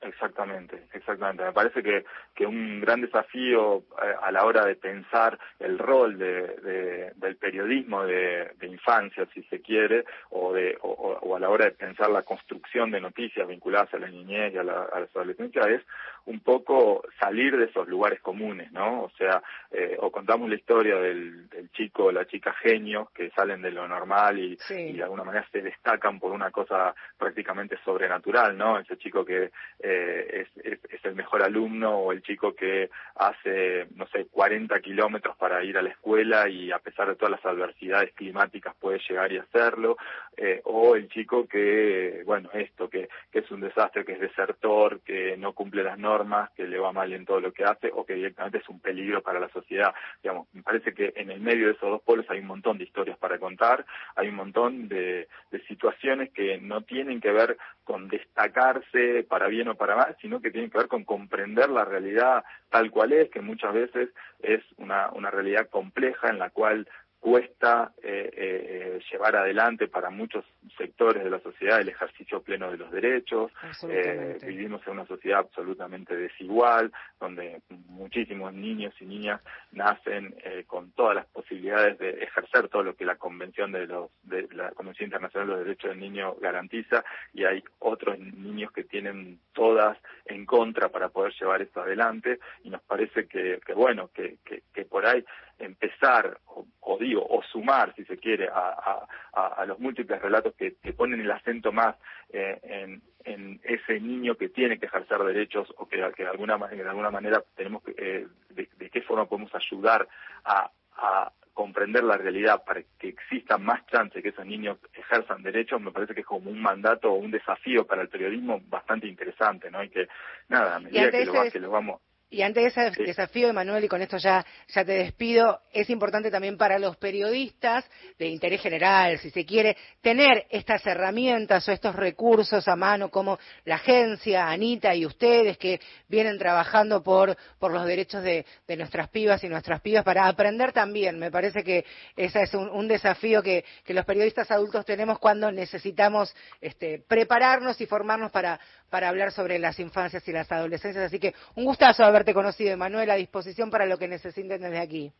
Exactamente, 0.00 0.84
exactamente. 0.92 1.42
Me 1.42 1.52
parece 1.52 1.82
que, 1.82 2.04
que 2.32 2.46
un 2.46 2.80
gran 2.80 3.00
desafío 3.00 3.78
eh, 4.00 4.14
a, 4.22 4.30
la 4.30 4.44
hora 4.44 4.64
de 4.64 4.76
pensar 4.76 5.36
el 5.58 5.76
rol 5.76 6.16
de, 6.16 7.12
del 7.16 7.36
periodismo 7.36 8.04
de, 8.04 8.54
infancia, 8.62 9.26
si 9.34 9.42
se 9.44 9.60
quiere, 9.60 10.04
o, 10.30 10.52
de, 10.52 10.78
o, 10.82 11.34
a 11.34 11.40
la 11.40 11.48
hora 11.48 11.64
de 11.64 11.72
pensar 11.72 12.10
la 12.10 12.22
construcción 12.22 12.92
de 12.92 13.00
noticias 13.00 13.48
vinculadas 13.48 13.92
a 13.94 13.98
la 13.98 14.08
niñez 14.08 14.54
y 14.54 14.58
a 14.58 14.62
la, 14.62 14.82
a 14.82 14.98
adolescencia 14.98 15.62
es 15.62 15.82
un 16.26 16.40
poco 16.40 17.02
salir 17.18 17.56
de 17.56 17.64
esos 17.64 17.88
lugares 17.88 18.20
comunes, 18.20 18.70
¿no? 18.70 19.04
O 19.04 19.10
sea, 19.16 19.42
eh, 19.72 19.96
o 19.98 20.10
contamos 20.10 20.48
la 20.48 20.56
historia 20.56 20.96
del, 20.96 21.48
del, 21.48 21.70
chico 21.72 22.04
o 22.04 22.12
la 22.12 22.26
chica 22.26 22.52
genio 22.52 23.10
que 23.14 23.30
salen 23.30 23.62
de 23.62 23.70
lo 23.70 23.88
normal 23.88 24.38
y, 24.38 24.58
y, 24.68 24.92
de 24.92 25.02
alguna 25.02 25.24
manera 25.24 25.46
se 25.50 25.62
destacan 25.62 26.20
por 26.20 26.32
una 26.32 26.50
cosa 26.50 26.94
prácticamente 27.16 27.78
sobrenatural, 27.82 28.56
¿no? 28.56 28.78
Ese 28.78 28.98
chico 28.98 29.24
que 29.24 29.50
eh, 29.80 29.87
es, 29.88 30.48
es, 30.64 31.04
el 31.04 31.14
mejor 31.14 31.42
alumno 31.42 31.96
o 31.98 32.12
el 32.12 32.22
chico 32.22 32.54
que 32.54 32.90
hace, 33.14 33.86
no 33.94 34.06
sé, 34.08 34.26
40 34.26 34.78
kilómetros 34.80 35.36
para 35.36 35.64
ir 35.64 35.78
a 35.78 35.82
la 35.82 35.90
escuela 35.90 36.48
y 36.48 36.70
a 36.70 36.78
pesar 36.78 37.08
de 37.08 37.14
todas 37.14 37.30
las 37.30 37.46
adversidades 37.46 38.12
climáticas 38.14 38.74
puede 38.78 39.00
llegar 39.08 39.32
y 39.32 39.38
hacerlo, 39.38 39.96
eh, 40.36 40.60
o 40.64 40.96
el 40.96 41.08
chico 41.08 41.46
que, 41.46 42.22
bueno, 42.26 42.50
esto, 42.52 42.90
que, 42.90 43.08
que 43.32 43.38
es 43.40 43.50
un 43.50 43.60
desastre, 43.60 44.04
que 44.04 44.12
es 44.12 44.20
desertor, 44.20 45.00
que 45.00 45.36
no 45.36 45.52
cumple 45.52 45.82
las 45.82 45.98
normas, 45.98 46.50
que 46.50 46.66
le 46.66 46.78
va 46.78 46.92
mal 46.92 47.12
en 47.12 47.24
todo 47.24 47.40
lo 47.40 47.52
que 47.52 47.64
hace 47.64 47.90
o 47.92 48.04
que 48.04 48.14
directamente 48.14 48.58
es 48.58 48.68
un 48.68 48.80
peligro 48.80 49.22
para 49.22 49.40
la 49.40 49.48
sociedad. 49.48 49.94
Digamos, 50.22 50.48
me 50.52 50.62
parece 50.62 50.92
que 50.92 51.12
en 51.16 51.30
el 51.30 51.40
medio 51.40 51.66
de 51.66 51.72
esos 51.72 51.90
dos 51.90 52.02
polos 52.02 52.26
hay 52.28 52.40
un 52.40 52.46
montón 52.46 52.78
de 52.78 52.84
historias 52.84 53.18
para 53.18 53.38
contar, 53.38 53.84
hay 54.14 54.28
un 54.28 54.34
montón 54.34 54.88
de, 54.88 55.28
de 55.50 55.60
situaciones 55.66 56.30
que 56.30 56.58
no 56.58 56.82
tienen 56.82 57.20
que 57.20 57.32
ver 57.32 57.56
con 57.84 58.08
destacarse 58.08 59.24
para 59.24 59.48
bien 59.48 59.68
o 59.68 59.74
para 59.78 59.96
mal, 59.96 60.16
sino 60.20 60.40
que 60.40 60.50
tiene 60.50 60.68
que 60.68 60.78
ver 60.78 60.88
con 60.88 61.04
comprender 61.04 61.70
la 61.70 61.84
realidad 61.84 62.44
tal 62.68 62.90
cual 62.90 63.12
es, 63.12 63.30
que 63.30 63.40
muchas 63.40 63.72
veces 63.72 64.10
es 64.40 64.62
una, 64.76 65.10
una 65.12 65.30
realidad 65.30 65.68
compleja 65.70 66.28
en 66.28 66.38
la 66.38 66.50
cual 66.50 66.86
cuesta 67.20 67.92
eh, 68.02 68.30
eh, 68.32 69.00
llevar 69.10 69.36
adelante 69.36 69.88
para 69.88 70.08
muchos 70.10 70.44
sectores 70.76 71.24
de 71.24 71.30
la 71.30 71.40
sociedad 71.40 71.80
el 71.80 71.88
ejercicio 71.88 72.42
pleno 72.42 72.70
de 72.70 72.76
los 72.76 72.90
derechos. 72.90 73.50
Eh, 73.88 74.38
vivimos 74.46 74.80
en 74.86 74.92
una 74.94 75.06
sociedad 75.06 75.40
absolutamente 75.40 76.16
desigual, 76.16 76.92
donde 77.18 77.60
muchísimos 77.88 78.52
niños 78.54 78.94
y 79.00 79.04
niñas 79.04 79.40
nacen 79.72 80.34
eh, 80.44 80.64
con 80.66 80.92
todas 80.92 81.16
las 81.16 81.26
posibilidades 81.26 81.98
de 81.98 82.10
ejercer 82.22 82.68
todo 82.68 82.82
lo 82.82 82.94
que 82.94 83.04
la 83.04 83.16
Convención 83.16 83.72
de 83.72 83.86
los 83.86 84.10
de 84.22 84.48
la 84.52 84.70
Convención 84.70 85.06
Internacional 85.08 85.48
de 85.48 85.54
los 85.54 85.64
Derechos 85.64 85.90
del 85.90 86.00
Niño 86.00 86.36
garantiza 86.40 87.04
y 87.32 87.44
hay 87.44 87.62
otros 87.80 88.18
niños 88.18 88.70
que 88.72 88.84
tienen 88.84 89.40
todas 89.52 89.98
en 90.24 90.46
contra 90.46 90.88
para 90.88 91.08
poder 91.08 91.32
llevar 91.38 91.62
esto 91.62 91.80
adelante 91.80 92.38
y 92.62 92.70
nos 92.70 92.82
parece 92.82 93.26
que, 93.26 93.60
que 93.64 93.74
bueno 93.74 94.10
que, 94.14 94.36
que, 94.44 94.62
que 94.72 94.84
por 94.84 95.04
ahí 95.06 95.24
empezar, 95.58 96.38
o, 96.80 96.98
digo, 96.98 97.26
o 97.28 97.42
sumar, 97.42 97.94
si 97.94 98.04
se 98.04 98.16
quiere, 98.16 98.48
a, 98.48 99.06
a, 99.32 99.64
los 99.66 99.78
múltiples 99.78 100.20
relatos 100.20 100.54
que, 100.54 100.76
que, 100.76 100.92
ponen 100.92 101.20
el 101.20 101.30
acento 101.30 101.72
más 101.72 101.96
eh, 102.30 102.58
en, 102.62 103.02
en, 103.24 103.60
ese 103.64 104.00
niño 104.00 104.36
que 104.36 104.48
tiene 104.48 104.78
que 104.78 104.86
ejercer 104.86 105.18
derechos 105.18 105.72
o 105.76 105.88
que, 105.88 105.96
que 106.16 106.22
de, 106.22 106.28
alguna, 106.28 106.56
de 106.56 106.88
alguna 106.88 107.10
manera 107.10 107.42
tenemos 107.56 107.82
que, 107.82 107.94
eh, 107.98 108.26
de, 108.50 108.68
de, 108.76 108.90
qué 108.90 109.02
forma 109.02 109.26
podemos 109.26 109.54
ayudar 109.54 110.08
a, 110.44 110.70
a 110.96 111.32
comprender 111.52 112.04
la 112.04 112.16
realidad 112.16 112.62
para 112.64 112.82
que 112.98 113.08
exista 113.08 113.58
más 113.58 113.84
chance 113.86 114.22
que 114.22 114.28
esos 114.28 114.46
niños 114.46 114.78
ejerzan 114.92 115.42
derechos, 115.42 115.80
me 115.80 115.90
parece 115.90 116.14
que 116.14 116.20
es 116.20 116.26
como 116.26 116.50
un 116.50 116.62
mandato 116.62 117.10
o 117.10 117.16
un 117.16 117.32
desafío 117.32 117.84
para 117.84 118.02
el 118.02 118.08
periodismo 118.08 118.60
bastante 118.68 119.08
interesante, 119.08 119.70
¿no? 119.70 119.82
Y 119.82 119.88
que, 119.88 120.08
nada, 120.48 120.76
a 120.76 120.78
medida 120.78 121.10
que 121.10 121.24
lo, 121.24 121.50
que 121.50 121.58
lo 121.58 121.70
vamos 121.70 122.00
y 122.30 122.42
ante 122.42 122.66
ese 122.66 122.90
desafío, 122.90 123.48
Emanuel, 123.48 123.84
y 123.84 123.88
con 123.88 124.02
esto 124.02 124.18
ya, 124.18 124.44
ya 124.68 124.84
te 124.84 124.92
despido, 124.92 125.62
es 125.72 125.88
importante 125.88 126.30
también 126.30 126.58
para 126.58 126.78
los 126.78 126.96
periodistas 126.98 127.84
de 128.18 128.26
interés 128.26 128.60
general, 128.60 129.18
si 129.18 129.30
se 129.30 129.46
quiere, 129.46 129.76
tener 130.02 130.46
estas 130.50 130.86
herramientas 130.86 131.66
o 131.68 131.72
estos 131.72 131.94
recursos 131.94 132.68
a 132.68 132.76
mano 132.76 133.08
como 133.10 133.38
la 133.64 133.76
agencia, 133.76 134.48
Anita 134.48 134.94
y 134.94 135.06
ustedes 135.06 135.56
que 135.56 135.80
vienen 136.08 136.38
trabajando 136.38 137.02
por, 137.02 137.34
por 137.58 137.72
los 137.72 137.86
derechos 137.86 138.22
de, 138.22 138.44
de 138.66 138.76
nuestras 138.76 139.08
pibas 139.08 139.42
y 139.44 139.48
nuestras 139.48 139.80
pibas 139.80 140.04
para 140.04 140.28
aprender 140.28 140.72
también. 140.72 141.18
Me 141.18 141.30
parece 141.30 141.64
que 141.64 141.86
ese 142.14 142.42
es 142.42 142.52
un, 142.52 142.68
un 142.68 142.88
desafío 142.88 143.42
que, 143.42 143.64
que, 143.84 143.94
los 143.94 144.04
periodistas 144.04 144.50
adultos 144.50 144.84
tenemos 144.84 145.18
cuando 145.18 145.50
necesitamos 145.50 146.34
este, 146.60 147.02
prepararnos 147.08 147.80
y 147.80 147.86
formarnos 147.86 148.30
para, 148.30 148.60
para 148.90 149.08
hablar 149.08 149.32
sobre 149.32 149.58
las 149.58 149.78
infancias 149.78 150.26
y 150.28 150.32
las 150.32 150.50
adolescencias. 150.50 151.04
Así 151.04 151.18
que 151.18 151.34
un 151.54 151.64
gustazo 151.64 152.04
haberte 152.04 152.34
conocido, 152.34 152.72
Emanuel, 152.72 153.10
a 153.10 153.14
disposición 153.14 153.70
para 153.70 153.86
lo 153.86 153.98
que 153.98 154.08
necesiten 154.08 154.60
desde 154.60 154.78
aquí. 154.78 155.12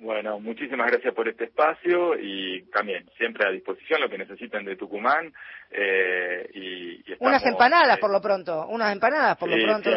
Bueno, 0.00 0.38
muchísimas 0.38 0.90
gracias 0.92 1.12
por 1.12 1.28
este 1.28 1.44
espacio 1.44 2.16
y 2.16 2.62
también 2.70 3.10
siempre 3.16 3.48
a 3.48 3.50
disposición 3.50 4.00
lo 4.00 4.08
que 4.08 4.16
necesiten 4.16 4.64
de 4.64 4.76
Tucumán. 4.76 5.32
Eh, 5.72 6.48
y, 6.54 7.14
unas 7.18 7.44
empanadas 7.44 7.98
por 7.98 8.10
lo 8.10 8.20
pronto, 8.20 8.66
unas 8.68 8.92
empanadas 8.92 9.36
por 9.36 9.48
lo 9.50 9.56
pronto. 9.56 9.90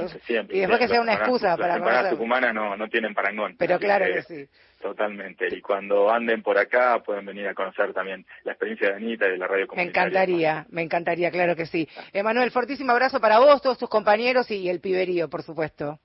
y 0.49 0.60
después 0.60 0.80
que 0.80 0.88
sea 0.88 1.02
una 1.02 1.14
excusa 1.14 1.56
para 1.56 1.70
Las 1.70 1.78
empanadas 1.78 2.10
tucumanas 2.12 2.52
no, 2.52 2.76
no 2.76 2.88
tienen 2.88 3.14
parangón. 3.14 3.56
Pero 3.60 3.78
claro 3.78 4.06
que 4.06 4.24
sí. 4.24 4.47
Totalmente. 4.82 5.47
Y 5.56 5.62
cuando 5.62 6.12
anden 6.12 6.41
por 6.41 6.58
acá 6.58 7.04
pueden 7.06 7.24
venir 7.24 7.47
a 7.47 7.54
conocer 7.54 7.93
también 7.93 8.26
la 8.43 8.54
experiencia 8.54 8.89
de 8.89 8.95
Anita 8.95 9.28
y 9.28 9.32
de 9.32 9.38
la 9.38 9.45
radio 9.45 9.68
Me 9.76 9.84
encantaría, 9.84 10.66
me 10.70 10.82
encantaría, 10.82 11.30
claro 11.30 11.56
que 11.56 11.68
sí. 11.68 11.88
Emanuel, 12.12 12.49
fortísimo 12.49 12.91
abrazo 12.91 13.20
para 13.22 13.38
vos, 13.38 13.62
todos 13.62 13.78
tus 13.78 13.89
compañeros 13.89 14.49
y 14.49 14.68
el 14.68 14.82
piberío, 14.82 15.30
por 15.30 15.43
supuesto. 15.43 15.99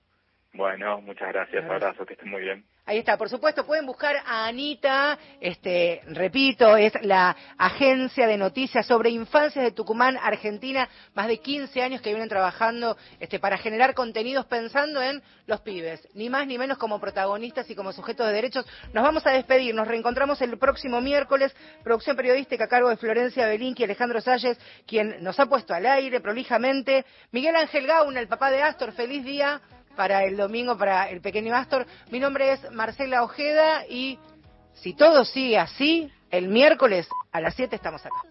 Bueno, 0.56 1.02
muchas 1.02 1.28
gracias, 1.28 1.64
abrazo, 1.64 2.06
que 2.06 2.14
estén 2.14 2.30
muy 2.30 2.40
bien. 2.40 2.64
Ahí 2.86 2.98
está, 2.98 3.18
por 3.18 3.28
supuesto, 3.28 3.66
pueden 3.66 3.84
buscar 3.84 4.16
a 4.24 4.46
Anita, 4.46 5.18
este, 5.40 6.00
repito, 6.06 6.76
es 6.76 6.92
la 7.02 7.36
agencia 7.58 8.26
de 8.26 8.38
noticias 8.38 8.86
sobre 8.86 9.10
infancias 9.10 9.64
de 9.64 9.72
Tucumán, 9.72 10.16
Argentina, 10.16 10.88
más 11.12 11.26
de 11.26 11.38
15 11.38 11.82
años 11.82 12.00
que 12.00 12.10
vienen 12.10 12.28
trabajando 12.28 12.96
este, 13.20 13.38
para 13.38 13.58
generar 13.58 13.92
contenidos 13.92 14.46
pensando 14.46 15.02
en 15.02 15.20
los 15.46 15.60
pibes, 15.60 16.08
ni 16.14 16.30
más 16.30 16.46
ni 16.46 16.56
menos 16.56 16.78
como 16.78 17.00
protagonistas 17.00 17.68
y 17.68 17.74
como 17.74 17.92
sujetos 17.92 18.26
de 18.28 18.32
derechos. 18.32 18.64
Nos 18.94 19.04
vamos 19.04 19.26
a 19.26 19.32
despedir, 19.32 19.74
nos 19.74 19.88
reencontramos 19.88 20.40
el 20.40 20.56
próximo 20.56 21.02
miércoles, 21.02 21.54
producción 21.82 22.16
periodística 22.16 22.64
a 22.64 22.68
cargo 22.68 22.88
de 22.88 22.96
Florencia 22.96 23.46
Belinqui 23.46 23.82
y 23.82 23.84
Alejandro 23.84 24.22
Salles, 24.22 24.58
quien 24.86 25.22
nos 25.22 25.38
ha 25.38 25.46
puesto 25.46 25.74
al 25.74 25.84
aire 25.84 26.20
prolijamente. 26.20 27.04
Miguel 27.32 27.56
Ángel 27.56 27.86
Gauna, 27.86 28.20
el 28.20 28.28
papá 28.28 28.50
de 28.50 28.62
Astor, 28.62 28.92
feliz 28.92 29.24
día 29.24 29.60
para 29.96 30.24
el 30.24 30.36
domingo 30.36 30.76
para 30.76 31.08
el 31.10 31.20
pequeño 31.20 31.54
Astor. 31.54 31.86
Mi 32.10 32.20
nombre 32.20 32.52
es 32.52 32.70
Marcela 32.70 33.22
Ojeda 33.22 33.86
y 33.88 34.18
si 34.74 34.94
todo 34.94 35.24
sigue 35.24 35.58
así, 35.58 36.10
el 36.30 36.48
miércoles 36.48 37.08
a 37.32 37.40
las 37.40 37.54
7 37.54 37.74
estamos 37.74 38.04
acá. 38.04 38.22